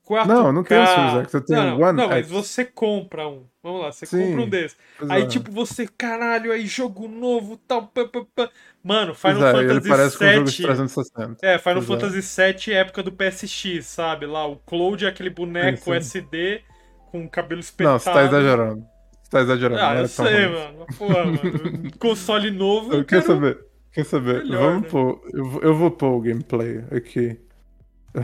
4K. 0.07 0.25
Não, 0.27 0.53
não 0.53 0.63
tenho 0.63 0.85
Series 0.85 1.13
X, 1.13 1.33
eu 1.33 1.41
tenho 1.41 1.59
não, 1.63 1.79
não, 1.79 1.87
One 1.87 1.97
Não, 1.97 2.07
mas 2.09 2.25
X. 2.25 2.29
você 2.29 2.63
compra 2.63 3.27
um. 3.27 3.47
Vamos 3.63 3.81
lá, 3.81 3.91
você 3.91 4.05
Sim, 4.05 4.27
compra 4.27 4.41
um 4.43 4.49
desses. 4.49 4.77
Aí, 5.09 5.23
é. 5.23 5.27
tipo, 5.27 5.51
você, 5.51 5.87
caralho, 5.87 6.51
aí 6.51 6.67
jogo 6.67 7.07
novo, 7.07 7.57
tal, 7.57 7.87
pá, 7.87 8.05
pá, 8.07 8.23
pá. 8.35 8.49
Mano, 8.83 9.15
Final 9.15 9.47
é, 9.47 9.59
ele 9.61 9.67
Fantasy 9.67 9.89
parece 9.89 10.17
com 10.17 10.25
um 10.25 10.31
jogo 10.31 10.51
de 10.51 10.57
VII. 10.57 10.65
360. 10.67 11.37
É, 11.41 11.57
Final 11.57 11.83
Pois 11.83 11.89
é. 11.89 12.01
Fantasy 12.01 12.53
VII 12.53 12.73
época 12.75 13.01
do 13.01 13.11
PSX, 13.11 13.85
sabe? 13.87 14.27
Lá, 14.27 14.45
o 14.45 14.57
Cloud 14.57 15.03
é 15.05 15.09
aquele 15.09 15.31
boneco 15.31 15.85
Sim. 15.85 15.95
SD 15.95 16.63
com 17.11 17.27
cabelo 17.27 17.61
espetado. 17.61 17.93
Não, 17.93 17.99
você 17.99 18.11
tá 18.11 18.23
exagerando. 18.23 18.85
Você 19.23 19.29
tá 19.31 19.41
exagerando. 19.41 19.81
Ah, 19.81 19.93
não 19.95 20.01
eu 20.01 20.05
é 20.05 20.07
tão 20.07 20.25
sei, 20.25 20.45
ruim. 20.45 20.53
mano. 20.53 20.85
Porra, 20.97 21.25
mano. 21.25 21.91
Console 21.97 22.51
novo, 22.51 22.93
eu 22.93 22.99
Eu 22.99 23.05
quero... 23.05 23.23
saber. 23.23 23.59
Quer 23.95 24.05
saber? 24.05 24.43
Melhor, 24.43 24.61
Vamos 24.73 24.83
né? 24.83 24.89
pôr. 24.89 25.21
Eu, 25.33 25.45
vou- 25.49 25.61
eu 25.61 25.75
vou 25.75 25.89
pôr 25.91 26.11
o 26.11 26.21
gameplay 26.21 26.83
aqui. 26.91 27.39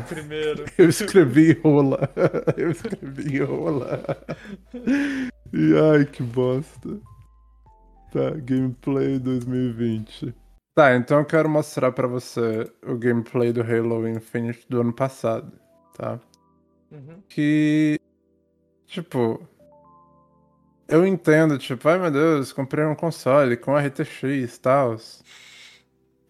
primeiro. 0.07 0.65
Eu 0.77 0.89
escrevi 0.89 1.53
rola. 1.63 2.09
Eu 2.57 2.71
escrevi 2.71 3.39
rola. 3.39 4.03
E 5.53 5.73
ai, 5.93 6.05
que 6.05 6.21
bosta. 6.23 6.89
Tá, 8.11 8.29
gameplay 8.31 9.17
2020. 9.19 10.35
Tá, 10.75 10.95
então 10.95 11.19
eu 11.19 11.25
quero 11.25 11.49
mostrar 11.49 11.91
pra 11.91 12.07
você 12.07 12.69
o 12.85 12.95
gameplay 12.97 13.51
do 13.51 13.61
Halo 13.61 14.07
Infinite 14.07 14.65
do 14.69 14.79
ano 14.81 14.93
passado, 14.93 15.51
tá? 15.97 16.17
Uhum. 16.91 17.21
que 17.29 17.97
tipo 18.85 19.45
eu 20.87 21.05
entendo, 21.07 21.57
tipo, 21.57 21.87
ai 21.87 21.97
meu 21.99 22.11
Deus, 22.11 22.51
comprei 22.53 22.85
um 22.85 22.95
console 22.95 23.55
com 23.57 23.77
RTX 23.77 24.23
e 24.55 24.59
tal. 24.61 24.95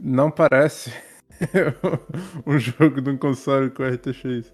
Não 0.04 0.32
parece 0.32 0.91
um 2.45 2.58
jogo 2.58 2.99
de 2.99 3.12
um 3.12 3.18
console 3.18 3.70
com 3.70 3.84
RTX. 3.84 4.52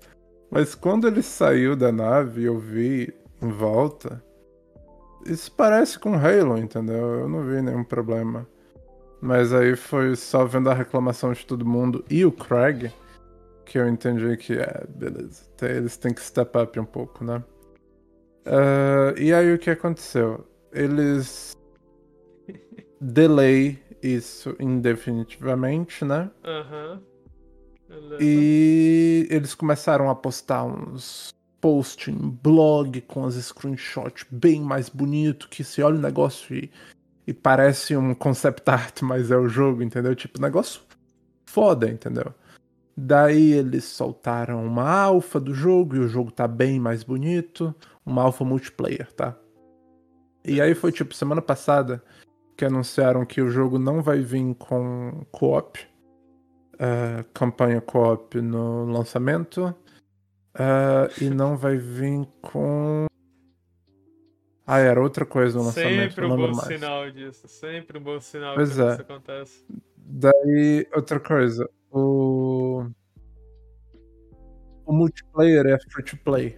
Mas 0.51 0.75
quando 0.75 1.07
ele 1.07 1.23
saiu 1.23 1.73
da 1.73 1.89
nave 1.89 2.41
e 2.41 2.45
eu 2.45 2.59
vi 2.59 3.13
em 3.41 3.49
volta, 3.49 4.21
isso 5.25 5.49
parece 5.53 5.97
com 5.97 6.13
Halo, 6.13 6.57
entendeu? 6.57 7.21
Eu 7.21 7.29
não 7.29 7.45
vi 7.45 7.61
nenhum 7.61 7.83
problema. 7.83 8.45
Mas 9.21 9.53
aí 9.53 9.75
foi 9.75 10.15
só 10.17 10.43
vendo 10.43 10.69
a 10.69 10.73
reclamação 10.73 11.31
de 11.31 11.45
todo 11.45 11.65
mundo 11.65 12.03
e 12.09 12.25
o 12.25 12.31
Craig 12.31 12.91
que 13.65 13.77
eu 13.77 13.87
entendi 13.87 14.35
que 14.37 14.53
é, 14.53 14.85
beleza. 14.87 15.43
Eles 15.61 15.97
têm 15.97 16.13
que 16.13 16.21
step 16.21 16.57
up 16.57 16.79
um 16.79 16.85
pouco, 16.85 17.23
né? 17.23 17.43
Ah, 18.45 19.13
e 19.17 19.33
aí 19.33 19.53
o 19.53 19.59
que 19.59 19.69
aconteceu? 19.69 20.47
Eles 20.71 21.55
delay 22.99 23.77
isso 24.01 24.55
indefinitivamente, 24.59 26.05
né? 26.05 26.29
Aham. 26.43 27.01
Beleza. 27.87 28.17
E 28.21 29.27
eles 29.29 29.55
começaram 29.55 30.09
a 30.09 30.15
postar 30.15 30.65
uns 30.65 31.33
posts 31.61 32.13
em 32.13 32.29
blog 32.29 33.01
com 33.01 33.25
as 33.25 33.35
screenshots 33.35 34.25
bem 34.29 34.61
mais 34.61 34.89
bonito, 34.89 35.49
que 35.49 35.63
se 35.63 35.81
olha 35.81 35.97
o 35.97 36.01
negócio 36.01 36.55
e, 36.55 36.69
e 37.25 37.33
parece 37.33 37.95
um 37.95 38.13
concept 38.13 38.69
art, 38.69 39.01
mas 39.03 39.31
é 39.31 39.37
o 39.37 39.47
jogo, 39.47 39.81
entendeu? 39.81 40.15
Tipo, 40.15 40.41
negócio 40.41 40.81
foda, 41.45 41.89
entendeu? 41.89 42.33
Daí 42.95 43.53
eles 43.53 43.85
soltaram 43.85 44.65
uma 44.65 44.89
alfa 44.89 45.39
do 45.39 45.53
jogo 45.53 45.95
e 45.95 45.99
o 45.99 46.07
jogo 46.07 46.31
tá 46.31 46.47
bem 46.47 46.79
mais 46.79 47.03
bonito, 47.03 47.73
uma 48.05 48.23
alfa 48.23 48.43
multiplayer, 48.43 49.11
tá? 49.13 49.37
E 50.43 50.61
aí 50.61 50.73
foi 50.73 50.91
tipo 50.91 51.13
semana 51.13 51.41
passada 51.41 52.03
que 52.57 52.65
anunciaram 52.65 53.25
que 53.25 53.41
o 53.41 53.49
jogo 53.49 53.77
não 53.77 54.01
vai 54.01 54.19
vir 54.19 54.55
com 54.55 55.23
co-op. 55.31 55.79
uh, 56.73 57.23
campanha 57.33 57.79
co-op 57.79 58.41
no 58.41 58.85
lançamento. 58.85 59.75
Uh, 60.55 61.23
e 61.23 61.29
não 61.29 61.55
vai 61.55 61.77
vir 61.77 62.27
com. 62.41 63.05
Ah, 64.65 64.79
era 64.79 64.99
outra 64.99 65.23
coisa 65.25 65.57
no 65.59 65.65
lançamento. 65.65 66.09
Sempre 66.09 66.25
um 66.25 66.35
bom 66.35 66.51
mais. 66.51 66.67
sinal 66.67 67.11
disso. 67.11 67.47
Sempre 67.47 67.99
um 67.99 68.01
bom 68.01 68.19
sinal 68.19 68.55
Pois 68.55 68.75
quando 68.75 68.89
é. 68.89 68.93
isso 68.93 69.01
acontece. 69.01 69.65
Daí, 69.97 70.87
outra 70.95 71.19
coisa. 71.19 71.69
O. 71.91 72.85
O 74.85 74.93
multiplayer 74.93 75.65
é 75.67 75.77
free 75.91 76.03
to 76.03 76.17
play. 76.17 76.57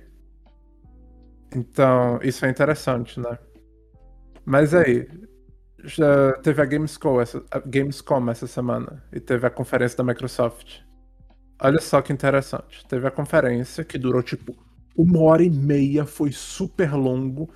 Então, 1.53 2.19
isso 2.21 2.45
é 2.45 2.49
interessante, 2.49 3.19
né? 3.19 3.37
Mas 4.45 4.73
aí, 4.73 5.07
já 5.83 6.33
teve 6.41 6.61
a 6.61 6.65
Gamescom 6.65 7.21
essa, 7.21 7.43
a 7.51 7.59
Gamescom 7.59 8.29
essa 8.29 8.47
semana 8.47 9.03
e 9.11 9.19
teve 9.19 9.45
a 9.45 9.49
conferência 9.49 9.97
da 9.97 10.03
Microsoft. 10.03 10.81
Olha 11.61 11.79
só 11.81 12.01
que 12.01 12.13
interessante. 12.13 12.85
Teve 12.87 13.07
a 13.07 13.11
conferência 13.11 13.83
que 13.83 13.97
durou 13.97 14.23
tipo 14.23 14.55
uma 14.95 15.21
hora 15.21 15.43
e 15.43 15.49
meia, 15.49 16.05
foi 16.05 16.31
super 16.31 16.93
longo, 16.93 17.49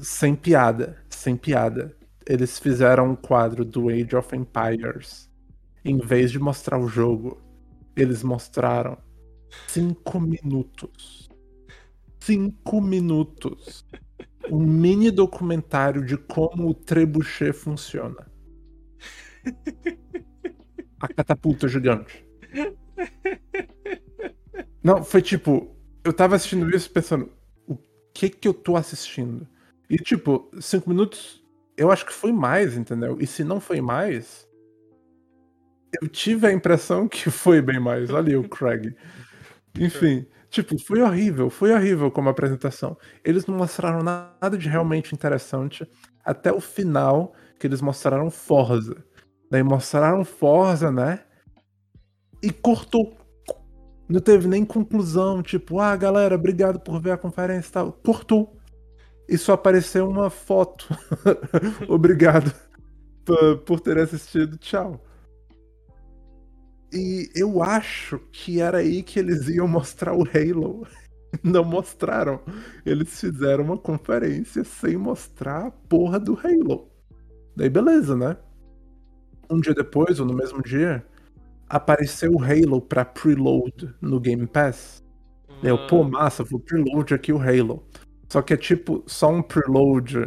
sem 0.00 0.34
piada, 0.34 0.98
sem 1.08 1.36
piada. 1.36 1.96
Eles 2.26 2.58
fizeram 2.58 3.10
um 3.10 3.16
quadro 3.16 3.64
do 3.64 3.88
Age 3.88 4.16
of 4.16 4.34
Empires. 4.34 5.30
Em 5.84 5.98
vez 5.98 6.30
de 6.30 6.38
mostrar 6.38 6.78
o 6.78 6.88
jogo, 6.88 7.40
eles 7.96 8.22
mostraram 8.22 8.96
cinco 9.68 10.20
minutos. 10.20 11.28
Cinco 12.20 12.80
minutos. 12.80 13.84
Um 14.50 14.58
mini 14.58 15.10
documentário 15.10 16.04
de 16.04 16.16
como 16.16 16.68
o 16.68 16.74
trebuchet 16.74 17.52
funciona. 17.52 18.26
A 21.00 21.08
catapulta 21.08 21.68
gigante. 21.68 22.24
Não, 24.82 25.02
foi 25.04 25.22
tipo, 25.22 25.76
eu 26.04 26.12
tava 26.12 26.36
assistindo 26.36 26.68
isso 26.74 26.90
pensando, 26.90 27.30
o 27.66 27.76
que 28.12 28.28
que 28.28 28.48
eu 28.48 28.54
tô 28.54 28.76
assistindo? 28.76 29.46
E 29.88 29.96
tipo, 29.96 30.50
cinco 30.60 30.90
minutos, 30.90 31.42
eu 31.76 31.90
acho 31.90 32.04
que 32.06 32.12
foi 32.12 32.32
mais, 32.32 32.76
entendeu? 32.76 33.16
E 33.20 33.26
se 33.26 33.44
não 33.44 33.60
foi 33.60 33.80
mais, 33.80 34.48
eu 36.00 36.08
tive 36.08 36.46
a 36.46 36.52
impressão 36.52 37.08
que 37.08 37.30
foi 37.30 37.60
bem 37.60 37.78
mais. 37.78 38.10
Olha 38.10 38.28
aí 38.28 38.36
o 38.36 38.48
Craig. 38.48 38.94
Enfim, 39.78 40.26
tipo, 40.52 40.78
foi 40.78 41.00
horrível, 41.00 41.48
foi 41.48 41.72
horrível 41.72 42.10
como 42.10 42.28
apresentação. 42.28 42.96
Eles 43.24 43.46
não 43.46 43.56
mostraram 43.56 44.02
nada 44.02 44.56
de 44.58 44.68
realmente 44.68 45.14
interessante 45.14 45.88
até 46.24 46.52
o 46.52 46.60
final, 46.60 47.34
que 47.58 47.66
eles 47.66 47.80
mostraram 47.80 48.30
Forza. 48.30 49.02
Daí 49.50 49.62
mostraram 49.62 50.24
Forza, 50.24 50.92
né? 50.92 51.24
E 52.42 52.52
cortou. 52.52 53.16
Não 54.08 54.20
teve 54.20 54.46
nem 54.46 54.64
conclusão, 54.64 55.42
tipo, 55.42 55.80
ah, 55.80 55.96
galera, 55.96 56.34
obrigado 56.34 56.78
por 56.78 57.00
ver 57.00 57.12
a 57.12 57.18
conferência 57.18 57.70
e 57.70 57.72
tal. 57.72 57.92
Cortou. 57.92 58.58
E 59.26 59.38
só 59.38 59.54
apareceu 59.54 60.06
uma 60.06 60.28
foto. 60.28 60.86
obrigado 61.88 62.52
por, 63.24 63.58
por 63.58 63.80
ter 63.80 63.98
assistido, 63.98 64.58
tchau. 64.58 65.02
E 66.92 67.30
eu 67.34 67.62
acho 67.62 68.18
que 68.32 68.60
era 68.60 68.78
aí 68.78 69.02
que 69.02 69.18
eles 69.18 69.48
iam 69.48 69.66
mostrar 69.68 70.14
o 70.14 70.22
Halo. 70.24 70.86
Não 71.42 71.64
mostraram. 71.64 72.40
Eles 72.84 73.18
fizeram 73.20 73.64
uma 73.64 73.78
conferência 73.78 74.64
sem 74.64 74.96
mostrar 74.96 75.66
a 75.66 75.70
porra 75.70 76.20
do 76.20 76.38
Halo. 76.38 76.90
Daí 77.56 77.70
beleza, 77.70 78.16
né? 78.16 78.36
Um 79.50 79.60
dia 79.60 79.74
depois, 79.74 80.18
ou 80.20 80.26
no 80.26 80.34
mesmo 80.34 80.62
dia, 80.62 81.04
apareceu 81.68 82.32
o 82.32 82.42
Halo 82.42 82.80
pra 82.82 83.04
preload 83.04 83.94
no 84.00 84.20
Game 84.20 84.46
Pass. 84.46 85.04
Eu, 85.62 85.76
Ah, 85.76 85.78
pô, 85.78 86.04
massa, 86.04 86.44
vou 86.44 86.60
preload 86.60 87.14
aqui 87.14 87.32
o 87.32 87.40
Halo. 87.40 87.86
Só 88.30 88.42
que 88.42 88.54
é 88.54 88.56
tipo 88.56 89.04
só 89.06 89.30
um 89.30 89.42
preload. 89.42 90.18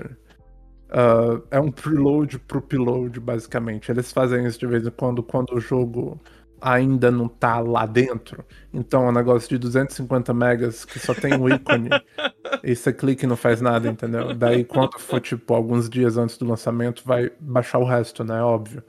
ah, 0.89 1.41
é 1.51 1.59
um 1.59 1.71
preload 1.71 2.39
pro 2.39 2.61
preload, 2.61 3.19
basicamente. 3.19 3.91
Eles 3.91 4.11
fazem 4.11 4.45
isso 4.45 4.59
de 4.59 4.67
vez 4.67 4.85
em 4.85 4.91
quando, 4.91 5.23
quando 5.23 5.53
o 5.55 5.59
jogo 5.59 6.21
ainda 6.61 7.11
não 7.11 7.27
tá 7.27 7.59
lá 7.59 7.85
dentro. 7.85 8.45
Então 8.73 9.05
é 9.05 9.09
um 9.09 9.13
negócio 9.13 9.49
de 9.49 9.57
250 9.57 10.33
megas 10.33 10.85
que 10.85 10.99
só 10.99 11.13
tem 11.13 11.33
um 11.35 11.47
ícone. 11.47 11.89
e 12.63 12.75
você 12.75 12.91
clica 12.91 13.25
e 13.25 13.27
não 13.27 13.37
faz 13.37 13.61
nada, 13.61 13.87
entendeu? 13.87 14.33
Daí 14.33 14.63
quando 14.63 14.99
for, 14.99 15.19
tipo, 15.19 15.53
alguns 15.53 15.89
dias 15.89 16.17
antes 16.17 16.37
do 16.37 16.45
lançamento, 16.45 17.03
vai 17.05 17.31
baixar 17.39 17.79
o 17.79 17.85
resto, 17.85 18.23
né? 18.23 18.41
Óbvio. 18.41 18.83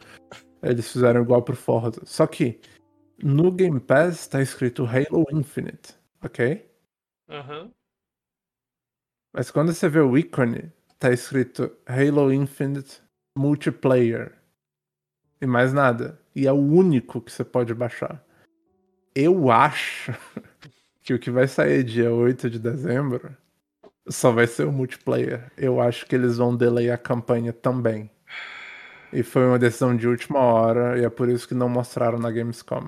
Eles 0.63 0.91
fizeram 0.91 1.23
igual 1.23 1.43
pro 1.43 1.55
Forza. 1.57 2.01
Só 2.05 2.27
que 2.27 2.61
no 3.23 3.51
Game 3.51 3.81
Pass 3.81 4.27
tá 4.27 4.43
escrito 4.43 4.85
Halo 4.85 5.27
Infinite, 5.33 5.95
ok? 6.23 6.69
Aham. 7.29 7.71
Mas 9.33 9.51
quando 9.51 9.73
você 9.73 9.89
vê 9.89 10.01
o 10.01 10.17
ícone, 10.17 10.73
tá 10.99 11.13
escrito 11.13 11.71
Halo 11.87 12.33
Infinite 12.33 13.03
Multiplayer. 13.37 14.33
E 15.41 15.47
mais 15.47 15.73
nada. 15.73 16.19
E 16.37 16.47
é 16.47 16.53
o 16.53 16.57
único 16.57 17.23
que 17.23 17.33
você 17.33 17.43
pode 17.43 17.73
baixar. 17.73 18.23
Eu 19.15 19.51
acho 19.51 20.13
que 21.03 21.15
o 21.15 21.19
que 21.19 21.31
vai 21.31 21.49
sair 21.49 21.83
dia 21.83 22.13
8 22.13 22.51
de 22.51 22.59
dezembro 22.59 23.35
só 24.07 24.31
vai 24.31 24.47
ser 24.47 24.67
o 24.67 24.71
multiplayer. 24.73 25.51
Eu 25.57 25.81
acho 25.81 26.05
que 26.05 26.15
eles 26.15 26.37
vão 26.37 26.55
delay 26.55 26.91
a 26.91 26.99
campanha 26.99 27.55
também. 27.55 28.11
E 29.11 29.23
foi 29.23 29.47
uma 29.47 29.59
decisão 29.59 29.97
de 29.97 30.07
última 30.07 30.41
hora, 30.41 31.01
e 31.01 31.05
é 31.07 31.09
por 31.09 31.31
isso 31.31 31.49
que 31.49 31.55
não 31.55 31.71
mostraram 31.71 32.19
na 32.19 32.31
Gamescom. 32.31 32.87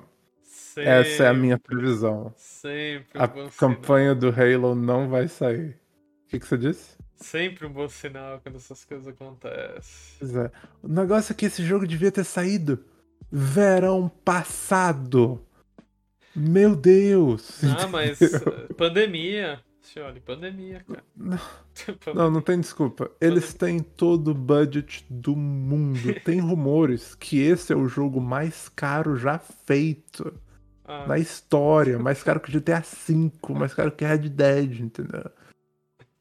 Essa 0.77 1.23
é 1.23 1.27
a 1.27 1.33
minha 1.33 1.57
previsão. 1.57 2.31
Sempre 2.37 3.17
um 3.17 3.23
A 3.23 3.25
bom 3.25 3.49
campanha 3.57 4.13
do 4.13 4.27
Halo 4.29 4.75
não 4.75 5.09
vai 5.09 5.27
sair. 5.27 5.79
O 6.25 6.29
que, 6.29 6.39
que 6.39 6.45
você 6.45 6.57
disse? 6.57 6.83
sinal. 6.83 6.99
Sempre 7.15 7.65
um 7.65 7.73
bom 7.73 7.89
sinal 7.89 8.39
quando 8.41 8.57
essas 8.57 8.85
coisas 8.85 9.07
acontecem. 9.07 10.17
Pois 10.19 10.35
é. 10.35 10.51
O 10.83 10.87
negócio 10.87 11.33
é 11.33 11.35
que 11.35 11.47
esse 11.47 11.63
jogo 11.63 11.87
devia 11.87 12.11
ter 12.11 12.23
saído 12.23 12.85
verão 13.31 14.09
passado. 14.23 15.41
Meu 16.35 16.75
Deus! 16.75 17.61
Ah, 17.63 17.87
mas 17.87 18.21
eh, 18.21 18.73
pandemia. 18.77 19.59
Senhora, 19.81 20.21
pandemia, 20.23 20.85
cara. 20.87 21.03
Não, 22.13 22.29
não 22.29 22.41
tem 22.41 22.59
desculpa. 22.59 23.09
Eles 23.19 23.53
têm 23.55 23.79
todo 23.79 24.29
o 24.31 24.35
budget 24.35 25.03
do 25.09 25.35
mundo. 25.35 26.13
Tem 26.23 26.39
rumores 26.39 27.15
que 27.15 27.39
esse 27.41 27.73
é 27.73 27.75
o 27.75 27.87
jogo 27.87 28.21
mais 28.21 28.69
caro 28.69 29.17
já 29.17 29.39
feito 29.39 30.31
Ah, 30.85 31.07
na 31.07 31.17
história. 31.17 31.97
Mais 31.97 32.21
caro 32.21 32.39
que 32.39 32.51
GTA 32.51 32.81
V, 32.81 33.31
mais 33.57 33.73
caro 33.73 33.91
que 33.91 34.05
Red 34.05 34.29
Dead, 34.29 34.79
entendeu? 34.79 35.23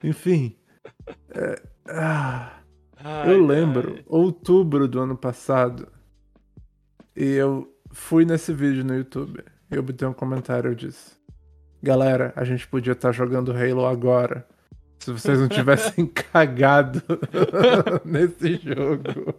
Enfim. 0.02 0.56
é, 1.30 1.62
ah. 1.88 2.60
ai, 2.96 3.34
Eu 3.34 3.44
lembro, 3.44 3.96
ai. 3.96 4.02
outubro 4.06 4.88
do 4.88 4.98
ano 5.00 5.16
passado, 5.16 5.88
e 7.18 7.34
eu 7.34 7.68
fui 7.90 8.24
nesse 8.24 8.52
vídeo 8.52 8.84
no 8.84 8.94
YouTube. 8.94 9.44
E 9.68 9.74
eu 9.74 9.82
botei 9.82 10.06
um 10.06 10.12
comentário, 10.12 10.70
eu 10.70 10.74
disse: 10.74 11.16
Galera, 11.82 12.32
a 12.36 12.44
gente 12.44 12.68
podia 12.68 12.92
estar 12.92 13.10
jogando 13.10 13.50
Halo 13.50 13.84
agora. 13.84 14.46
Se 15.00 15.10
vocês 15.10 15.40
não 15.40 15.48
tivessem 15.48 16.06
cagado 16.32 17.02
nesse 18.06 18.56
jogo. 18.56 19.34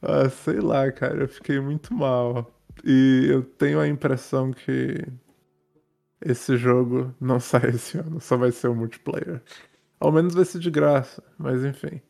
Ah, 0.00 0.30
sei 0.30 0.60
lá, 0.60 0.90
cara, 0.90 1.24
eu 1.24 1.28
fiquei 1.28 1.60
muito 1.60 1.92
mal. 1.92 2.50
E 2.82 3.26
eu 3.28 3.42
tenho 3.42 3.78
a 3.78 3.86
impressão 3.86 4.52
que 4.52 5.06
esse 6.24 6.56
jogo 6.56 7.14
não 7.20 7.38
sai 7.40 7.70
esse 7.70 7.98
ano, 7.98 8.20
só 8.20 8.38
vai 8.38 8.52
ser 8.52 8.68
o 8.68 8.74
multiplayer. 8.74 9.42
Ao 10.00 10.10
menos 10.10 10.34
vai 10.34 10.44
ser 10.46 10.60
de 10.60 10.70
graça, 10.70 11.22
mas 11.38 11.62
enfim. 11.62 12.00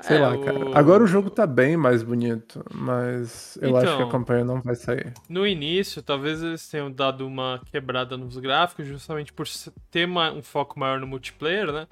Sei 0.00 0.16
É, 0.16 0.20
lá, 0.20 0.36
cara. 0.38 0.78
Agora 0.78 1.02
o 1.02 1.06
jogo 1.06 1.30
tá 1.30 1.46
bem 1.46 1.76
mais 1.76 2.02
bonito, 2.02 2.64
mas 2.74 3.58
eu 3.62 3.76
acho 3.76 3.96
que 3.96 4.02
a 4.02 4.04
Então. 4.04 4.10
campanha 4.10 4.44
não 4.44 4.60
vai 4.60 4.74
sair. 4.74 5.12
No 5.28 5.46
início, 5.46 6.02
talvez 6.02 6.42
eles 6.42 6.68
tenham 6.68 6.90
dado 6.92 7.26
uma 7.26 7.60
quebrada 7.72 8.16
nos 8.16 8.36
gráficos, 8.38 8.86
justamente 8.86 9.32
por 9.32 9.46
ter 9.90 10.06
um 10.08 10.42
foco 10.42 10.78
maior 10.78 11.00
no 11.00 11.06
multiplayer, 11.06 11.72
né? 11.72 11.88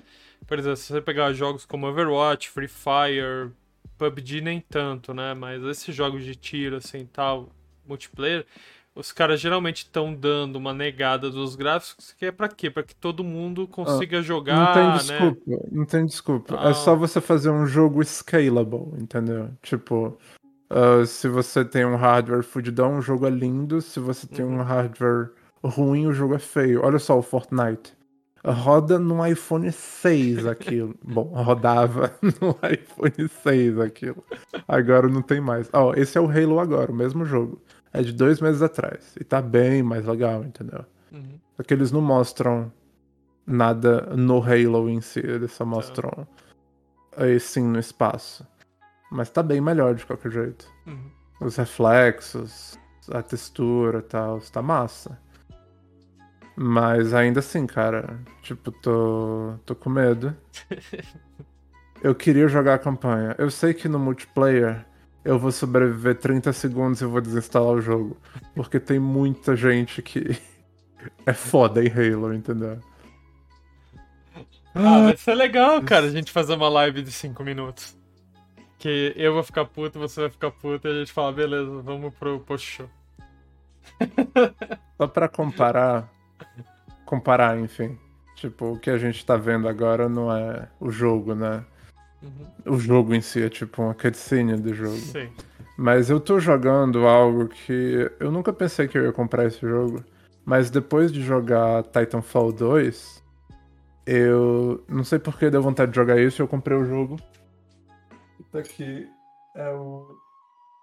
Por 0.46 0.58
exemplo, 0.58 0.76
se 0.76 0.92
você 0.92 1.00
pegar 1.00 1.32
jogos 1.32 1.64
como 1.64 1.86
Overwatch, 1.88 2.48
Free 2.50 2.68
Fire, 2.68 3.50
PUBG 3.98 4.40
nem 4.40 4.60
tanto, 4.60 5.12
né? 5.12 5.34
Mas 5.34 5.62
esses 5.64 5.94
jogos 5.96 6.24
de 6.24 6.36
tiro, 6.36 6.76
assim, 6.76 7.06
tal, 7.06 7.48
multiplayer, 7.86 8.46
os 8.94 9.10
caras 9.12 9.40
geralmente 9.40 9.78
estão 9.78 10.14
dando 10.14 10.56
uma 10.56 10.72
negada 10.72 11.30
dos 11.30 11.56
gráficos, 11.56 12.12
que 12.18 12.26
é 12.26 12.32
pra 12.32 12.48
quê? 12.48 12.70
Pra 12.70 12.82
que 12.82 12.94
todo 12.94 13.24
mundo 13.24 13.66
consiga 13.66 14.18
Não 14.18 14.24
jogar, 14.24 14.72
tem 14.74 14.86
né? 14.86 14.96
desculpa, 14.96 15.66
não 15.72 15.84
tem 15.84 16.06
desculpa. 16.06 16.56
Ah. 16.58 16.70
É 16.70 16.74
só 16.74 16.94
você 16.94 17.20
fazer 17.20 17.50
um 17.50 17.66
jogo 17.66 18.02
scalable, 18.04 18.92
entendeu? 19.00 19.50
Tipo, 19.62 20.16
ah, 20.70 21.04
se 21.06 21.28
você 21.28 21.64
tem 21.64 21.84
um 21.84 21.96
hardware 21.96 22.42
fudidão, 22.44 22.98
o 22.98 23.02
jogo 23.02 23.26
é 23.26 23.30
lindo. 23.30 23.80
Se 23.80 23.98
você 24.00 24.26
tem 24.26 24.44
Uhum. 24.44 24.58
um 24.58 24.62
hardware 24.62 25.30
ruim, 25.62 26.06
o 26.06 26.12
jogo 26.12 26.34
é 26.34 26.38
feio. 26.38 26.82
Olha 26.84 26.98
só 26.98 27.18
o 27.18 27.22
Fortnite. 27.22 27.92
Roda 28.46 28.98
no 28.98 29.26
iPhone 29.26 29.72
6 29.72 30.46
aquilo. 30.46 30.94
Bom, 31.02 31.22
rodava 31.34 32.12
no 32.22 32.50
iPhone 32.70 33.28
6 33.42 33.78
aquilo. 33.80 34.22
Agora 34.68 35.08
não 35.08 35.22
tem 35.22 35.40
mais. 35.40 35.68
Ó, 35.72 35.94
esse 35.94 36.18
é 36.18 36.20
o 36.20 36.28
Halo 36.30 36.60
agora, 36.60 36.92
o 36.92 36.94
mesmo 36.94 37.24
jogo. 37.24 37.58
É 37.94 38.02
de 38.02 38.12
dois 38.12 38.40
meses 38.40 38.60
atrás. 38.60 39.14
E 39.18 39.22
tá 39.22 39.40
bem 39.40 39.82
mais 39.82 40.04
legal, 40.04 40.42
entendeu? 40.42 40.84
Uhum. 41.12 41.38
Só 41.56 41.62
que 41.62 41.72
eles 41.72 41.92
não 41.92 42.00
mostram 42.00 42.72
nada 43.46 44.00
no 44.16 44.42
Halo 44.42 44.90
em 44.90 45.00
si, 45.00 45.20
eles 45.20 45.52
só 45.52 45.64
mostram 45.64 46.26
aí 47.16 47.38
sim 47.38 47.62
no 47.62 47.78
espaço. 47.78 48.44
Mas 49.12 49.30
tá 49.30 49.44
bem 49.44 49.60
melhor 49.60 49.94
de 49.94 50.04
qualquer 50.04 50.32
jeito. 50.32 50.66
Uhum. 50.84 51.10
Os 51.40 51.54
reflexos, 51.54 52.76
a 53.12 53.22
textura 53.22 54.00
e 54.00 54.02
tal, 54.02 54.40
tá 54.40 54.60
massa. 54.60 55.16
Mas 56.56 57.14
ainda 57.14 57.38
assim, 57.38 57.64
cara, 57.64 58.18
tipo, 58.42 58.72
tô, 58.72 59.54
tô 59.64 59.76
com 59.76 59.88
medo. 59.88 60.36
Eu 62.02 62.14
queria 62.14 62.48
jogar 62.48 62.74
a 62.74 62.78
campanha. 62.78 63.36
Eu 63.38 63.50
sei 63.50 63.72
que 63.72 63.88
no 63.88 63.98
multiplayer 63.98 64.84
eu 65.24 65.38
vou 65.38 65.50
sobreviver 65.50 66.16
30 66.16 66.52
segundos 66.52 67.00
e 67.00 67.06
vou 67.06 67.20
desinstalar 67.20 67.72
o 67.72 67.80
jogo. 67.80 68.16
Porque 68.54 68.78
tem 68.78 68.98
muita 68.98 69.56
gente 69.56 70.02
que 70.02 70.38
é 71.24 71.32
foda 71.32 71.82
em 71.82 71.88
Halo, 71.88 72.34
entendeu? 72.34 72.78
Ah, 74.74 75.02
vai 75.02 75.16
ser 75.16 75.34
legal, 75.34 75.80
cara, 75.82 76.06
a 76.06 76.10
gente 76.10 76.32
fazer 76.32 76.54
uma 76.54 76.68
live 76.68 77.02
de 77.02 77.12
5 77.12 77.42
minutos. 77.42 77.96
Que 78.78 79.14
eu 79.16 79.32
vou 79.32 79.42
ficar 79.42 79.64
puto, 79.64 79.98
você 79.98 80.22
vai 80.22 80.30
ficar 80.30 80.50
puto 80.50 80.86
e 80.86 80.90
a 80.90 80.98
gente 80.98 81.12
fala, 81.12 81.32
beleza, 81.32 81.80
vamos 81.80 82.12
pro 82.14 82.40
post 82.40 82.68
show. 82.68 82.90
Só 84.98 85.06
pra 85.06 85.28
comparar. 85.28 86.10
Comparar, 87.06 87.58
enfim. 87.58 87.98
Tipo, 88.36 88.72
o 88.72 88.78
que 88.78 88.90
a 88.90 88.98
gente 88.98 89.24
tá 89.24 89.36
vendo 89.36 89.68
agora 89.68 90.08
não 90.08 90.34
é 90.34 90.68
o 90.80 90.90
jogo, 90.90 91.34
né? 91.34 91.64
Uhum. 92.24 92.74
O 92.74 92.78
jogo 92.78 93.14
em 93.14 93.20
si 93.20 93.42
é 93.42 93.48
tipo 93.48 93.82
uma 93.82 93.94
cutscene 93.94 94.56
do 94.56 94.72
jogo. 94.74 94.96
Sim. 94.96 95.28
Mas 95.76 96.08
eu 96.08 96.18
tô 96.20 96.38
jogando 96.40 97.06
algo 97.06 97.48
que 97.48 98.10
eu 98.20 98.30
nunca 98.30 98.52
pensei 98.52 98.86
que 98.88 98.96
eu 98.96 99.04
ia 99.04 99.12
comprar 99.12 99.44
esse 99.46 99.60
jogo. 99.60 100.02
Mas 100.44 100.70
depois 100.70 101.10
de 101.12 101.22
jogar 101.22 101.82
Titanfall 101.84 102.52
2, 102.52 103.22
eu 104.06 104.84
não 104.88 105.02
sei 105.04 105.18
por 105.18 105.38
que 105.38 105.48
deu 105.50 105.62
vontade 105.62 105.90
de 105.90 105.96
jogar 105.96 106.18
isso, 106.20 106.40
eu 106.42 106.48
comprei 106.48 106.76
o 106.76 106.84
jogo. 106.84 107.16
Tá 108.52 108.58
aqui. 108.60 109.08
É 109.56 109.70
o 109.72 110.06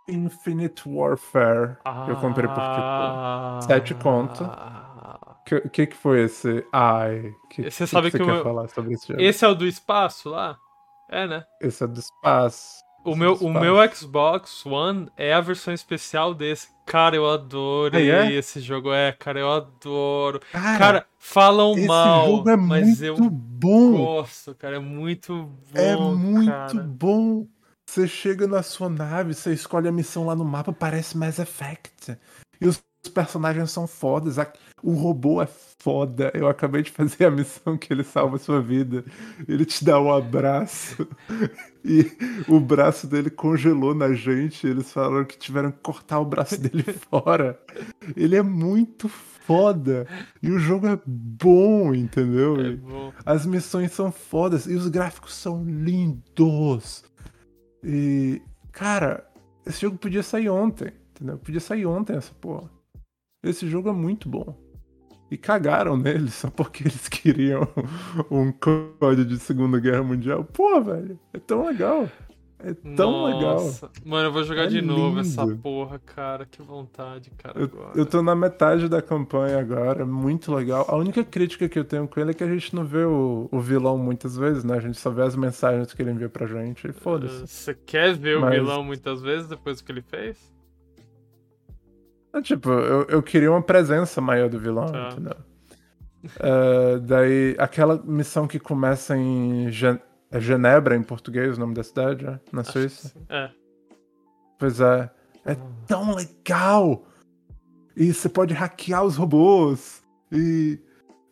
Infinite 0.10 0.88
Warfare. 0.88 1.78
Que 2.06 2.12
eu 2.12 2.16
comprei 2.18 2.48
por 2.48 2.56
tipo. 2.56 3.62
sete 3.68 3.94
conto. 3.96 4.44
O 4.44 5.44
que, 5.46 5.62
que 5.70 5.88
que 5.88 5.96
foi 5.96 6.24
esse? 6.24 6.66
Ai. 6.72 7.34
Que, 7.50 7.70
Você 7.70 7.86
sabe 7.88 8.10
você 8.12 8.18
que 8.18 8.24
o 8.24 8.26
quer 8.28 8.34
meu- 8.36 8.44
falar 8.44 8.68
sobre 8.70 8.94
esse 8.94 9.08
jogo? 9.08 9.22
Esse 9.22 9.44
é 9.46 9.48
o 9.48 9.54
do 9.56 9.66
espaço 9.68 10.30
lá? 10.30 10.58
É, 11.12 11.28
né? 11.28 11.44
Esse 11.60 11.84
é 11.84 11.88
do 11.88 12.00
espaço. 12.00 12.82
O 13.04 13.16
meu, 13.16 13.34
é 13.34 13.38
do 13.38 13.46
o 13.48 13.54
meu 13.54 13.94
Xbox 13.96 14.66
One 14.66 15.10
é 15.18 15.34
a 15.34 15.42
versão 15.42 15.74
especial 15.74 16.34
desse. 16.34 16.70
Cara, 16.86 17.16
eu 17.16 17.30
adoro 17.30 17.96
Ah, 17.98 18.00
é? 18.02 18.32
esse 18.32 18.60
jogo. 18.62 18.94
É, 18.94 19.12
cara, 19.12 19.40
eu 19.40 19.52
adoro. 19.52 20.40
Cara, 20.52 20.78
Cara, 20.78 21.08
falam 21.18 21.74
esse 21.78 21.88
mal, 21.88 22.28
jogo 22.28 22.50
é 22.50 22.56
mas 22.56 22.88
muito 22.88 23.04
eu 23.04 23.30
bom. 23.30 23.92
gosto, 23.98 24.54
cara. 24.56 24.76
É 24.76 24.80
muito 24.80 25.50
bom. 25.74 25.80
É 25.80 25.96
muito 25.98 26.48
cara. 26.50 26.74
bom. 26.76 27.48
Você 27.90 28.08
chega 28.08 28.48
na 28.48 28.64
sua 28.64 28.88
nave, 28.88 29.34
você 29.34 29.52
escolhe 29.52 29.88
a 29.88 29.92
missão 29.92 30.26
lá 30.28 30.36
no 30.36 30.46
mapa, 30.46 30.72
parece 30.72 31.18
Mass 31.18 31.40
Effect. 31.40 32.18
E 32.62 32.68
os 32.68 32.82
personagens 33.10 33.72
são 33.72 33.88
fodas. 33.88 34.38
O 34.84 34.94
robô 34.94 35.42
é 35.42 35.48
foda. 35.48 36.32
Eu 36.34 36.48
acabei 36.48 36.84
de 36.84 36.92
fazer 36.92 37.26
a 37.26 37.32
missão 37.32 37.78
que 37.78 37.92
ele 37.92 38.04
salva 38.04 38.36
a 38.36 38.40
sua 38.40 38.62
vida. 38.62 39.04
Ele 39.48 39.66
te 39.66 39.84
dá 39.84 40.00
um 40.00 40.12
abraço. 40.14 41.08
E 41.84 42.12
o 42.48 42.60
braço 42.60 43.08
dele 43.08 43.32
congelou 43.32 43.96
na 43.96 44.14
gente. 44.14 44.68
Eles 44.68 44.94
falaram 44.94 45.26
que 45.26 45.36
tiveram 45.36 45.72
que 45.72 45.80
cortar 45.80 46.20
o 46.20 46.26
braço 46.26 46.56
dele 46.62 46.84
fora. 47.10 47.60
Ele 48.16 48.36
é 48.36 48.44
muito 48.44 49.10
foda. 49.10 50.08
E 50.44 50.52
o 50.52 50.60
jogo 50.60 50.86
é 50.86 51.00
bom, 51.04 51.92
entendeu? 51.96 52.56
É 52.62 52.76
bom. 52.76 53.12
as 53.26 53.48
missões 53.48 53.94
são 53.94 54.12
fodas 54.12 54.68
e 54.68 54.76
os 54.76 54.88
gráficos 54.90 55.34
são 55.34 55.64
lindos. 55.64 57.04
E, 57.84 58.40
cara, 58.72 59.28
esse 59.66 59.82
jogo 59.82 59.98
podia 59.98 60.22
sair 60.22 60.50
ontem, 60.50 60.94
entendeu? 61.16 61.40
Podia 61.40 61.60
sair 61.60 61.88
ontem 61.88 62.16
essa 62.16 62.34
porra. 62.40 62.70
Esse 63.44 63.68
jogo 63.68 63.90
é 63.90 63.94
muito 63.94 64.30
bom. 64.30 64.56
E 65.30 65.38
cagaram 65.38 65.96
nele 65.96 66.30
só 66.30 66.50
porque 66.50 66.84
eles 66.84 67.08
queriam 67.08 67.68
um 68.30 68.52
código 68.52 69.26
de 69.30 69.40
Segunda 69.40 69.80
Guerra 69.80 70.04
Mundial. 70.04 70.44
Pô, 70.44 70.82
velho, 70.82 71.18
é 71.34 71.40
tão 71.40 71.66
legal. 71.66 72.10
É 72.64 72.74
tão 72.96 73.26
legal. 73.26 73.56
Nossa. 73.56 73.90
Mano, 74.06 74.28
eu 74.28 74.32
vou 74.32 74.44
jogar 74.44 74.66
É 74.66 74.68
de 74.68 74.82
novo 74.84 75.20
essa 75.22 75.42
lindo. 75.44 75.58
porra, 75.58 75.98
cara. 75.98 76.46
Que 76.46 76.62
vontade, 76.62 77.32
cara. 77.36 77.58
Eu, 77.58 77.64
agora. 77.66 77.92
eu 77.98 78.06
tô 78.06 78.22
na 78.22 78.36
metade 78.36 78.88
da 78.88 79.02
campanha 79.02 79.58
agora, 79.60 80.06
muito 80.06 80.54
legal. 80.54 80.86
A 80.88 80.96
única 80.96 81.24
crítica 81.24 81.68
que 81.68 81.80
eu 81.80 81.84
tenho 81.86 82.08
com 82.08 82.20
ele 82.20 82.30
é 82.32 82.34
que 82.36 82.44
a 82.44 82.48
gente 82.48 82.76
não 82.76 82.86
vê 82.86 83.04
o, 83.04 83.50
o 83.52 83.60
vilão 83.60 83.98
muitas 83.98 84.38
vezes, 84.38 84.64
né? 84.64 84.78
A 84.78 84.82
gente 84.82 85.00
só 85.00 85.10
vê 85.10 85.24
as 85.24 85.36
mensagens 85.36 85.92
que 85.92 86.02
ele 86.04 86.12
envia 86.12 86.30
pra 86.30 86.46
gente 86.46 86.88
e 86.88 86.92
foda-se. 86.94 87.48
Você 87.48 87.74
quer 87.74 88.14
ver 88.14 88.38
o 88.38 88.42
Mas- 88.42 88.54
vilão 88.54 88.84
muitas 88.84 89.24
vezes 89.24 89.48
depois 89.48 89.80
do 89.82 89.84
que 89.86 89.92
ele 89.92 90.04
fez? 90.04 90.38
É, 92.34 92.42
tipo, 92.42 92.70
eu, 92.70 93.04
eu 93.10 93.22
queria 93.24 93.52
uma 93.52 93.62
presença 93.62 94.22
maior 94.22 94.50
do 94.50 94.60
vilão, 94.60 94.86
Tá. 94.88 95.10
entendeu? 95.12 95.36
É, 96.40 97.00
daí, 97.00 97.56
aquela 97.58 97.98
missão 98.04 98.48
que 98.48 98.60
começa 98.60 99.18
em 99.18 99.70
Gen- 99.72 100.00
é 100.30 100.40
Genebra, 100.40 100.96
em 100.96 101.04
português, 101.04 101.58
o 101.58 101.60
nome 101.60 101.74
da 101.74 101.84
cidade, 101.84 102.24
né? 102.26 102.40
Na 102.52 102.62
Acho 102.62 102.72
Suíça. 102.74 103.12
É. 103.28 103.50
Pois 104.58 104.80
é. 104.80 105.10
É 105.46 105.58
tão 105.88 106.14
legal! 106.16 107.04
E 107.98 108.14
você 108.14 108.30
pode 108.30 108.54
hackear 108.54 109.04
os 109.04 109.18
robôs. 109.18 110.02
E 110.32 110.80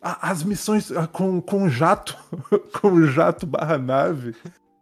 a- 0.02 0.30
as 0.30 0.42
missões 0.42 0.90
ah, 0.92 1.06
com, 1.06 1.40
com 1.40 1.68
jato, 1.68 2.16
com 2.82 3.02
jato 3.06 3.46
barra 3.46 3.78
nave. 3.78 4.34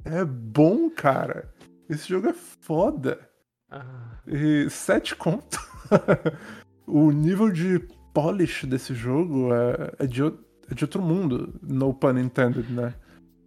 É 0.05 0.25
bom, 0.25 0.89
cara. 0.91 1.53
Esse 1.89 2.09
jogo 2.09 2.29
é 2.29 2.33
foda. 2.33 3.21
Ah, 3.71 4.17
E 4.27 4.69
sete 4.71 5.15
conto. 5.15 5.59
o 6.87 7.11
nível 7.11 7.51
de 7.51 7.81
polish 8.13 8.65
desse 8.67 8.95
jogo 8.95 9.51
é, 9.53 10.05
é 10.05 10.07
de, 10.07 10.23
é 10.23 10.75
de 10.75 10.85
outro 10.85 11.03
mundo. 11.03 11.55
No 11.63 11.93
pun 11.95 12.19
intended, 12.19 12.71
né? 12.71 12.95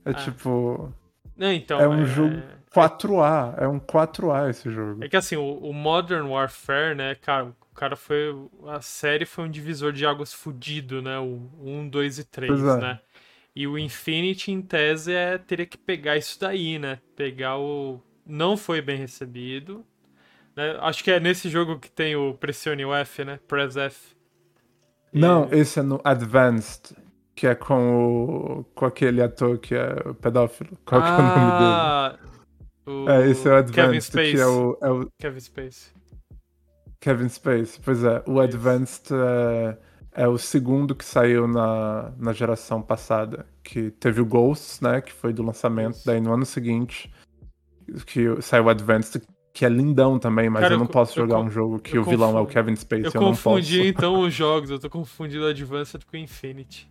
É 0.05 0.11
Ah. 0.11 0.13
tipo 0.13 0.93
Não, 1.35 1.51
então, 1.51 1.79
É 1.79 1.87
um 1.87 2.05
jogo 2.05 2.41
4A. 2.73 3.55
É 3.57 3.67
um 3.67 3.79
4A 3.79 4.49
esse 4.49 4.71
jogo. 4.71 5.03
É 5.03 5.09
que 5.09 5.17
assim, 5.17 5.35
o, 5.35 5.57
o 5.57 5.73
Modern 5.73 6.27
Warfare, 6.27 6.95
né, 6.95 7.15
cara, 7.15 7.45
o 7.45 7.75
cara 7.75 7.95
foi. 7.95 8.33
A 8.67 8.81
série 8.81 9.25
foi 9.25 9.45
um 9.45 9.49
divisor 9.49 9.91
de 9.91 10.05
águas 10.05 10.33
fudido, 10.33 11.01
né? 11.01 11.19
O 11.19 11.49
1, 11.59 11.89
2 11.89 12.19
e 12.19 12.23
3, 12.23 12.51
Pois 12.51 12.63
é. 12.63 12.81
né? 12.81 12.99
E 13.53 13.67
o 13.67 13.77
Infinity, 13.77 14.51
em 14.51 14.61
tese, 14.61 15.13
é, 15.13 15.37
teria 15.37 15.65
que 15.65 15.77
pegar 15.77 16.15
isso 16.15 16.39
daí, 16.39 16.79
né? 16.79 16.99
Pegar 17.15 17.57
o. 17.57 18.01
Não 18.25 18.55
foi 18.55 18.81
bem 18.81 18.97
recebido. 18.97 19.85
Né? 20.55 20.77
Acho 20.81 21.03
que 21.03 21.11
é 21.11 21.19
nesse 21.19 21.49
jogo 21.49 21.79
que 21.79 21.89
tem 21.89 22.15
o 22.15 22.33
Pressione 22.33 22.85
o 22.85 22.93
F, 22.93 23.23
né? 23.23 23.39
Press 23.47 23.75
F. 23.77 24.15
E- 25.13 25.19
Não, 25.19 25.47
esse 25.51 25.79
é 25.79 25.83
no 25.83 25.99
Advanced. 26.03 26.95
Que 27.33 27.47
é 27.47 27.55
com 27.55 28.59
o. 28.59 28.63
com 28.75 28.85
aquele 28.85 29.21
ator 29.21 29.57
que 29.57 29.73
é 29.73 29.95
o 30.05 30.13
pedófilo. 30.13 30.77
Qual 30.85 31.01
que 31.01 31.07
é 31.07 31.11
o 31.11 31.17
nome 31.17 31.33
ah, 31.35 32.17
dele? 32.85 33.09
É, 33.09 33.29
esse 33.29 33.47
é 33.47 33.51
o 33.51 33.65
Kevin 33.65 33.81
Advanced, 33.81 34.03
Space. 34.03 34.31
que 34.35 34.41
é 34.41 34.45
o, 34.45 34.77
é 34.81 34.89
o 34.89 35.09
Kevin 35.17 35.39
Space. 35.39 35.91
Kevin 36.99 37.29
Space. 37.29 37.79
Pois 37.83 38.03
é, 38.03 38.21
o. 38.27 38.39
Advanced 38.39 39.11
é, 39.11 39.77
é 40.11 40.27
o 40.27 40.37
segundo 40.37 40.93
que 40.93 41.05
saiu 41.05 41.47
na, 41.47 42.11
na 42.17 42.33
geração 42.33 42.81
passada. 42.81 43.45
Que 43.63 43.91
teve 43.91 44.21
o 44.21 44.25
Ghosts, 44.25 44.81
né? 44.81 45.01
Que 45.01 45.13
foi 45.13 45.31
do 45.33 45.41
lançamento. 45.41 45.95
Isso. 45.95 46.05
Daí 46.05 46.19
no 46.19 46.33
ano 46.33 46.45
seguinte, 46.45 47.11
que 48.05 48.41
saiu 48.41 48.65
o 48.65 48.69
Advanced, 48.69 49.23
que 49.53 49.65
é 49.65 49.69
lindão 49.69 50.17
também, 50.17 50.49
mas 50.49 50.61
Cara, 50.61 50.73
eu 50.75 50.77
não 50.77 50.85
eu- 50.85 50.91
posso 50.91 51.19
eu 51.19 51.23
jogar 51.23 51.37
con- 51.37 51.45
um 51.45 51.49
jogo 51.51 51.79
que 51.79 51.97
eu 51.97 52.01
o 52.01 52.05
vilão 52.05 52.37
é 52.37 52.41
o 52.41 52.45
Kevin 52.45 52.75
Space. 52.75 53.03
Eu 53.05 53.11
Eu, 53.13 53.21
não 53.21 53.29
confundi 53.29 53.77
posso. 53.77 53.89
então 53.89 54.21
os 54.21 54.33
jogos, 54.33 54.69
eu 54.69 54.79
tô 54.79 54.89
confundindo 54.89 55.43
o 55.43 55.47
Advanced 55.47 56.03
com 56.05 56.15
o 56.15 56.19
Infinity. 56.19 56.89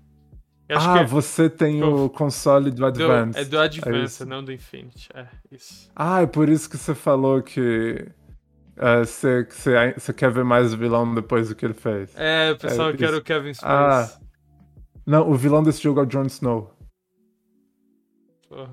Eu 0.69 0.77
acho 0.77 0.89
Ah, 0.89 0.93
que 0.95 0.99
é- 1.01 1.05
você 1.07 1.51
tem 1.51 1.81
eu- 1.81 2.05
o 2.05 2.11
console 2.11 2.71
do 2.71 2.77
do- 2.77 2.87
Advanced. 2.87 3.41
é 3.41 3.45
do 3.45 3.59
Advanced, 3.59 4.05
isso. 4.05 4.27
não 4.27 4.45
do 4.45 4.53
Infinity. 4.53 5.09
É, 5.15 5.27
isso. 5.51 5.91
Ah, 5.97 6.23
é 6.23 6.27
por 6.27 6.49
isso 6.49 6.69
que 6.71 6.77
você 6.77 6.95
falou 6.95 7.43
que 7.43 8.07
é, 8.77 9.05
você, 9.05 9.47
você 9.97 10.13
quer 10.13 10.31
ver 10.31 10.45
mais 10.45 10.73
o 10.73 10.77
vilão 10.77 11.13
depois 11.15 11.49
do 11.49 11.55
que 11.57 11.65
ele 11.67 11.75
fez. 11.75 12.13
É, 12.17 12.53
o 12.53 12.57
pessoal 12.59 12.91
É, 12.91 12.97
que 12.97 13.03
era 13.05 13.13
isso. 13.15 13.21
o 13.21 13.25
Kevin 13.25 13.53
Space. 13.55 13.67
Ah. 13.67 14.09
Não, 15.07 15.29
o 15.29 15.35
vilão 15.35 15.63
desse 15.63 15.83
jogo 15.83 15.99
é 15.99 16.03
o 16.05 16.07
Jon 16.07 16.25
Snow. 16.27 16.73
Porra. 18.49 18.71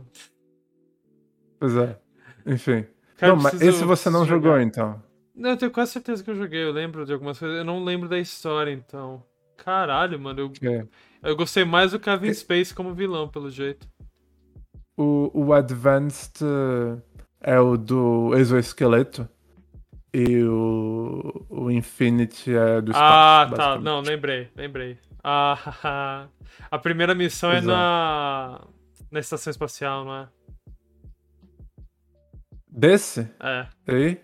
Pois 1.60 1.76
é. 1.76 2.00
Enfim. 2.46 2.86
Cara, 3.18 3.34
não, 3.36 3.42
mas 3.42 3.62
esse 3.62 3.84
você 3.84 4.10
não 4.10 4.20
preciso 4.22 4.26
jogou, 4.26 4.52
jogar. 4.52 4.64
então. 4.64 5.02
Não, 5.36 5.52
eu 5.52 5.58
tenho 5.58 5.72
quase 5.72 5.92
certeza 5.92 6.24
que 6.24 6.30
eu 6.30 6.36
joguei. 6.36 6.64
Eu 6.64 6.72
lembro 6.72 7.06
de 7.06 7.14
algumas 7.14 7.38
coisas. 7.38 7.58
Eu 7.58 7.64
não 7.66 7.84
lembro 7.84 8.08
da 8.08 8.18
história, 8.20 8.72
então. 8.72 9.22
Caralho, 9.58 10.20
mano. 10.20 10.40
Eu, 10.40 10.50
Que- 10.50 10.88
Eu 11.22 11.36
gostei 11.36 11.66
mais 11.66 11.92
do 11.92 12.00
Kevin 12.00 12.34
Space 12.34 12.74
como 12.74 12.94
vilão, 12.94 13.28
pelo 13.28 13.50
jeito. 13.50 13.88
O, 14.98 15.30
o 15.34 15.54
Advanced 15.54 16.42
é 17.42 17.60
o 17.60 17.76
do 17.78 18.36
exoesqueleto. 18.36 19.28
E 20.14 20.44
o, 20.44 21.46
o 21.50 21.70
Infinity 21.70 22.56
é 22.56 22.82
do 22.82 22.92
espaço. 22.92 23.54
Ah, 23.54 23.58
tá. 23.58 23.80
Não, 23.80 24.00
lembrei, 24.02 24.50
lembrei. 24.56 24.98
Ah, 25.24 26.28
a 26.72 26.80
primeira 26.80 27.14
missão 27.14 27.52
é 27.52 27.58
Exato. 27.58 27.68
na, 27.68 28.62
na 29.12 29.20
estação 29.20 29.52
espacial, 29.52 30.06
não 30.06 30.16
é? 30.16 30.28
Desse? 32.78 33.28
É. 33.40 33.68
Aí? 33.88 34.22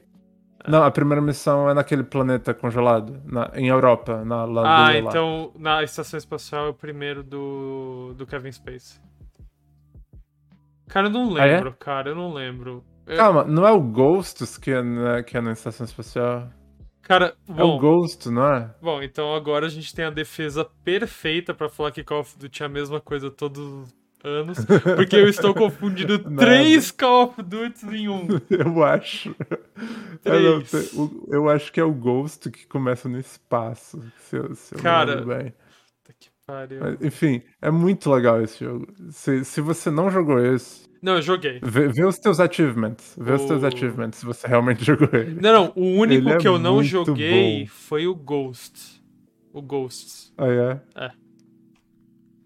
Não, 0.67 0.83
a 0.83 0.91
primeira 0.91 1.21
missão 1.21 1.69
é 1.69 1.73
naquele 1.73 2.03
planeta 2.03 2.53
congelado. 2.53 3.19
na- 3.25 3.51
em 3.55 3.67
Europa, 3.67 4.23
na 4.23 4.45
lá, 4.45 4.61
Ah, 4.61 4.91
Lua 4.91 5.01
lá. 5.01 5.09
então 5.09 5.51
na 5.57 5.83
estação 5.83 6.17
espacial 6.17 6.67
é 6.67 6.69
o 6.69 6.73
primeiro 6.73 7.23
do, 7.23 8.13
do 8.15 8.25
Kevin 8.27 8.51
Space. 8.51 9.01
Cara, 10.87 11.07
eu 11.07 11.11
não 11.11 11.35
Ah, 11.35 11.45
é? 11.47 11.55
lembro, 11.55 11.73
cara, 11.73 12.09
eu 12.11 12.15
não 12.15 12.31
lembro. 12.33 12.83
Eu- 13.07 13.17
Calma, 13.17 13.43
não 13.43 13.67
é 13.67 13.71
o 13.71 13.81
Ghosts 13.81 14.57
que 14.57 14.71
é 14.71 14.81
na, 14.81 15.23
que 15.23 15.35
é 15.35 15.41
na 15.41 15.51
estação 15.51 15.85
espacial? 15.85 16.47
Cara, 17.01 17.35
É 17.49 17.63
o 17.63 17.77
bom, 17.77 17.77
Ghost, 17.79 18.29
não 18.29 18.45
é? 18.53 18.73
bom, 18.81 19.01
então 19.01 19.33
agora 19.35 19.65
a 19.65 19.69
gente 19.69 19.93
tem 19.93 20.05
a 20.05 20.09
defesa 20.09 20.63
perfeita 20.85 21.53
pra 21.53 21.67
falar 21.67 21.91
que 21.91 22.03
Call 22.03 22.21
of 22.21 22.37
Duty 22.37 22.63
é 22.63 22.65
a 22.65 22.69
mesma 22.69 23.01
coisa 23.01 23.29
todos 23.29 23.59
os 23.59 23.93
anos, 24.23 24.57
porque 24.95 25.15
eu 25.15 25.27
estou 25.27 25.53
confundindo 25.53 26.17
três 26.37 26.91
Call 26.91 27.25
of 27.29 27.41
Duty 27.43 27.85
em 27.95 28.07
um. 28.09 28.27
Eu 28.49 28.83
acho. 28.83 29.35
Eu, 30.23 30.39
não 30.41 30.61
Três. 30.63 30.69
sei, 30.69 30.99
o- 30.99 31.27
eu 31.31 31.49
acho 31.49 31.71
que 31.71 31.79
é 31.79 31.83
o 31.83 31.93
Ghost 31.93 32.49
que 32.49 32.65
começa 32.67 33.09
no 33.09 33.19
espaço. 33.19 34.01
Se 34.19 34.37
eu, 34.37 34.55
se 34.55 34.75
eu 34.75 34.79
Cara, 34.81 35.17
bem. 35.25 35.53
Que 36.19 36.29
pariu. 36.45 36.79
Mas, 36.79 37.01
enfim, 37.01 37.41
é 37.61 37.69
muito 37.71 38.09
legal 38.11 38.41
esse 38.41 38.63
jogo. 38.63 38.87
Se, 39.09 39.43
se 39.43 39.59
você 39.61 39.89
não 39.91 40.09
jogou 40.09 40.39
esse, 40.39 40.87
Não, 41.01 41.15
eu 41.15 41.21
joguei. 41.21 41.59
vê, 41.63 41.87
vê 41.89 42.05
os 42.05 42.17
teus 42.17 42.39
achievements. 42.39 43.15
Vê 43.19 43.33
os 43.33 43.43
teus 43.45 43.63
O- 43.63 43.65
achievements 43.65 44.19
se 44.19 44.25
você 44.25 44.47
realmente 44.47 44.83
jogou 44.85 45.09
ele. 45.11 45.39
Não, 45.41 45.51
não, 45.53 45.73
o 45.75 45.97
único 45.99 46.29
Ele 46.29 46.33
é 46.35 46.37
que 46.37 46.47
eu 46.47 46.57
não 46.59 46.81
joguei 46.83 47.63
bom. 47.65 47.67
foi 47.69 48.07
o 48.07 48.15
Ghost. 48.15 49.01
O 49.51 49.61
Ghosts. 49.61 50.33
Ah, 50.37 50.47
é? 50.47 50.81
É. 50.95 51.11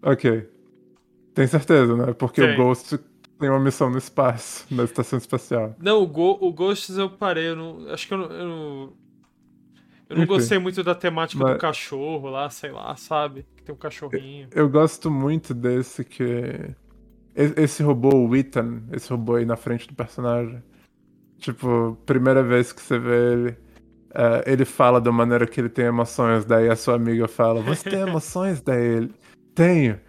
Ok. 0.02 0.48
Tem 1.38 1.46
certeza, 1.46 1.94
né? 1.96 2.12
Porque 2.14 2.42
o 2.42 2.56
Ghost 2.56 2.98
tem 3.38 3.48
uma 3.48 3.60
missão 3.60 3.88
no 3.88 3.96
espaço, 3.96 4.66
na 4.74 4.82
estação 4.82 5.16
espacial. 5.16 5.72
Não, 5.80 6.02
o, 6.02 6.06
Go, 6.08 6.36
o 6.40 6.52
Ghosts 6.52 6.98
eu 6.98 7.08
parei, 7.08 7.50
eu 7.50 7.54
não, 7.54 7.88
acho 7.92 8.08
que 8.08 8.12
eu 8.14 8.18
não. 8.18 8.24
Eu 8.32 8.44
não, 8.48 8.92
eu 10.10 10.16
não 10.16 10.26
gostei 10.26 10.58
muito 10.58 10.82
da 10.82 10.96
temática 10.96 11.44
Mas- 11.44 11.54
do 11.54 11.60
cachorro 11.60 12.28
lá, 12.28 12.50
sei 12.50 12.72
lá, 12.72 12.96
sabe? 12.96 13.46
Que 13.56 13.62
tem 13.62 13.72
um 13.72 13.78
cachorrinho. 13.78 14.48
Eu 14.52 14.68
gosto 14.68 15.12
muito 15.12 15.54
desse 15.54 16.02
que. 16.02 16.74
Esse 17.36 17.84
robô, 17.84 18.16
o 18.16 18.34
Ethan, 18.34 18.82
esse 18.90 19.08
robô 19.08 19.36
aí 19.36 19.44
na 19.44 19.54
frente 19.54 19.86
do 19.86 19.94
personagem. 19.94 20.60
Tipo, 21.38 21.96
primeira 22.04 22.42
vez 22.42 22.72
que 22.72 22.82
você 22.82 22.98
vê 22.98 23.32
ele, 23.32 23.56
eh, 24.12 24.44
ele 24.44 24.64
fala 24.64 25.00
da 25.00 25.12
maneira 25.12 25.46
que 25.46 25.60
ele 25.60 25.68
tem 25.68 25.84
emoções, 25.84 26.44
daí 26.44 26.68
a 26.68 26.74
sua 26.74 26.96
amiga 26.96 27.28
fala: 27.28 27.60
Você 27.62 27.88
tem 27.88 28.00
emoções? 28.08 28.60
daí 28.60 28.82
ele: 28.82 29.14
Tenho. 29.54 30.00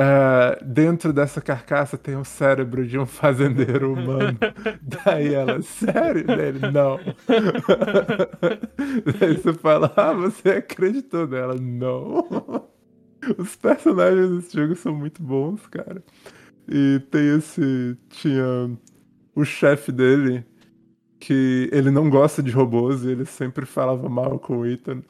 Eh, 0.00 0.58
dentro 0.64 1.12
dessa 1.12 1.40
carcaça 1.40 1.98
tem 1.98 2.14
o 2.14 2.24
cérebro 2.24 2.86
de 2.86 2.96
um 2.96 3.04
fazendeiro 3.04 3.94
humano. 3.94 4.38
daí 4.80 5.34
ela, 5.34 5.60
sério? 5.60 6.24
Daí 6.24 6.48
ele, 6.50 6.70
não. 6.70 7.00
daí 9.18 9.36
você 9.36 9.52
fala, 9.54 9.92
ah, 9.96 10.12
você 10.12 10.50
acreditou 10.50 11.26
nela? 11.26 11.56
Não. 11.56 12.68
Os 13.36 13.56
personagens 13.56 14.30
desse 14.30 14.56
jogo 14.56 14.76
são 14.76 14.94
muito 14.94 15.20
bons, 15.20 15.66
cara. 15.66 16.00
E 16.68 17.00
tem 17.10 17.36
esse. 17.36 17.98
Tinha 18.08 18.70
o 19.34 19.44
chefe 19.44 19.90
dele, 19.90 20.44
que 21.18 21.68
ele 21.72 21.90
não 21.90 22.08
gosta 22.08 22.40
de 22.40 22.52
robôs 22.52 23.02
e 23.04 23.10
ele 23.10 23.24
sempre 23.24 23.66
falava 23.66 24.08
mal 24.08 24.38
com 24.38 24.58
o 24.58 24.66
Ethan. 24.66 25.02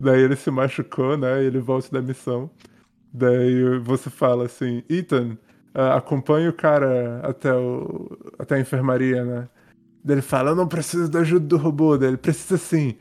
Daí 0.00 0.20
ele 0.22 0.34
se 0.34 0.50
machucou, 0.50 1.16
né? 1.16 1.44
E 1.44 1.46
ele 1.46 1.60
volta 1.60 1.88
da 1.92 2.02
missão. 2.02 2.50
Daí 3.12 3.78
você 3.80 4.08
fala 4.10 4.46
assim: 4.46 4.82
Ethan, 4.88 5.36
ah, 5.74 5.96
acompanha 5.96 6.50
o 6.50 6.52
cara 6.52 7.20
até, 7.22 7.52
o, 7.54 8.16
até 8.38 8.56
a 8.56 8.60
enfermaria, 8.60 9.24
né? 9.24 9.48
Daí 10.04 10.16
ele 10.16 10.22
fala: 10.22 10.50
Eu 10.50 10.56
não 10.56 10.68
preciso 10.68 11.10
da 11.10 11.20
ajuda 11.20 11.46
do 11.46 11.56
robô. 11.56 11.96
Daí 11.98 12.08
ele 12.08 12.16
precisa 12.16 12.56
sim. 12.56 12.96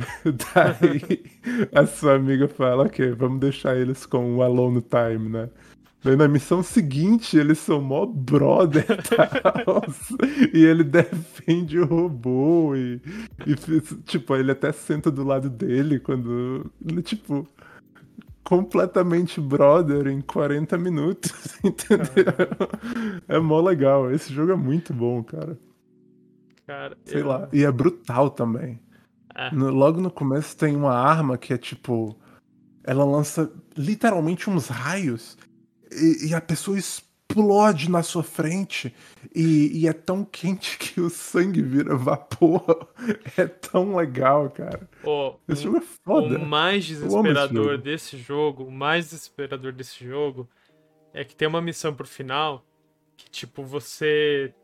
Daí 0.24 1.22
a 1.74 1.86
sua 1.86 2.14
amiga 2.14 2.48
fala, 2.48 2.84
ok, 2.84 3.12
vamos 3.12 3.40
deixar 3.40 3.76
eles 3.76 4.06
com 4.06 4.36
o 4.36 4.42
alone 4.42 4.82
time, 4.82 5.28
né? 5.28 5.48
Daí 6.02 6.16
na 6.16 6.26
missão 6.26 6.62
seguinte 6.62 7.36
eles 7.36 7.58
são 7.58 7.80
mó 7.80 8.06
brother 8.06 8.86
e 8.88 9.16
tal. 9.16 9.82
e 10.54 10.64
ele 10.64 10.82
defende 10.82 11.78
o 11.78 11.84
robô 11.84 12.74
e, 12.74 13.00
e 13.46 13.54
tipo, 14.04 14.34
ele 14.34 14.50
até 14.50 14.72
senta 14.72 15.10
do 15.10 15.22
lado 15.22 15.50
dele 15.50 16.00
quando. 16.00 16.70
Tipo, 17.04 17.46
completamente 18.44 19.40
brother 19.40 20.06
em 20.08 20.20
40 20.20 20.76
minutos, 20.78 21.32
entendeu? 21.64 22.34
É 23.28 23.38
mó 23.38 23.60
legal. 23.60 24.10
Esse 24.10 24.32
jogo 24.32 24.52
é 24.52 24.56
muito 24.56 24.92
bom, 24.92 25.22
cara. 25.22 25.58
Cara, 26.66 26.96
Sei 27.04 27.20
eu- 27.22 27.26
lá. 27.26 27.48
E 27.52 27.64
é 27.64 27.70
brutal 27.72 28.30
também. 28.30 28.80
É. 29.34 29.54
No- 29.54 29.70
logo 29.70 30.00
no 30.00 30.10
começo 30.10 30.56
tem 30.56 30.74
uma 30.76 30.94
arma 30.94 31.38
que 31.38 31.52
é 31.52 31.58
tipo. 31.58 32.16
Ela 32.82 33.04
lança 33.04 33.52
literalmente 33.76 34.48
uns 34.48 34.68
raios 34.68 35.36
e, 35.92 36.28
e 36.28 36.34
a 36.34 36.40
pessoa 36.40 36.78
explode 36.78 37.09
na 37.88 38.02
sua 38.02 38.22
frente 38.22 38.94
e, 39.34 39.80
e 39.82 39.88
é 39.88 39.92
tão 39.92 40.24
quente 40.24 40.76
que 40.78 41.00
o 41.00 41.08
sangue 41.10 41.62
vira 41.62 41.96
vapor. 41.96 42.88
É 43.36 43.46
tão 43.46 43.96
legal, 43.96 44.50
cara. 44.50 44.88
Ó, 45.04 45.36
Esse 45.48 45.62
o- 45.62 45.72
jogo 45.72 45.78
é 45.78 45.86
foda. 46.04 46.38
O 46.38 46.44
mais 46.44 46.84
desesperador 46.84 47.72
jogo. 47.72 47.78
desse 47.82 48.18
jogo, 48.18 48.64
o 48.64 48.70
mais 48.70 49.06
desesperador 49.10 49.72
desse 49.72 50.04
jogo 50.06 50.48
é 51.14 51.24
que 51.24 51.34
tem 51.34 51.48
uma 51.48 51.60
missão 51.62 51.94
pro 51.94 52.06
final 52.06 52.64
que, 53.16 53.30
tipo, 53.30 53.62
você 53.62 54.54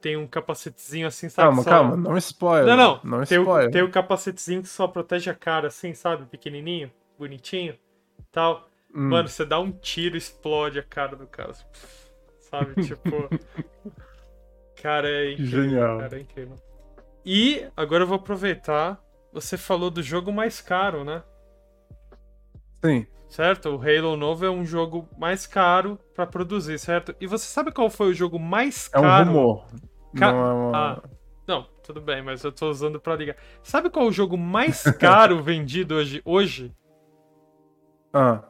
tem 0.00 0.16
um 0.16 0.26
capacetezinho 0.26 1.06
assim, 1.06 1.28
sabe? 1.28 1.48
Calma, 1.48 1.62
só- 1.62 1.70
calma, 1.70 1.96
não 1.96 2.16
spoiler. 2.18 2.66
Não, 2.66 2.76
não. 2.76 3.18
Não 3.18 3.24
tem, 3.24 3.38
o, 3.38 3.42
spoiler. 3.42 3.70
tem 3.70 3.82
o 3.82 3.90
capacetezinho 3.90 4.62
que 4.62 4.68
só 4.68 4.86
protege 4.88 5.30
a 5.30 5.34
cara, 5.34 5.68
assim, 5.68 5.94
sabe? 5.94 6.26
Pequenininho, 6.26 6.90
bonitinho 7.18 7.76
tal. 8.32 8.68
Hum, 8.94 9.10
Mano, 9.10 9.28
você 9.28 9.44
dá 9.44 9.58
um 9.60 9.70
tiro, 9.72 10.16
explode 10.16 10.78
a 10.78 10.82
cara 10.82 11.16
do 11.16 11.26
cara. 11.26 11.52
Sabe? 12.58 12.82
Tipo. 12.86 13.28
cara, 14.82 15.08
é 15.08 15.32
incrível. 15.32 15.62
Genial. 15.62 15.98
Cara, 15.98 16.16
é 16.16 16.20
incrível. 16.20 16.56
E 17.24 17.66
agora 17.76 18.04
eu 18.04 18.06
vou 18.06 18.16
aproveitar. 18.16 19.00
Você 19.32 19.56
falou 19.58 19.90
do 19.90 20.02
jogo 20.02 20.32
mais 20.32 20.60
caro, 20.60 21.04
né? 21.04 21.22
Sim. 22.84 23.06
Certo? 23.28 23.70
O 23.70 23.80
Halo 23.82 24.16
novo 24.16 24.46
é 24.46 24.50
um 24.50 24.64
jogo 24.64 25.08
mais 25.18 25.46
caro 25.46 25.98
pra 26.14 26.26
produzir, 26.26 26.78
certo? 26.78 27.14
E 27.20 27.26
você 27.26 27.44
sabe 27.46 27.72
qual 27.72 27.90
foi 27.90 28.08
o 28.10 28.14
jogo 28.14 28.38
mais 28.38 28.88
É 28.94 28.98
um 28.98 29.02
caro? 29.02 29.26
rumor. 29.30 29.66
Ca- 30.16 30.32
Não 30.32 30.46
é 30.46 30.52
uma... 30.52 30.92
Ah, 30.92 31.02
não, 31.46 31.64
tudo 31.82 32.00
bem, 32.00 32.22
mas 32.22 32.42
eu 32.44 32.52
tô 32.52 32.70
usando 32.70 33.00
pra 33.00 33.16
ligar. 33.16 33.36
Sabe 33.62 33.90
qual 33.90 34.06
é 34.06 34.08
o 34.08 34.12
jogo 34.12 34.38
mais 34.38 34.84
caro 34.98 35.42
vendido 35.42 35.96
hoje? 35.96 36.22
Hoje? 36.24 36.72
Ah. 38.14 38.42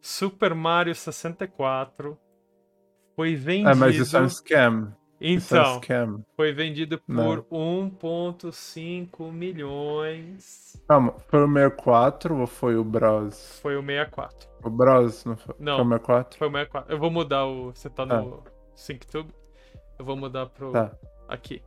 Super 0.00 0.54
Mario 0.54 0.94
64 0.94 2.18
foi 3.20 3.36
vendido. 3.36 3.68
É, 3.68 3.74
mas 3.74 3.96
isso 3.96 4.16
é 4.16 4.22
um 4.22 4.28
scam. 4.30 4.96
Isso 5.20 5.54
é 5.54 5.58
um 5.58 5.62
Então, 5.62 5.80
scam. 5.82 6.24
foi 6.34 6.52
vendido 6.54 6.98
por 6.98 7.44
1.5 7.52 9.30
milhões. 9.30 10.82
Calma, 10.88 11.12
foi 11.28 11.44
o 11.44 11.46
64 11.46 12.38
ou 12.38 12.46
foi 12.46 12.76
o 12.76 12.82
Bros? 12.84 13.58
Foi 13.60 13.76
o 13.76 13.82
64. 13.84 14.48
O 14.64 14.70
Bros, 14.70 15.26
não 15.26 15.36
foi? 15.36 15.54
Não. 15.58 15.76
Foi 15.76 15.84
o 15.84 15.88
64? 15.88 16.38
Foi 16.38 16.48
o 16.48 16.50
64. 16.50 16.94
Eu 16.94 16.98
vou 16.98 17.10
mudar 17.10 17.44
o. 17.44 17.72
Você 17.74 17.90
tá 17.90 18.06
no 18.06 18.42
SyncTube? 18.74 19.28
Eu 19.98 20.04
vou 20.06 20.16
mudar 20.16 20.46
pro. 20.46 20.72
Tá. 20.72 20.90
Aqui. 21.28 21.62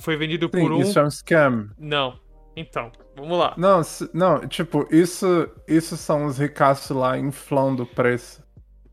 Foi 0.00 0.16
vendido 0.16 0.46
Sim, 0.46 0.62
por 0.62 0.72
um. 0.72 0.80
isso 0.80 0.98
é 0.98 1.04
um 1.04 1.10
scam. 1.10 1.68
Não. 1.78 2.18
Então, 2.56 2.90
vamos 3.14 3.38
lá. 3.38 3.52
Não, 3.58 3.82
não, 4.14 4.48
tipo, 4.48 4.88
isso, 4.90 5.48
isso 5.68 5.98
são 5.98 6.24
os 6.24 6.38
ricaços 6.38 6.96
lá 6.96 7.18
inflando 7.18 7.82
o 7.82 7.86
preço. 7.86 8.42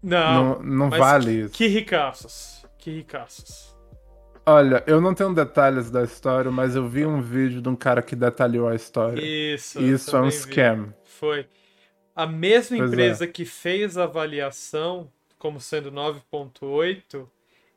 Não. 0.06 0.60
Não, 0.60 0.64
não 0.64 0.90
vale 0.92 1.32
isso. 1.42 1.54
Que 1.54 1.66
ricaços. 1.68 2.64
Que 2.78 2.92
ricaços. 2.92 3.76
Olha, 4.46 4.84
eu 4.86 5.02
não 5.02 5.16
tenho 5.16 5.34
detalhes 5.34 5.90
da 5.90 6.04
história, 6.04 6.52
mas 6.52 6.76
eu 6.76 6.88
vi 6.88 7.04
um 7.04 7.20
vídeo 7.20 7.60
de 7.60 7.68
um 7.68 7.76
cara 7.76 8.04
que 8.04 8.16
detalhou 8.16 8.68
a 8.68 8.76
história. 8.76 9.20
Isso. 9.20 9.82
Isso 9.82 10.16
é 10.16 10.20
um 10.20 10.30
também 10.30 10.30
vi. 10.30 10.38
scam. 10.38 10.94
Foi. 11.04 11.48
A 12.16 12.28
mesma 12.28 12.78
Pois 12.78 12.90
é. 12.92 12.94
empresa 12.94 13.28
que 13.28 13.44
fez 13.44 13.98
a 13.98 14.04
avaliação, 14.04 15.12
como 15.40 15.60
sendo 15.60 15.92
9.8, 15.92 17.28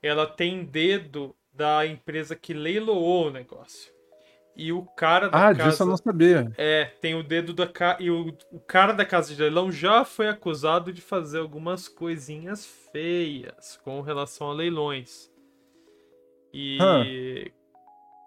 ela 0.02 0.26
tem 0.26 0.62
dedo 0.62 1.34
da 1.54 1.86
empresa 1.86 2.36
que 2.36 2.52
leiloou 2.52 3.28
o 3.28 3.30
negócio. 3.30 3.90
E 4.58 4.72
o 4.72 4.82
cara 4.82 5.28
da 5.28 5.38
Ah, 5.50 5.54
casa. 5.54 5.70
disso 5.70 5.82
eu 5.84 5.86
não 5.86 5.96
sabia. 5.96 6.50
É, 6.58 6.86
tem 7.00 7.14
o 7.14 7.22
dedo 7.22 7.54
da 7.54 7.64
ca... 7.66 7.96
E 8.00 8.10
o, 8.10 8.36
o 8.50 8.58
cara 8.58 8.92
da 8.92 9.04
casa 9.04 9.32
de 9.32 9.40
leilão 9.40 9.70
já 9.70 10.04
foi 10.04 10.28
acusado 10.28 10.92
de 10.92 11.00
fazer 11.00 11.38
algumas 11.38 11.86
coisinhas 11.86 12.66
feias 12.90 13.78
com 13.84 14.00
relação 14.00 14.50
a 14.50 14.54
leilões. 14.54 15.30
E. 16.52 17.52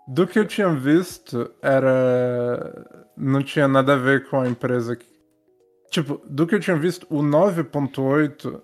Do 0.07 0.25
que 0.25 0.39
eu 0.39 0.45
tinha 0.47 0.69
visto, 0.73 1.51
era. 1.61 3.05
Não 3.17 3.43
tinha 3.43 3.67
nada 3.67 3.93
a 3.93 3.97
ver 3.97 4.29
com 4.29 4.39
a 4.39 4.47
empresa. 4.47 4.95
Que... 4.95 5.05
Tipo, 5.89 6.21
do 6.25 6.47
que 6.47 6.55
eu 6.55 6.59
tinha 6.59 6.77
visto, 6.77 7.05
o 7.09 7.21
9.8 7.21 8.61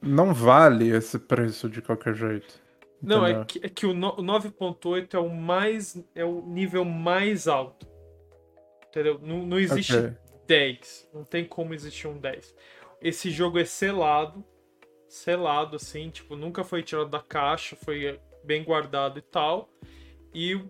não 0.00 0.32
vale 0.32 0.88
esse 0.88 1.18
preço 1.18 1.68
de 1.68 1.82
qualquer 1.82 2.14
jeito. 2.14 2.63
Não, 3.06 3.26
é 3.26 3.44
que, 3.44 3.60
é 3.62 3.68
que 3.68 3.86
o 3.86 3.94
no- 3.94 4.14
o 4.18 4.22
9.8 4.22 5.14
é 5.14 5.18
o 5.20 5.28
mais. 5.28 5.96
é 6.14 6.24
o 6.24 6.42
nível 6.46 6.84
mais 6.84 7.46
alto. 7.48 7.86
Entendeu? 8.88 9.18
Não, 9.20 9.44
não 9.44 9.58
existe 9.58 9.96
Ok. 9.96 10.12
10. 10.46 11.08
Não 11.12 11.24
tem 11.24 11.44
como 11.44 11.74
existir 11.74 12.06
um 12.06 12.18
10. 12.18 12.54
Esse 13.00 13.30
jogo 13.30 13.58
é 13.58 13.64
selado. 13.64 14.44
Selado, 15.08 15.76
assim, 15.76 16.10
tipo, 16.10 16.34
nunca 16.36 16.64
foi 16.64 16.82
tirado 16.82 17.08
da 17.08 17.20
caixa, 17.20 17.76
foi 17.76 18.18
bem 18.44 18.64
guardado 18.64 19.18
e 19.18 19.22
tal. 19.22 19.68
E 20.34 20.60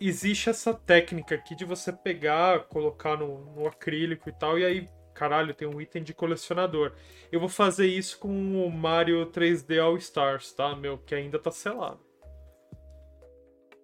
existe 0.00 0.50
essa 0.50 0.74
técnica 0.74 1.34
aqui 1.34 1.54
de 1.54 1.64
você 1.64 1.92
pegar, 1.92 2.64
colocar 2.64 3.16
no, 3.16 3.54
no 3.54 3.66
acrílico 3.66 4.28
e 4.28 4.32
tal, 4.32 4.58
e 4.58 4.64
aí, 4.64 4.88
caralho, 5.14 5.54
tem 5.54 5.66
um 5.68 5.80
item 5.80 6.02
de 6.02 6.12
colecionador. 6.12 6.92
Eu 7.30 7.40
vou 7.40 7.48
fazer 7.48 7.86
isso 7.86 8.18
com 8.18 8.28
o 8.28 8.70
Mario 8.70 9.24
3D 9.26 9.82
All 9.82 9.96
Stars, 9.96 10.52
tá, 10.52 10.74
meu? 10.74 10.98
Que 10.98 11.14
ainda 11.14 11.38
tá 11.38 11.50
selado. 11.50 12.00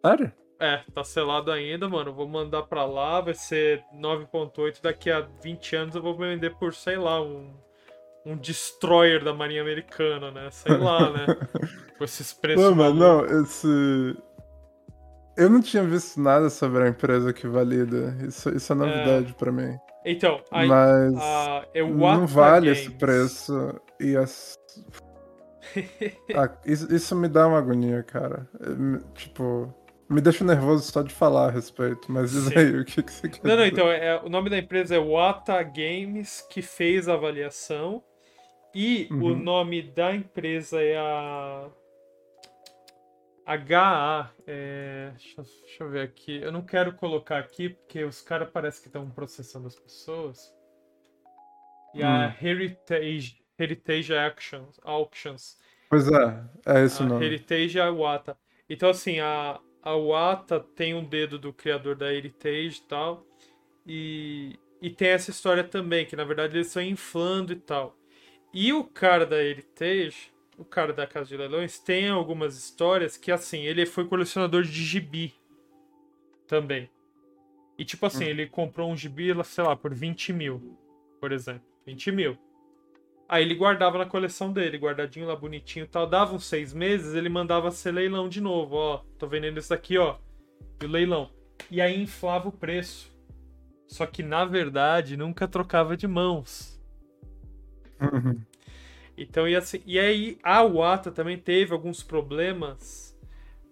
Sério? 0.04 0.32
É, 0.58 0.82
tá 0.92 1.02
selado 1.02 1.50
ainda, 1.50 1.88
mano. 1.88 2.12
Vou 2.12 2.28
mandar 2.28 2.64
pra 2.64 2.84
lá, 2.84 3.20
vai 3.20 3.34
ser 3.34 3.82
9.8. 3.94 4.82
Daqui 4.82 5.10
a 5.10 5.20
20 5.42 5.76
anos 5.76 5.94
eu 5.94 6.02
vou 6.02 6.14
vender 6.14 6.54
por, 6.56 6.74
sei 6.74 6.96
lá, 6.96 7.22
um, 7.22 7.54
um 8.26 8.36
destroyer 8.36 9.24
da 9.24 9.32
Marinha 9.32 9.62
Americana, 9.62 10.30
né? 10.30 10.50
Sei 10.50 10.76
lá, 10.76 11.10
né? 11.10 11.26
Com 11.96 12.04
esses 12.04 12.34
preços. 12.34 12.62
Mas 12.62 12.76
malucos. 12.76 13.00
não, 13.00 13.42
esse. 13.42 14.16
Eu 15.36 15.48
não 15.48 15.62
tinha 15.62 15.82
visto 15.82 16.20
nada 16.20 16.50
sobre 16.50 16.82
a 16.82 16.88
empresa 16.88 17.32
que 17.32 17.46
valida. 17.46 18.14
Isso, 18.26 18.50
isso 18.54 18.70
é 18.70 18.76
novidade 18.76 19.34
pra 19.34 19.50
mim. 19.50 19.78
Então, 20.04 20.40
aí, 20.50 20.66
Mas 20.68 21.14
a, 21.16 21.66
é 21.74 21.82
o 21.82 21.88
não 21.94 22.26
vale 22.26 22.66
Games. 22.66 22.78
esse 22.80 22.90
preço. 22.90 23.80
E 24.00 24.16
as. 24.16 24.54
Ah, 26.34 26.50
isso, 26.66 26.92
isso 26.92 27.14
me 27.14 27.28
dá 27.28 27.46
uma 27.46 27.58
agonia, 27.58 28.02
cara. 28.02 28.48
Me- 28.76 29.00
Tipo, 29.14 29.72
me 30.08 30.20
deixa 30.20 30.42
nervoso 30.44 30.90
só 30.90 31.02
de 31.02 31.12
falar 31.14 31.48
a 31.48 31.50
respeito. 31.50 32.10
Mas 32.10 32.32
diz 32.32 32.44
Sim. 32.44 32.56
aí 32.58 32.76
o 32.80 32.84
que, 32.84 33.02
que 33.02 33.12
você 33.12 33.28
quer 33.28 33.40
Não, 33.46 33.50
não, 33.56 33.62
dizer. 33.64 33.72
então, 33.72 33.90
é, 33.90 34.20
o 34.24 34.28
nome 34.28 34.50
da 34.50 34.58
empresa 34.58 34.96
é 34.96 34.98
Wata 34.98 35.62
Games, 35.62 36.40
que 36.50 36.62
fez 36.62 37.08
a 37.08 37.14
avaliação. 37.14 38.02
E 38.74 39.06
o 39.10 39.14
Uhum. 39.14 39.36
nome 39.36 39.82
da 39.82 40.14
empresa 40.14 40.80
é 40.80 40.96
a. 40.96 41.68
HA. 43.56 44.30
É, 44.46 45.10
deixa, 45.16 45.42
deixa 45.42 45.84
eu 45.84 45.90
ver 45.90 46.02
aqui. 46.02 46.40
Eu 46.40 46.52
não 46.52 46.62
quero 46.62 46.94
colocar 46.94 47.38
aqui, 47.38 47.70
porque 47.70 48.04
os 48.04 48.20
caras 48.20 48.50
parecem 48.50 48.82
que 48.82 48.88
estão 48.88 49.10
processando 49.10 49.66
as 49.66 49.76
pessoas. 49.76 50.54
E 51.94 52.02
a 52.02 52.28
Hum. 52.28 52.34
Heritage, 52.40 53.42
Heritage 53.58 54.14
Actions, 54.14 54.78
Auctions. 54.82 55.58
Pois 55.88 56.06
é, 56.08 56.44
é 56.66 56.84
esse 56.84 57.02
o 57.02 57.06
A 57.06 57.08
nome. 57.08 57.26
Heritage 57.26 57.78
e 57.78 57.80
a 57.80 57.90
Wata. 57.90 58.36
Então, 58.68 58.90
assim, 58.90 59.18
a, 59.20 59.60
a 59.82 59.92
Wata 59.96 60.60
tem 60.60 60.94
um 60.94 61.04
dedo 61.04 61.38
do 61.38 61.52
criador 61.52 61.96
da 61.96 62.12
Heritage 62.12 62.78
e 62.78 62.88
tal. 62.88 63.26
E, 63.86 64.58
e 64.80 64.90
tem 64.90 65.08
essa 65.08 65.30
história 65.30 65.64
também, 65.64 66.06
que 66.06 66.14
na 66.16 66.24
verdade 66.24 66.56
eles 66.56 66.68
estão 66.68 66.82
inflando 66.82 67.52
e 67.52 67.56
tal. 67.56 67.96
E 68.52 68.72
o 68.72 68.84
cara 68.84 69.26
da 69.26 69.42
Heritage, 69.42 70.32
o 70.60 70.64
cara 70.64 70.92
da 70.92 71.06
Casa 71.06 71.30
de 71.30 71.36
Leilões, 71.38 71.78
tem 71.78 72.10
algumas 72.10 72.54
histórias 72.56 73.16
que, 73.16 73.32
assim, 73.32 73.62
ele 73.62 73.86
foi 73.86 74.06
colecionador 74.06 74.62
de 74.62 74.84
gibi 74.84 75.34
também. 76.46 76.90
E, 77.78 77.84
tipo 77.84 78.04
assim, 78.04 78.24
ele 78.24 78.46
comprou 78.46 78.90
um 78.90 78.96
gibi, 78.96 79.32
sei 79.42 79.64
lá, 79.64 79.74
por 79.74 79.94
20 79.94 80.34
mil, 80.34 80.78
por 81.18 81.32
exemplo. 81.32 81.62
20 81.86 82.12
mil. 82.12 82.38
Aí 83.26 83.42
ele 83.42 83.54
guardava 83.54 83.96
na 83.96 84.04
coleção 84.04 84.52
dele, 84.52 84.76
guardadinho 84.76 85.26
lá, 85.26 85.34
bonitinho 85.34 85.84
e 85.84 85.88
tal. 85.88 86.06
Dava 86.06 86.34
uns 86.34 86.44
seis 86.44 86.74
meses, 86.74 87.14
ele 87.14 87.30
mandava 87.30 87.70
ser 87.70 87.92
leilão 87.92 88.28
de 88.28 88.40
novo. 88.40 88.76
Ó, 88.76 88.98
tô 89.18 89.26
vendendo 89.26 89.58
isso 89.58 89.72
aqui, 89.72 89.96
ó. 89.96 90.18
E 90.82 90.84
o 90.84 90.88
leilão. 90.88 91.30
E 91.70 91.80
aí 91.80 92.02
inflava 92.02 92.48
o 92.48 92.52
preço. 92.52 93.10
Só 93.86 94.04
que, 94.04 94.22
na 94.22 94.44
verdade, 94.44 95.16
nunca 95.16 95.48
trocava 95.48 95.96
de 95.96 96.06
mãos. 96.06 96.78
Uhum. 97.98 98.42
Então, 99.22 99.46
e, 99.46 99.54
assim, 99.54 99.82
e 99.84 99.98
aí 99.98 100.38
a 100.42 100.62
Wata 100.62 101.10
também 101.12 101.36
teve 101.36 101.74
alguns 101.74 102.02
problemas 102.02 103.14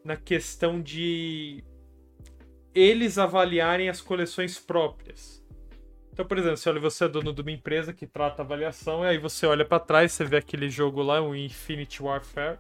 na 0.05 0.15
questão 0.15 0.81
de 0.81 1.65
eles 2.75 3.17
avaliarem 3.17 3.89
as 3.89 4.03
coleções 4.03 4.59
próprias. 4.59 5.43
Então, 6.13 6.27
por 6.27 6.37
exemplo, 6.37 6.59
se 6.59 6.69
olha, 6.69 6.81
você 6.81 7.05
é 7.07 7.09
dono 7.09 7.33
de 7.33 7.41
uma 7.41 7.51
empresa 7.51 7.95
que 7.95 8.07
trata 8.07 8.43
avaliação, 8.43 9.05
e 9.05 9.09
aí 9.09 9.17
você 9.19 9.47
olha 9.47 9.65
pra 9.65 9.81
trás, 9.81 10.13
você 10.13 10.25
vê 10.25 10.37
aquele 10.37 10.69
jogo 10.69 11.01
lá, 11.01 11.23
o 11.23 11.35
Infinity 11.35 12.03
Warfare. 12.03 12.59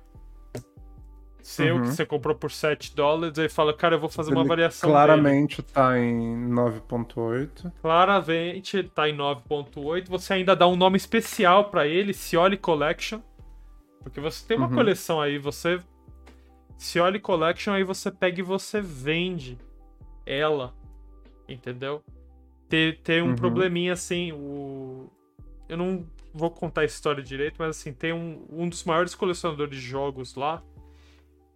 Seu, 1.42 1.76
Uhum. 1.76 1.82
que 1.82 1.88
você 1.88 2.04
comprou 2.04 2.34
por 2.34 2.50
7 2.50 2.94
dólares, 2.94 3.38
aí 3.38 3.48
fala, 3.48 3.72
cara, 3.72 3.94
eu 3.94 4.00
vou 4.00 4.08
fazer 4.10 4.30
uma 4.32 4.40
Ele 4.42 4.48
avaliação 4.48 4.90
dele. 4.90 5.04
Claramente 5.04 5.62
tá 5.62 5.98
em 5.98 6.48
9.8. 6.50 7.72
Claramente 7.80 8.82
tá 8.82 9.08
em 9.08 9.16
9.8. 9.16 10.08
Você 10.10 10.34
ainda 10.34 10.54
dá 10.54 10.66
um 10.66 10.76
nome 10.76 10.96
especial 10.96 11.70
pra 11.70 11.86
ele, 11.86 12.12
Cioli 12.12 12.56
Collection. 12.58 13.20
Porque 14.02 14.20
você 14.20 14.46
tem 14.46 14.56
uma 14.56 14.68
Uhum. 14.68 14.74
coleção 14.74 15.20
aí, 15.20 15.38
você. 15.38 15.80
Cioli 16.76 17.18
Collection, 17.18 17.72
aí 17.72 17.82
você 17.84 18.10
pega 18.10 18.40
e 18.40 18.42
você 18.42 18.80
vende 18.80 19.58
ela. 20.26 20.74
Entendeu? 21.48 22.02
Tem, 22.68 22.92
tem 22.94 23.22
um 23.22 23.28
Uhum. 23.30 23.36
probleminha 23.36 23.94
assim, 23.94 24.32
o. 24.32 25.08
Eu 25.68 25.76
não 25.78 26.06
vou 26.34 26.50
contar 26.50 26.82
a 26.82 26.84
história 26.84 27.22
direito, 27.22 27.56
mas 27.58 27.70
assim, 27.70 27.92
tem 27.92 28.12
um, 28.12 28.44
um 28.50 28.68
dos 28.68 28.84
maiores 28.84 29.14
colecionadores 29.14 29.80
de 29.80 29.86
jogos 29.86 30.34
lá. 30.34 30.62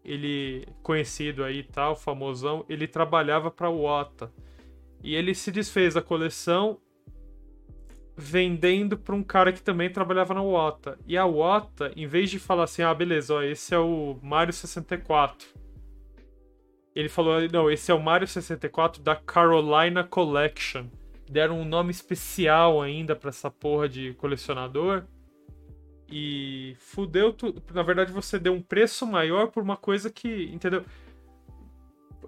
Ele, 0.05 0.67
conhecido 0.83 1.45
aí 1.45 1.63
tal, 1.63 1.95
famosão, 1.95 2.65
ele 2.69 2.87
trabalhava 2.87 3.51
pra 3.51 3.71
Wata. 3.71 4.33
E 5.03 5.15
ele 5.15 5.35
se 5.35 5.51
desfez 5.51 5.95
da 5.95 6.03
coleção 6.03 6.79
vendendo 8.17 8.97
para 8.97 9.15
um 9.15 9.23
cara 9.23 9.53
que 9.53 9.63
também 9.63 9.91
trabalhava 9.91 10.35
na 10.35 10.43
Wata. 10.43 10.99
E 11.07 11.17
a 11.17 11.25
Wata, 11.25 11.93
em 11.97 12.07
vez 12.07 12.31
de 12.31 12.39
falar 12.39 12.65
assim, 12.65 12.83
ah, 12.83 12.95
beleza, 12.95 13.35
ó, 13.35 13.43
esse 13.43 13.75
é 13.75 13.79
o 13.79 14.19
Mario 14.23 14.53
64. 14.53 15.49
Ele 16.95 17.09
falou, 17.09 17.41
não, 17.51 17.71
esse 17.71 17.91
é 17.91 17.95
o 17.95 18.03
Mario 18.03 18.29
64 18.29 19.03
da 19.03 19.17
Carolina 19.17 20.05
Collection. 20.05 20.87
Deram 21.31 21.61
um 21.61 21.65
nome 21.65 21.91
especial 21.91 22.83
ainda 22.83 23.17
pra 23.17 23.31
essa 23.31 23.51
porra 23.51 23.89
de 23.89 24.13
colecionador. 24.15 25.05
E 26.15 26.77
fudeu 26.79 27.33
tudo. 27.33 27.63
Na 27.73 27.83
verdade, 27.83 28.13
você 28.13 28.39
deu 28.39 28.53
um 28.53 28.61
preço 28.61 29.07
maior 29.07 29.49
por 29.49 29.63
uma 29.63 29.79
coisa 29.79 30.11
que, 30.11 30.51
entendeu? 30.53 30.85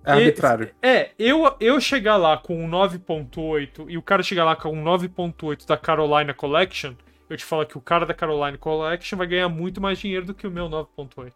É 0.03 0.13
arbitrário. 0.13 0.75
É, 0.83 1.11
eu, 1.19 1.55
eu 1.61 1.79
chegar 1.79 2.17
lá 2.17 2.39
com 2.39 2.65
um 2.65 2.71
9.8 2.71 3.87
e 3.91 3.99
o 3.99 4.03
cara 4.03 4.23
chegar 4.23 4.47
lá 4.47 4.57
com 4.57 4.71
um 4.71 4.83
9.8 4.83 5.67
da 5.67 5.77
Carolina 5.77 6.33
Collection, 6.33 6.95
eu 7.29 7.37
te 7.37 7.45
falo 7.45 7.67
que 7.67 7.77
o 7.77 7.81
cara 7.81 8.07
da 8.07 8.15
Carolina 8.15 8.57
Collection 8.57 9.19
vai 9.19 9.27
ganhar 9.27 9.51
muito 9.51 9.83
mais 9.83 9.99
dinheiro 9.99 10.25
do 10.25 10.35
que 10.35 10.47
o 10.47 10.51
meu 10.51 10.67
9.8. 10.67 11.33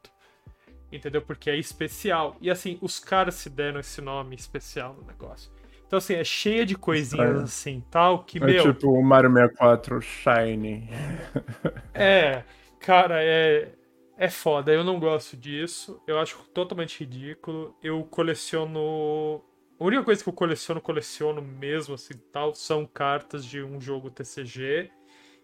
Entendeu? 0.90 1.20
Porque 1.20 1.50
é 1.50 1.56
especial. 1.56 2.34
E 2.40 2.50
assim, 2.50 2.78
os 2.80 2.98
caras 2.98 3.34
se 3.34 3.50
deram 3.50 3.78
esse 3.78 4.00
nome 4.00 4.34
especial 4.36 4.94
no 4.94 5.06
negócio. 5.06 5.50
Então, 5.88 5.98
assim, 5.98 6.14
é 6.14 6.24
cheia 6.24 6.66
de 6.66 6.76
coisinhas 6.76 7.40
Estranho. 7.40 7.42
assim, 7.42 7.82
tal, 7.90 8.24
que, 8.24 8.40
É 8.40 8.52
meu. 8.52 8.54
tipo 8.54 8.90
o 8.92 9.02
Mario 9.02 9.32
64 9.32 10.00
Shiny. 10.02 10.88
É, 11.94 12.44
cara, 12.78 13.22
é. 13.22 13.74
É 14.20 14.28
foda, 14.28 14.72
eu 14.72 14.82
não 14.82 14.98
gosto 14.98 15.36
disso. 15.36 16.02
Eu 16.06 16.18
acho 16.18 16.38
totalmente 16.52 16.98
ridículo. 17.00 17.76
Eu 17.82 18.04
coleciono. 18.04 19.44
A 19.78 19.84
única 19.84 20.02
coisa 20.04 20.22
que 20.22 20.28
eu 20.28 20.32
coleciono, 20.32 20.80
coleciono 20.80 21.40
mesmo, 21.40 21.94
assim, 21.94 22.14
tal, 22.32 22.52
são 22.54 22.84
cartas 22.86 23.44
de 23.44 23.62
um 23.62 23.80
jogo 23.80 24.10
TCG. 24.10 24.90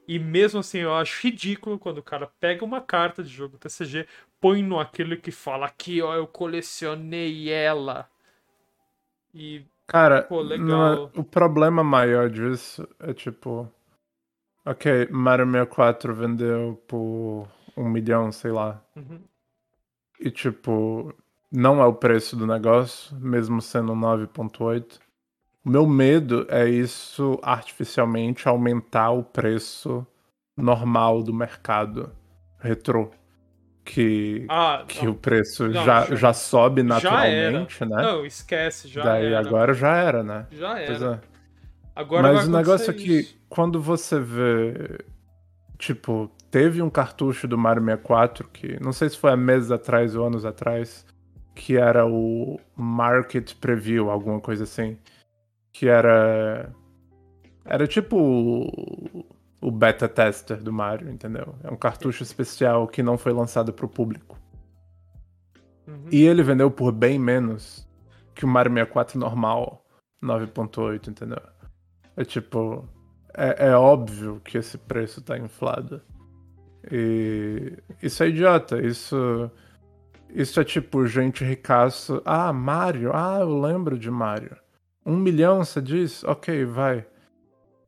E 0.09 0.19
mesmo 0.19 0.61
assim, 0.61 0.79
eu 0.81 0.93
acho 0.95 1.23
ridículo 1.27 1.79
quando 1.79 1.99
o 1.99 2.03
cara 2.03 2.27
pega 2.41 2.65
uma 2.65 2.81
carta 2.81 3.23
de 3.23 3.31
jogo 3.31 3.59
TCG, 3.59 4.07
põe 4.41 4.63
no 4.63 4.79
aquilo 4.81 5.17
que 5.17 5.31
fala 5.31 5.67
aqui, 5.67 6.03
ó, 6.03 6.15
eu 6.17 6.27
colecionei 6.27 7.51
ela. 7.51 8.11
E 9.33 9.67
Cara, 9.87 10.23
Pô, 10.23 10.41
legal. 10.41 10.67
não 10.67 10.87
é- 10.87 11.11
o 11.15 11.25
problema 11.25 11.85
maior 11.85 12.29
disso 12.31 12.89
é 12.99 13.13
tipo. 13.13 13.71
Ok, 14.65 15.09
Mario 15.11 15.45
64 15.45 16.15
vendeu 16.15 16.83
por 16.89 17.47
um 17.77 17.89
milhão, 17.89 18.33
sei 18.33 18.51
lá. 18.51 18.83
uhum, 18.97 19.21
E 20.19 20.31
tipo, 20.31 21.13
não 21.53 21.83
é 21.83 21.87
o 21.87 21.93
preço 21.95 22.35
do 22.35 22.47
negócio, 22.47 23.15
mesmo 23.21 23.61
sendo 23.61 23.95
9.8. 23.95 24.99
O 25.65 25.69
meu 25.71 25.87
medo 25.87 26.47
é 26.49 26.67
isso 26.69 27.39
artificialmente 27.43 28.49
aumentar 28.49 29.11
o 29.11 29.23
preço 29.23 30.07
normal 30.57 31.23
do 31.23 31.33
mercado 31.35 32.11
retrô. 32.59 33.11
Que, 33.85 34.47
Ah, 34.49 34.85
que 34.89 35.05
não. 35.05 35.13
o 35.13 35.15
preço 35.15 35.65
Não, 35.69 35.85
já, 35.85 36.07
já- 36.07 36.15
já 36.17 36.33
sobe 36.33 36.81
já 36.81 36.89
naturalmente, 36.89 37.77
era. 37.83 37.87
né? 37.97 38.03
Não, 38.03 38.25
esquece, 38.25 38.89
já 38.89 39.03
Daí 39.05 39.27
era. 39.27 39.41
agora 39.41 39.75
já 39.75 39.95
era, 39.97 40.23
né? 40.23 40.47
Já 40.51 40.75
Pois 40.87 41.03
era. 41.03 41.15
é. 41.23 41.35
Agora 41.95 42.33
Mas 42.33 42.49
o 42.49 42.51
negócio 42.51 42.91
é 42.91 42.95
que 42.95 43.21
isso. 43.21 43.37
quando 43.49 43.81
você 43.81 44.19
vê. 44.19 44.99
Tipo, 45.79 46.31
teve 46.51 46.81
um 46.81 46.89
cartucho 46.89 47.47
do 47.47 47.59
Mario 47.59 47.83
64 47.85 48.49
que 48.49 48.83
não 48.83 48.93
sei 48.93 49.11
se 49.11 49.19
foi 49.19 49.33
há 49.33 49.37
meses 49.37 49.71
atrás 49.71 50.17
ou 50.17 50.27
anos 50.27 50.45
atrás, 50.47 51.05
que 51.55 51.77
era 51.77 52.07
o 52.07 52.59
Market 52.75 53.55
Preview, 53.57 54.11
alguma 54.11 54.41
coisa 54.41 54.65
assim. 54.65 54.97
Que 55.73 55.89
era. 55.89 56.73
Era 57.67 57.87
tipo 57.87 59.25
o, 59.65 59.69
o 59.69 59.71
beta 59.71 60.09
tester 60.09 60.63
do 60.63 60.73
Mario, 60.73 61.11
entendeu? 61.11 61.55
É 61.63 61.71
um 61.71 61.77
cartucho 61.77 62.23
especial 62.23 62.87
que 62.87 63.03
não 63.03 63.17
foi 63.17 63.33
lançado 63.33 63.73
pro 63.73 63.89
público. 63.89 64.39
Uhum. 65.87 66.07
E 66.11 66.23
ele 66.25 66.43
vendeu 66.43 66.71
por 66.71 66.93
bem 66.93 67.19
menos 67.19 67.89
que 68.35 68.45
o 68.45 68.49
Mario 68.49 68.73
64 68.73 69.19
normal, 69.19 69.85
9.8, 70.23 71.09
entendeu? 71.09 71.41
É 72.17 72.25
tipo. 72.25 72.89
É, 73.37 73.69
é 73.69 73.77
óbvio 73.77 74.41
que 74.45 74.59
esse 74.59 74.79
preço 74.79 75.21
tá 75.21 75.39
inflado. 75.39 76.01
E 76.91 77.77
isso 78.03 78.23
é 78.23 78.29
idiota. 78.29 78.81
Isso. 78.81 79.51
Isso 80.31 80.61
é 80.61 80.65
tipo 80.65 81.07
gente 81.07 81.45
ricaço. 81.45 82.21
Ah, 82.25 82.53
Mario. 82.53 83.13
Ah, 83.15 83.39
eu 83.41 83.61
lembro 83.61 83.99
de 83.99 84.11
Mario. 84.11 84.57
Um 85.05 85.17
milhão, 85.17 85.65
você 85.65 85.83
diz? 85.83 86.25
Ok, 86.25 86.65
vai. 86.65 87.07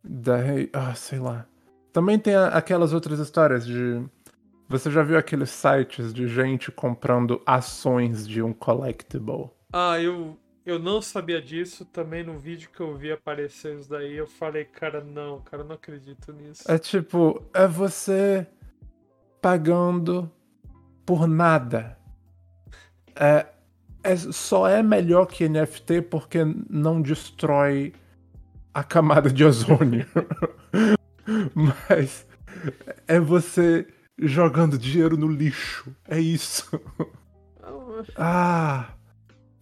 Daí. 0.05 0.68
Ah, 0.72 0.95
sei 0.95 1.18
lá. 1.18 1.47
Também 1.97 2.18
tem 2.18 2.34
aquelas 2.34 2.92
outras 2.92 3.18
histórias 3.18 3.64
de. 3.64 4.05
Você 4.68 4.90
já 4.90 5.03
viu 5.03 5.16
aqueles 5.16 5.49
sites 5.49 6.12
de 6.12 6.28
gente 6.28 6.70
comprando 6.70 7.40
ações 7.47 8.28
de 8.28 8.42
um 8.42 8.53
collectible? 8.53 9.49
Ah, 9.72 9.99
eu, 9.99 10.36
eu 10.66 10.78
não 10.78 11.01
sabia 11.01 11.40
disso. 11.40 11.86
Também 11.86 12.22
no 12.22 12.38
vídeo 12.38 12.68
que 12.70 12.80
eu 12.82 12.94
vi 12.94 13.11
aparecer 13.11 13.78
isso 13.78 13.88
daí, 13.88 14.14
eu 14.14 14.26
falei, 14.26 14.66
cara, 14.66 15.03
não, 15.03 15.40
cara, 15.40 15.62
eu 15.62 15.66
não 15.66 15.74
acredito 15.74 16.34
nisso. 16.34 16.70
É 16.70 16.76
tipo, 16.76 17.42
é 17.55 17.66
você 17.66 18.47
pagando 19.40 20.30
por 21.07 21.26
nada. 21.26 21.99
É, 23.14 23.47
é- 24.05 24.16
só 24.16 24.68
é 24.68 24.82
melhor 24.82 25.24
que 25.24 25.49
NFT 25.49 26.03
porque 26.03 26.40
não 26.68 27.01
destrói 27.01 27.94
a 28.74 28.84
camada 28.84 29.30
de 29.30 29.42
ozônio. 29.42 30.07
Mas 31.57 32.27
é 33.09 33.19
você 33.19 33.87
jogando 34.19 34.77
dinheiro 34.77 35.17
no 35.17 35.27
lixo. 35.27 35.91
É 36.07 36.21
isso. 36.21 36.69
Ah! 38.15 38.91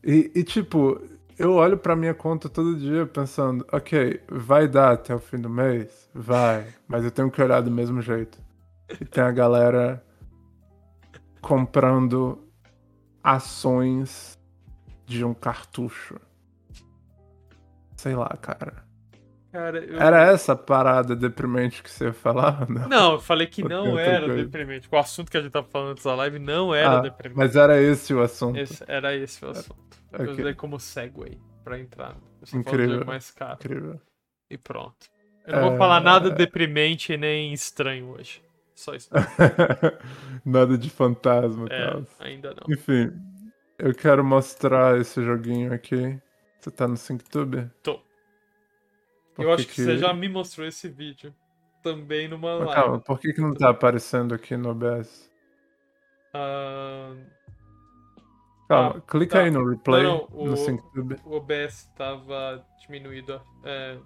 E, 0.02 0.32
e, 0.34 0.42
tipo, 0.42 1.00
eu 1.38 1.52
olho 1.54 1.78
pra 1.78 1.94
minha 1.94 2.12
conta 2.12 2.48
todo 2.48 2.76
dia 2.76 3.06
pensando, 3.06 3.64
ok, 3.70 4.20
vai 4.28 4.66
dar 4.66 4.94
até 4.94 5.14
o 5.14 5.20
fim 5.20 5.38
do 5.38 5.48
mês? 5.48 6.10
Vai, 6.12 6.66
mas 6.88 7.04
eu 7.04 7.12
tenho 7.12 7.30
que 7.30 7.40
olhar 7.40 7.60
do 7.60 7.70
mesmo 7.70 8.02
jeito. 8.02 8.38
E 9.00 9.04
tem 9.04 9.22
a 9.22 9.30
galera 9.30 10.04
comprando 11.40 12.44
ações 13.22 14.36
de 15.06 15.24
um 15.24 15.32
cartucho. 15.32 16.20
Sei 17.96 18.16
lá, 18.16 18.36
cara. 18.42 18.83
Cara, 19.54 19.78
eu... 19.84 20.00
Era 20.00 20.32
essa 20.32 20.56
parada 20.56 21.14
deprimente 21.14 21.80
que 21.80 21.88
você 21.88 22.06
ia 22.06 22.12
falar? 22.12 22.66
Não. 22.68 22.88
Não, 22.88 23.12
eu 23.12 23.20
falei 23.20 23.46
que 23.46 23.62
não 23.62 23.96
era 23.96 24.26
coisa? 24.26 24.42
deprimente. 24.42 24.88
O 24.90 24.96
assunto 24.98 25.30
que 25.30 25.36
a 25.36 25.40
gente 25.40 25.52
tava 25.52 25.68
falando 25.68 25.92
antes 25.92 26.02
da 26.02 26.12
live 26.16 26.40
não 26.40 26.74
era 26.74 26.98
Ah, 26.98 27.00
deprimente. 27.00 27.38
mas 27.38 27.54
era 27.54 27.80
esse 27.80 28.12
o 28.12 28.20
assunto. 28.20 28.58
Esse- 28.58 28.82
era 28.88 29.14
esse 29.14 29.44
o 29.44 29.50
assunto. 29.50 29.96
Eu 30.12 30.22
Ok. 30.24 30.32
usei 30.32 30.54
como 30.54 30.80
segue 30.80 31.40
pra 31.62 31.78
entrar. 31.78 32.16
Eu 32.52 32.58
Incrível. 32.58 33.04
mais 33.06 33.30
caro. 33.30 33.54
Incrível. 33.60 34.00
E 34.50 34.58
pronto. 34.58 35.06
Eu 35.46 35.60
não 35.60 35.68
vou 35.70 35.78
falar 35.78 36.00
nada 36.00 36.30
deprimente 36.30 37.12
e 37.12 37.16
nem 37.16 37.52
estranho 37.52 38.08
hoje. 38.08 38.42
Só 38.74 38.92
isso. 38.94 39.08
Nada 40.44 40.76
de 40.76 40.90
fantasma 40.90 41.66
É, 41.70 41.90
tal. 41.90 42.02
ainda 42.18 42.50
não. 42.54 42.74
Enfim, 42.74 43.12
eu 43.78 43.94
quero 43.94 44.24
mostrar 44.24 44.98
esse 44.98 45.22
joguinho 45.22 45.72
aqui. 45.72 46.18
Você 46.60 46.70
tá 46.70 46.88
no 46.88 46.96
SyncTube? 46.96 47.70
Tô. 47.82 48.00
Por 49.34 49.44
Eu 49.44 49.52
acho 49.52 49.66
que, 49.66 49.74
que 49.74 49.82
você 49.82 49.98
já 49.98 50.12
me 50.14 50.28
mostrou 50.28 50.66
esse 50.66 50.88
vídeo. 50.88 51.34
Também 51.82 52.28
numa 52.28 52.58
Mas 52.58 52.68
live. 52.68 52.74
Calma, 52.74 53.00
por 53.00 53.18
que, 53.20 53.32
que 53.32 53.40
não 53.40 53.52
tá 53.54 53.70
aparecendo 53.70 54.34
aqui 54.34 54.56
no 54.56 54.70
OBS? 54.70 55.30
Ah, 56.32 57.14
Calma, 58.68 58.96
Ah, 58.96 59.00
clica 59.02 59.38
tá. 59.38 59.44
aí 59.44 59.50
no 59.50 59.68
replay 59.68 60.02
Não, 60.02 60.28
não, 60.30 60.50
no 60.50 60.56
SyncTube. 60.56 61.16
o 61.24 61.36
OBS 61.36 61.90
tava 61.96 62.64
diminuído. 62.80 63.40
É, 63.64 63.98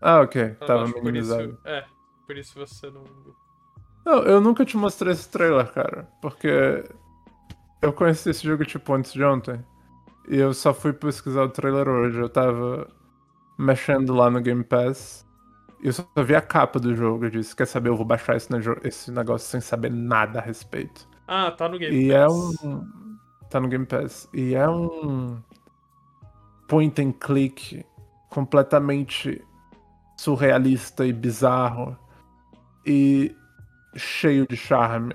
Ah, 0.00 0.20
ok, 0.20 0.50
pra 0.54 0.66
tava 0.66 0.80
baixo, 0.80 0.94
por 1.02 1.14
isso, 1.16 1.36
minimizado. 1.36 1.58
é, 1.64 1.84
por 2.26 2.36
isso 2.36 2.54
você 2.58 2.90
não. 2.90 3.04
Não, 4.04 4.22
eu 4.24 4.40
nunca 4.40 4.64
te 4.64 4.76
mostrei 4.76 5.12
esse 5.12 5.28
trailer, 5.30 5.70
cara, 5.72 6.08
porque 6.22 6.48
eu 7.82 7.92
conheci 7.92 8.30
esse 8.30 8.44
jogo 8.46 8.64
tipo 8.64 8.92
antes 8.94 9.12
de 9.12 9.22
ontem. 9.24 9.64
E 10.28 10.36
eu 10.38 10.54
só 10.54 10.72
fui 10.74 10.92
pesquisar 10.92 11.42
o 11.44 11.48
trailer 11.50 11.88
hoje. 11.88 12.18
Eu 12.20 12.28
tava 12.28 12.88
mexendo 13.60 14.14
lá 14.14 14.30
no 14.30 14.40
Game 14.40 14.64
Pass. 14.64 15.26
E 15.82 15.86
eu 15.88 15.92
só 15.92 16.04
vi 16.24 16.34
a 16.34 16.42
capa 16.42 16.78
do 16.80 16.94
jogo. 16.94 17.26
Eu 17.26 17.30
disse, 17.30 17.56
quer 17.56 17.66
saber, 17.66 17.90
eu 17.90 17.96
vou 17.96 18.06
baixar 18.06 18.36
esse, 18.36 18.48
esse 18.84 19.10
negócio 19.12 19.48
sem 19.48 19.60
saber 19.60 19.90
nada 19.90 20.38
a 20.40 20.42
respeito. 20.42 21.08
Ah, 21.26 21.50
tá 21.52 21.68
no 21.68 21.78
Game 21.78 21.98
E 21.98 22.12
é 22.12 22.26
Pass. 22.26 22.32
um. 22.62 23.18
Tá 23.50 23.60
no 23.60 23.68
Game 23.68 23.86
Pass. 23.86 24.28
E 24.32 24.54
é 24.54 24.68
um. 24.68 25.42
Point 26.68 26.98
and 27.00 27.12
click 27.18 27.84
completamente 28.28 29.44
surrealista 30.16 31.06
e 31.06 31.12
bizarro. 31.12 31.96
E 32.86 33.34
cheio 33.96 34.46
de 34.48 34.56
charme. 34.56 35.14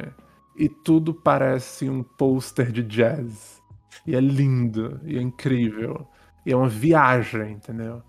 E 0.57 0.69
tudo 0.69 1.13
parece 1.13 1.89
um 1.89 2.03
pôster 2.03 2.71
de 2.71 2.83
jazz. 2.83 3.61
E 4.05 4.15
é 4.15 4.19
lindo, 4.21 4.99
e 5.03 5.17
é 5.17 5.21
incrível. 5.21 6.07
E 6.45 6.51
é 6.51 6.55
uma 6.55 6.69
viagem, 6.69 7.53
entendeu? 7.53 8.03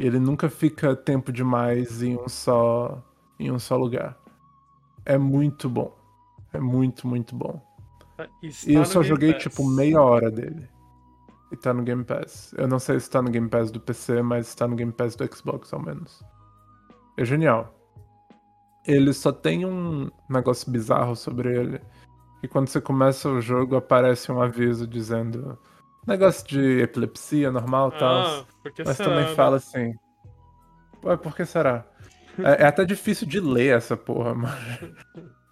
E 0.00 0.06
ele 0.06 0.18
nunca 0.18 0.48
fica 0.48 0.96
tempo 0.96 1.30
demais 1.30 2.02
em 2.02 2.16
um 2.16 2.26
só. 2.26 3.04
em 3.38 3.50
um 3.50 3.58
só 3.58 3.76
lugar. 3.76 4.18
É 5.04 5.18
muito 5.18 5.68
bom. 5.68 5.94
É 6.54 6.58
muito, 6.58 7.06
muito 7.06 7.36
bom. 7.36 7.60
Está 8.08 8.26
E 8.66 8.72
eu 8.74 8.86
só 8.86 9.00
Game 9.00 9.08
joguei 9.08 9.32
Pass. 9.34 9.42
tipo 9.42 9.62
meia 9.62 10.00
hora 10.00 10.30
dele. 10.30 10.66
E 11.52 11.56
tá 11.56 11.74
no 11.74 11.82
Game 11.82 12.02
Pass. 12.02 12.54
Eu 12.56 12.66
não 12.66 12.78
sei 12.78 12.98
se 12.98 13.10
tá 13.10 13.20
no 13.20 13.30
Game 13.30 13.50
Pass 13.50 13.70
do 13.70 13.78
PC, 13.78 14.22
mas 14.22 14.54
tá 14.54 14.66
no 14.66 14.74
Game 14.74 14.90
Pass 14.90 15.14
do 15.16 15.36
Xbox 15.36 15.70
ao 15.70 15.82
menos. 15.82 16.24
É 17.18 17.24
genial. 17.26 17.74
Ele 18.86 19.12
só 19.12 19.30
tem 19.30 19.66
um 19.66 20.08
negócio 20.30 20.72
bizarro 20.72 21.14
sobre 21.14 21.54
ele. 21.54 21.78
E 22.42 22.48
quando 22.48 22.68
você 22.68 22.80
começa 22.80 23.28
o 23.28 23.38
jogo, 23.42 23.76
aparece 23.76 24.32
um 24.32 24.40
aviso 24.40 24.86
dizendo. 24.86 25.58
Negócio 26.06 26.46
de 26.46 26.80
epilepsia 26.80 27.50
normal 27.50 27.92
e 27.94 27.98
tal. 27.98 28.26
Ah, 28.26 28.44
porque 28.62 28.82
Mas 28.84 28.96
será, 28.96 29.08
também 29.10 29.24
né? 29.26 29.34
fala 29.34 29.56
assim. 29.56 29.94
Ué, 31.04 31.16
por 31.16 31.36
que 31.36 31.44
será? 31.44 31.84
É, 32.38 32.62
é 32.62 32.66
até 32.66 32.84
difícil 32.84 33.26
de 33.26 33.40
ler 33.40 33.76
essa 33.76 33.96
porra, 33.96 34.34
mas. 34.34 34.54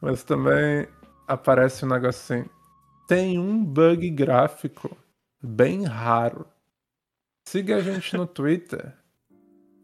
Mas 0.00 0.22
também 0.22 0.86
aparece 1.26 1.84
um 1.84 1.88
negócio 1.88 2.36
assim. 2.36 2.48
Tem 3.06 3.38
um 3.38 3.64
bug 3.64 4.08
gráfico 4.10 4.96
bem 5.42 5.84
raro. 5.84 6.46
Siga 7.46 7.76
a 7.76 7.80
gente 7.80 8.16
no 8.16 8.26
Twitter 8.26 8.94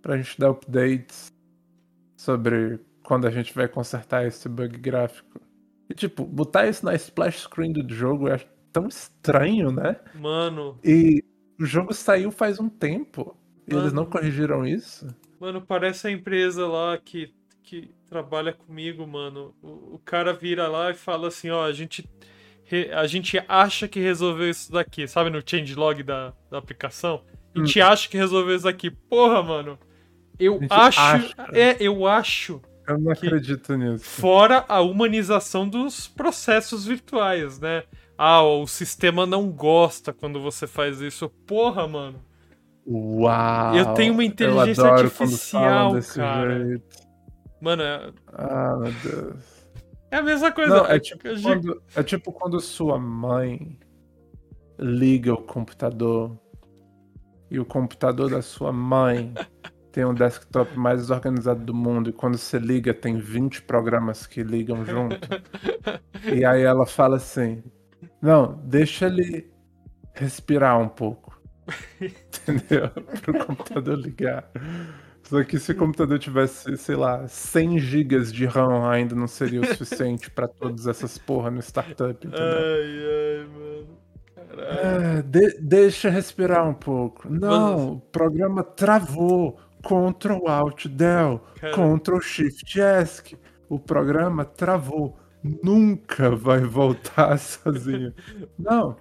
pra 0.03 0.17
gente 0.17 0.39
dar 0.39 0.51
updates 0.51 1.33
sobre 2.17 2.79
quando 3.03 3.27
a 3.27 3.31
gente 3.31 3.55
vai 3.55 3.67
consertar 3.69 4.27
esse 4.27 4.49
bug 4.49 4.79
gráfico. 4.79 5.41
E 5.89 5.95
tipo, 5.95 6.25
botar 6.25 6.67
isso 6.67 6.85
na 6.85 6.95
splash 6.95 7.41
screen 7.41 7.73
do 7.73 7.95
jogo 7.95 8.29
é 8.29 8.39
tão 8.75 8.89
estranho, 8.89 9.71
né? 9.71 9.97
Mano, 10.13 10.79
E 10.85 11.25
o 11.59 11.65
jogo 11.65 11.95
saiu 11.95 12.31
faz 12.33 12.59
um 12.59 12.69
tempo. 12.69 13.37
E 13.67 13.75
eles 13.75 13.93
não 13.93 14.05
corrigiram 14.05 14.67
isso? 14.67 15.07
mano, 15.41 15.63
parece 15.63 16.07
a 16.09 16.11
empresa 16.11 16.67
lá 16.67 16.99
que, 16.99 17.33
que 17.63 17.91
trabalha 18.09 18.53
comigo, 18.53 19.07
mano. 19.07 19.55
O, 19.63 19.95
o 19.95 20.01
cara 20.05 20.33
vira 20.33 20.67
lá 20.69 20.91
e 20.91 20.95
fala 20.95 21.29
assim, 21.29 21.51
ó, 21.51 21.65
a 21.65 21.73
gente, 21.73 22.09
a 22.93 23.07
gente 23.07 23.41
acha 23.49 23.87
que 23.87 24.01
resolveu 24.01 24.51
isso 24.51 24.73
daqui, 24.73 25.07
sabe 25.07 25.31
no 25.31 25.43
changelog 25.45 26.03
da, 26.03 26.33
da 26.51 26.59
aplicação? 26.59 27.23
A 27.55 27.61
gente 27.61 27.81
acha 27.81 28.09
que 28.09 28.17
resolveu 28.17 28.57
isso 28.57 28.65
daqui. 28.65 28.91
Porra, 28.91 29.43
mano. 29.43 29.79
Eu 30.39 30.57
Hum. 30.57 30.67
acho. 30.69 31.01
acha. 31.01 31.35
É, 31.53 31.77
eu 31.81 32.07
acho. 32.07 32.61
Eu 32.89 32.99
não 32.99 33.13
acredito 33.13 33.77
nisso. 33.77 34.05
Fora 34.05 34.65
a 34.69 34.81
humanização 34.81 35.69
dos 35.69 36.09
processos 36.09 36.85
virtuais, 36.85 37.59
né? 37.61 37.85
Ah, 38.17 38.43
o 38.43 38.67
sistema 38.67 39.27
não 39.27 39.51
gosta 39.51 40.13
quando 40.13 40.41
você 40.41 40.67
faz 40.67 41.01
isso. 41.01 41.29
Porra, 41.47 41.87
mano. 41.89 42.21
Uau! 42.87 43.75
Eu 43.77 43.95
tenho 43.95 44.13
uma 44.13 44.25
inteligência 44.25 44.85
artificial, 44.85 45.93
cara. 46.15 46.65
jeito. 46.65 46.85
Mano, 47.61 47.83
é, 47.83 48.13
Ah, 48.33 48.77
meu 48.77 48.93
Deus. 48.93 49.67
é 50.11 50.17
a 50.19 50.23
mesma 50.23 50.53
coisa. 50.53 50.77
Não, 50.77 50.87
é 50.87 50.99
tipo, 51.01 51.27
Eu- 51.27 51.41
quando, 51.43 51.83
é 51.97 52.03
tipo 52.03 52.31
quando 52.33 52.61
sua 52.61 52.99
mãe 52.99 53.79
liga 54.79 55.33
o 55.33 55.39
computador 55.43 56.39
e 57.51 57.59
o 57.59 57.65
computador 57.65 58.29
da 58.31 58.43
sua 58.43 58.73
mãe 58.73 59.33
tem 59.91 60.05
um 60.05 60.13
desktop 60.13 60.77
mais 60.79 61.01
desorganizado 61.01 61.65
do 61.65 61.73
mundo 61.73 62.11
e 62.11 62.13
quando 62.13 62.37
você 62.37 62.59
liga 62.59 62.93
tem 62.93 63.17
20 63.17 63.63
programas 63.63 64.27
que 64.27 64.43
ligam 64.43 64.85
junto. 64.85 65.17
e 66.35 66.45
aí 66.45 66.63
ela 66.63 66.85
fala 66.85 67.17
assim: 67.17 67.63
Não, 68.25 68.59
deixa 68.65 69.07
ele 69.07 69.51
respirar 70.15 70.81
um 70.81 70.89
pouco. 70.89 71.39
Entendeu? 72.01 72.89
Pro 73.23 73.47
computador 73.47 73.99
ligar. 73.99 74.51
Só 75.23 75.43
que 75.45 75.59
se 75.59 75.73
o 75.73 75.77
computador 75.77 76.19
tivesse, 76.19 76.77
sei 76.77 76.97
lá, 76.97 77.27
100 77.27 77.79
GB 77.79 78.21
de 78.25 78.45
RAM 78.47 78.89
ainda 78.91 79.15
não 79.15 79.27
seria 79.27 79.61
o 79.61 79.67
suficiente 79.67 80.31
pra 80.31 80.47
todas 80.47 80.87
essas 80.87 81.17
porra 81.17 81.51
no 81.51 81.61
startup, 81.61 82.27
entendeu? 82.27 82.39
Ai, 82.41 83.41
ai, 83.41 83.47
mano. 83.47 83.99
Caralho. 84.57 85.19
É, 85.19 85.23
de- 85.23 85.59
deixa 85.61 86.11
respirar 86.11 86.69
um 86.69 86.75
pouco. 86.75 87.27
Não, 87.33 87.79
Mas- 87.79 87.89
o 87.93 88.01
programa 88.13 88.63
travou. 88.63 89.59
Ctrl 89.83 90.47
Alt 90.49 90.87
Del. 90.89 91.43
Ctrl 91.61 92.19
Shift 92.21 92.79
ESC. 92.81 93.37
O 93.69 93.79
programa 93.79 94.45
travou. 94.45 95.19
Nunca 95.45 96.31
vai 96.35 96.61
voltar 96.61 97.37
sozinho. 97.39 98.15
Não, 98.59 98.97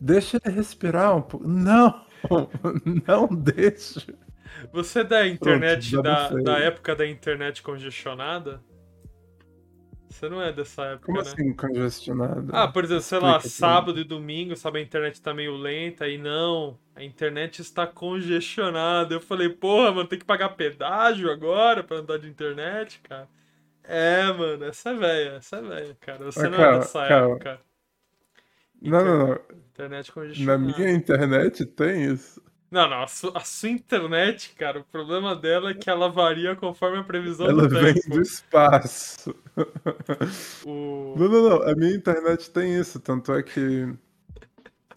deixa 0.00 0.38
ele 0.44 0.54
respirar 0.54 1.16
um 1.16 1.22
pouco. 1.22 1.46
Não, 1.48 2.06
não 3.06 3.28
deixa. 3.28 4.06
Você 4.72 5.00
é 5.00 5.04
da 5.04 5.26
internet, 5.26 5.90
já 5.90 6.00
da, 6.00 6.28
da 6.30 6.58
época 6.58 6.94
da 6.96 7.06
internet 7.06 7.62
congestionada? 7.62 8.62
Você 10.08 10.28
não 10.28 10.40
é 10.40 10.52
dessa 10.52 10.84
época, 10.86 11.06
Como 11.06 11.22
né? 11.22 11.22
assim 11.30 11.54
congestionado? 11.54 12.50
Ah, 12.54 12.66
por 12.66 12.82
exemplo, 12.84 13.02
sei 13.02 13.18
lá, 13.20 13.40
sábado 13.40 14.00
e 14.00 14.04
domingo, 14.04 14.56
sabe, 14.56 14.78
a 14.78 14.82
internet 14.82 15.20
tá 15.20 15.34
meio 15.34 15.56
lenta 15.56 16.08
e 16.08 16.16
não, 16.16 16.78
a 16.94 17.04
internet 17.04 17.60
está 17.60 17.86
congestionada. 17.86 19.14
Eu 19.14 19.20
falei, 19.20 19.48
porra, 19.50 19.92
mano, 19.92 20.08
tem 20.08 20.18
que 20.18 20.24
pagar 20.24 20.50
pedágio 20.50 21.30
agora 21.30 21.84
pra 21.84 21.98
andar 21.98 22.18
de 22.18 22.28
internet, 22.28 23.00
cara. 23.00 23.28
É, 23.88 24.32
mano, 24.32 24.64
essa 24.66 24.90
é 24.90 24.94
velha, 24.94 25.30
essa 25.36 25.56
é 25.56 25.62
velha, 25.62 25.96
cara. 26.00 26.24
Você 26.24 26.46
Ah, 26.46 26.50
não 26.50 26.62
é 26.62 26.68
calma, 26.68 26.78
dessa 26.78 27.06
calma. 27.06 27.40
época. 27.40 27.60
não, 28.80 29.04
não, 29.04 29.26
não. 29.28 29.40
Internet 29.72 30.10
Na 30.34 30.56
congestionada. 30.56 30.58
minha 30.58 30.90
internet 30.90 31.66
tem 31.66 32.12
isso. 32.12 32.40
Não, 32.70 32.88
não, 32.88 33.02
a, 33.02 33.06
su- 33.06 33.32
a 33.34 33.40
sua 33.40 33.70
internet, 33.70 34.54
cara, 34.54 34.80
o 34.80 34.84
problema 34.84 35.34
dela 35.34 35.70
é 35.70 35.74
que 35.74 35.88
ela 35.88 36.10
varia 36.10 36.54
conforme 36.54 36.98
a 36.98 37.04
previsão 37.04 37.46
Ela 37.46 37.66
do 37.66 37.68
vem 37.68 37.94
tempo. 37.94 38.08
do 38.10 38.20
espaço. 38.20 39.34
O... 40.62 41.14
Não, 41.14 41.28
não, 41.28 41.48
não. 41.50 41.62
A 41.68 41.74
minha 41.74 41.94
internet 41.94 42.50
tem 42.50 42.78
isso. 42.78 43.00
Tanto 43.00 43.32
é 43.34 43.42
que 43.42 43.86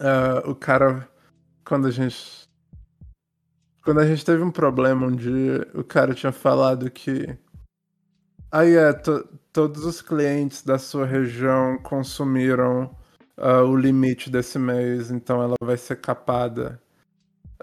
ah, 0.00 0.42
o 0.46 0.54
cara, 0.54 1.08
quando 1.64 1.86
a 1.88 1.90
gente. 1.90 2.48
Quando 3.84 4.00
a 4.00 4.06
gente 4.06 4.24
teve 4.24 4.42
um 4.42 4.50
problema 4.50 5.06
um 5.06 5.14
dia, 5.14 5.68
o 5.74 5.82
cara 5.84 6.14
tinha 6.14 6.32
falado 6.32 6.90
que. 6.90 7.36
Aí 8.52 8.76
é, 8.76 8.92
to- 8.92 9.26
todos 9.50 9.86
os 9.86 10.02
clientes 10.02 10.62
da 10.62 10.78
sua 10.78 11.06
região 11.06 11.78
consumiram 11.78 12.94
ah, 13.38 13.62
o 13.62 13.74
limite 13.74 14.28
desse 14.30 14.58
mês, 14.58 15.10
então 15.10 15.42
ela 15.42 15.56
vai 15.62 15.78
ser 15.78 15.96
capada 15.96 16.78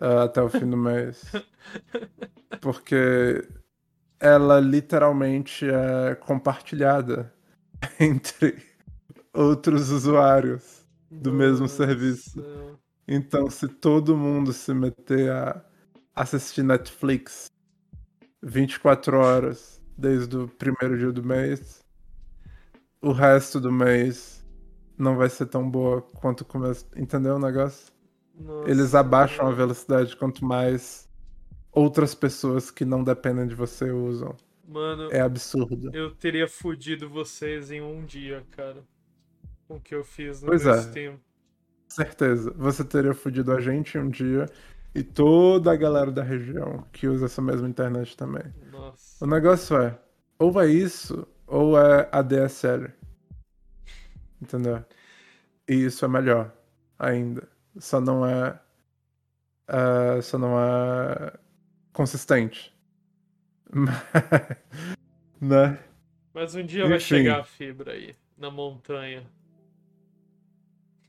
ah, 0.02 0.24
até 0.24 0.42
o 0.42 0.50
fim 0.50 0.68
do 0.70 0.76
mês. 0.78 1.24
Porque 2.60 3.48
ela 4.20 4.60
literalmente 4.60 5.66
é 5.70 6.16
compartilhada 6.16 7.32
entre 8.00 8.58
outros 9.34 9.92
usuários 9.92 10.86
do 11.12 11.32
mesmo 11.32 11.62
Nossa. 11.62 11.86
serviço. 11.86 12.44
Então, 13.08 13.50
se 13.50 13.68
todo 13.68 14.18
mundo 14.18 14.54
se 14.54 14.74
meter 14.74 15.32
a 15.32 15.64
assistir 16.16 16.64
Netflix 16.64 17.48
24 18.42 19.18
horas 19.18 19.79
desde 20.00 20.38
o 20.38 20.48
primeiro 20.48 20.98
dia 20.98 21.12
do 21.12 21.24
mês, 21.24 21.84
o 23.02 23.12
resto 23.12 23.60
do 23.60 23.72
mês 23.72 24.46
não 24.98 25.16
vai 25.18 25.30
ser 25.30 25.46
tão 25.48 25.70
boa 25.70 26.02
quanto 26.02 26.42
o 26.42 26.46
começo. 26.46 26.86
Entendeu 26.96 27.36
o 27.36 27.40
negócio? 27.40 27.92
Nossa, 28.34 28.70
Eles 28.70 28.96
abaixam 28.96 29.48
a 29.48 29.52
velocidade 29.52 30.16
quanto 30.16 30.46
mais 30.46 31.10
outras 31.72 32.16
pessoas 32.16 32.72
que 32.72 32.86
não 32.86 33.04
dependem 33.04 33.48
de 33.48 33.56
você 33.56 33.92
usam. 33.92 34.36
Mano, 34.68 35.10
É 35.12 35.20
absurdo. 35.22 35.90
eu 35.94 36.16
teria 36.16 36.48
fudido 36.48 37.10
vocês 37.10 37.72
em 37.72 37.82
um 37.82 38.06
dia, 38.06 38.46
cara. 38.52 38.84
Com 39.68 39.78
o 39.78 39.82
que 39.82 39.96
eu 39.96 40.04
fiz 40.04 40.42
no 40.42 40.48
Pois 40.48 40.66
é. 40.66 40.82
Steam. 40.82 41.20
Certeza. 41.88 42.52
Você 42.56 42.84
teria 42.84 43.14
fudido 43.14 43.52
a 43.52 43.60
gente 43.60 43.98
um 43.98 44.10
dia 44.10 44.46
e 44.94 45.04
toda 45.04 45.72
a 45.72 45.76
galera 45.76 46.12
da 46.12 46.24
região 46.24 46.86
que 46.92 47.08
usa 47.08 47.26
essa 47.26 47.42
mesma 47.42 47.68
internet 47.68 48.18
também. 48.18 48.44
Nossa. 48.72 49.24
O 49.24 49.28
negócio 49.28 49.78
é, 49.78 49.98
ou 50.38 50.60
é 50.62 50.68
isso, 50.68 51.28
ou 51.46 51.80
é 51.80 52.10
ADSL. 52.12 52.92
Entendeu? 54.42 54.84
E 55.68 55.74
isso 55.74 56.04
é 56.06 56.08
melhor 56.08 56.52
ainda. 56.98 57.48
Só 57.78 58.02
não 58.02 58.26
é. 58.26 58.60
é, 59.68 60.22
só 60.22 60.38
não 60.38 60.60
é 60.60 61.34
consistente. 61.94 62.76
Né? 65.42 65.80
Mas 66.34 66.54
um 66.54 66.66
dia 66.66 66.86
vai 66.86 66.98
Enfim. 66.98 67.06
chegar 67.06 67.40
a 67.40 67.44
fibra 67.46 67.94
aí, 67.94 68.14
na 68.38 68.52
montanha. 68.52 69.26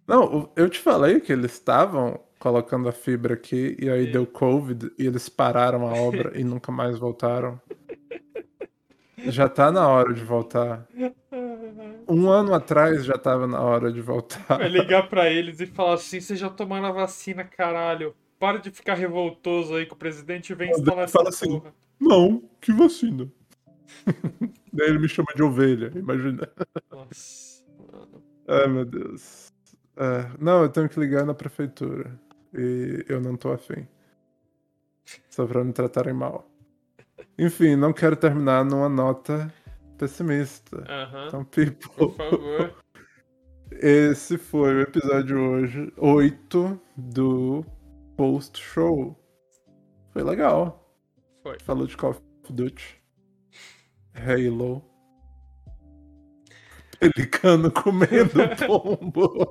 Não, 0.06 0.52
eu 0.54 0.70
te 0.70 0.78
falei 0.78 1.18
que 1.20 1.32
eles 1.32 1.52
estavam 1.52 2.20
colocando 2.40 2.88
a 2.88 2.92
fibra 2.92 3.34
aqui 3.34 3.76
e 3.78 3.88
aí 3.88 4.06
Sim. 4.06 4.12
deu 4.12 4.26
Covid 4.26 4.90
e 4.98 5.06
eles 5.06 5.28
pararam 5.28 5.86
a 5.86 5.92
obra 5.92 6.32
e 6.36 6.42
nunca 6.42 6.72
mais 6.72 6.98
voltaram. 6.98 7.60
Já 9.18 9.48
tá 9.50 9.70
na 9.70 9.86
hora 9.86 10.14
de 10.14 10.24
voltar. 10.24 10.88
Um 12.08 12.30
ano 12.30 12.54
atrás 12.54 13.04
já 13.04 13.18
tava 13.18 13.46
na 13.46 13.60
hora 13.60 13.92
de 13.92 14.00
voltar. 14.00 14.56
Vai 14.56 14.68
ligar 14.68 15.08
pra 15.10 15.28
eles 15.28 15.60
e 15.60 15.66
falar 15.66 15.94
assim: 15.94 16.18
vocês 16.18 16.38
já 16.38 16.48
tomaram 16.48 16.86
a 16.86 16.92
vacina, 16.92 17.44
caralho. 17.44 18.14
Para 18.38 18.58
de 18.58 18.70
ficar 18.70 18.94
revoltoso 18.94 19.74
aí 19.74 19.84
com 19.84 19.94
o 19.94 19.98
presidente 19.98 20.50
e 20.50 20.54
vem 20.56 20.70
instalar 20.70 21.04
essa 21.04 21.12
Fala 21.12 21.28
assim. 21.28 21.60
porra. 21.60 21.74
Não, 22.00 22.42
que 22.58 22.72
vacina. 22.72 23.30
Daí 24.72 24.88
ele 24.88 24.98
me 24.98 25.08
chama 25.08 25.28
de 25.36 25.42
ovelha, 25.42 25.92
imagina. 25.94 26.48
Nossa, 26.90 27.62
mano. 27.92 28.22
Ai, 28.48 28.66
meu 28.66 28.86
Deus. 28.86 29.52
É, 29.94 30.30
não, 30.38 30.62
eu 30.62 30.70
tenho 30.70 30.88
que 30.88 30.98
ligar 30.98 31.26
na 31.26 31.34
prefeitura. 31.34 32.18
E 32.54 33.04
eu 33.08 33.20
não 33.20 33.36
tô 33.36 33.52
afim. 33.52 33.86
Só 35.28 35.46
pra 35.46 35.64
me 35.64 35.72
tratarem 35.72 36.12
mal. 36.12 36.48
Enfim, 37.38 37.76
não 37.76 37.92
quero 37.92 38.16
terminar 38.16 38.64
numa 38.64 38.88
nota 38.88 39.52
pessimista. 39.98 40.84
Aham. 40.88 41.26
Então, 41.28 41.44
people. 41.44 41.90
Por 41.96 42.14
favor. 42.14 42.74
Esse 43.72 44.36
foi 44.36 44.74
o 44.74 44.80
episódio 44.80 45.38
hoje 45.38 45.92
8 45.96 46.80
do 46.96 47.64
Post 48.16 48.60
Show. 48.60 49.16
Foi 50.12 50.22
legal. 50.22 50.94
Foi. 51.42 51.58
Falou 51.60 51.86
de 51.86 51.96
Call 51.96 52.10
of 52.10 52.20
Duty. 52.50 53.00
Halo. 54.14 54.84
Pelicano 56.98 57.70
comendo 57.70 58.40
pombo. 58.66 59.50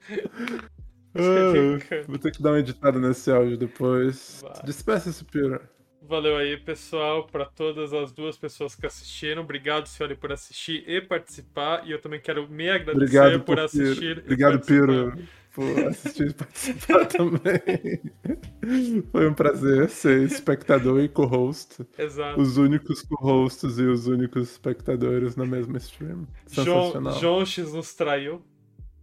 Ah. 1.22 2.04
Vou 2.08 2.18
ter 2.18 2.32
que 2.32 2.42
dar 2.42 2.52
uma 2.52 2.60
editada 2.60 2.98
nesse 2.98 3.30
áudio 3.30 3.56
depois. 3.56 4.42
Despeça-se, 4.64 5.24
Pira. 5.24 5.60
Valeu 6.04 6.36
aí, 6.36 6.56
pessoal, 6.56 7.26
para 7.26 7.44
todas 7.44 7.92
as 7.92 8.12
duas 8.12 8.36
pessoas 8.36 8.74
que 8.74 8.84
assistiram. 8.84 9.42
Obrigado, 9.42 9.86
senhor, 9.86 10.14
por 10.16 10.32
assistir 10.32 10.84
e 10.88 11.00
participar. 11.00 11.86
E 11.86 11.92
eu 11.92 12.00
também 12.00 12.20
quero 12.20 12.48
me 12.48 12.68
agradecer 12.68 12.96
Obrigado 12.96 13.40
por 13.44 13.60
assistir. 13.60 14.18
Obrigado. 14.18 14.60
Piro, 14.60 15.12
por 15.54 15.86
assistir 15.86 16.30
e 16.30 16.34
participar 16.34 17.06
também. 17.06 18.02
Foi 19.12 19.28
um 19.28 19.34
prazer 19.34 19.88
ser 19.88 20.22
espectador 20.22 21.00
e 21.00 21.08
co-host. 21.08 21.86
Exato. 21.96 22.40
Os 22.40 22.56
únicos 22.56 23.02
co-hosts 23.02 23.78
e 23.78 23.82
os 23.82 24.06
únicos 24.06 24.50
espectadores 24.50 25.36
na 25.36 25.46
mesma 25.46 25.78
stream. 25.78 26.26
João, 26.50 26.86
Sensacional. 26.86 27.20
João 27.20 27.46
X 27.46 27.72
nos 27.72 27.94
traiu. 27.94 28.42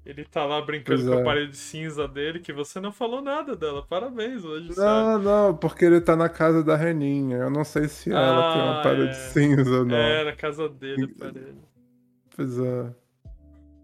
Ele 0.10 0.26
tá 0.26 0.44
lá 0.44 0.60
brincando 0.60 1.04
pois 1.04 1.08
com 1.08 1.20
é. 1.20 1.22
a 1.22 1.24
parede 1.24 1.56
cinza 1.56 2.08
dele, 2.08 2.40
que 2.40 2.52
você 2.52 2.80
não 2.80 2.92
falou 2.92 3.22
nada 3.22 3.56
dela. 3.56 3.86
Parabéns 3.88 4.44
hoje. 4.44 4.70
Não, 4.70 4.74
sabe? 4.74 5.24
não, 5.24 5.56
porque 5.56 5.86
ele 5.86 6.02
tá 6.02 6.16
na 6.16 6.28
casa 6.28 6.64
da 6.64 6.76
Reninha. 6.76 7.38
Eu 7.38 7.52
não 7.52 7.64
sei 7.64 7.88
se 7.88 8.12
ela 8.12 8.54
tem 8.54 8.62
uma 8.64 8.80
ah, 8.80 8.82
parede 8.82 9.12
é. 9.12 9.14
cinza, 9.14 9.86
não. 9.86 9.96
É, 9.96 10.24
na 10.24 10.36
casa 10.36 10.68
dele 10.68 11.14
a 11.16 11.20
parede. 11.20 11.62
Pois 12.36 12.58
é. 12.58 12.90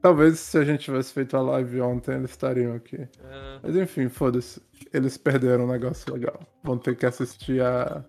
Talvez 0.02 0.40
se 0.40 0.58
a 0.58 0.64
gente 0.64 0.86
tivesse 0.86 1.14
feito 1.14 1.38
a 1.38 1.42
live 1.42 1.80
ontem, 1.82 2.16
eles 2.16 2.32
estariam 2.32 2.74
aqui. 2.74 2.98
É. 2.98 3.60
Mas 3.62 3.76
enfim, 3.76 4.10
foda-se. 4.10 4.60
Eles 4.92 5.18
perderam 5.18 5.66
um 5.66 5.72
negócio 5.72 6.12
legal. 6.12 6.40
Vão 6.64 6.80
ter 6.80 6.98
que 6.98 7.06
assistir 7.06 7.62
a, 7.62 8.04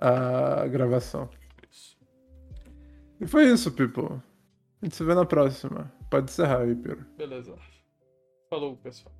a 0.00 0.68
gravação. 0.68 1.28
E 3.20 3.26
foi 3.26 3.50
isso, 3.50 3.72
people. 3.72 4.22
A 4.80 4.86
gente 4.86 4.94
se 4.94 5.02
vê 5.02 5.14
na 5.16 5.24
próxima. 5.24 5.92
Pode 6.14 6.30
encerrar 6.30 6.60
aí, 6.60 6.76
Pedro. 6.76 7.04
Beleza. 7.16 7.56
Falou, 8.48 8.76
pessoal. 8.76 9.12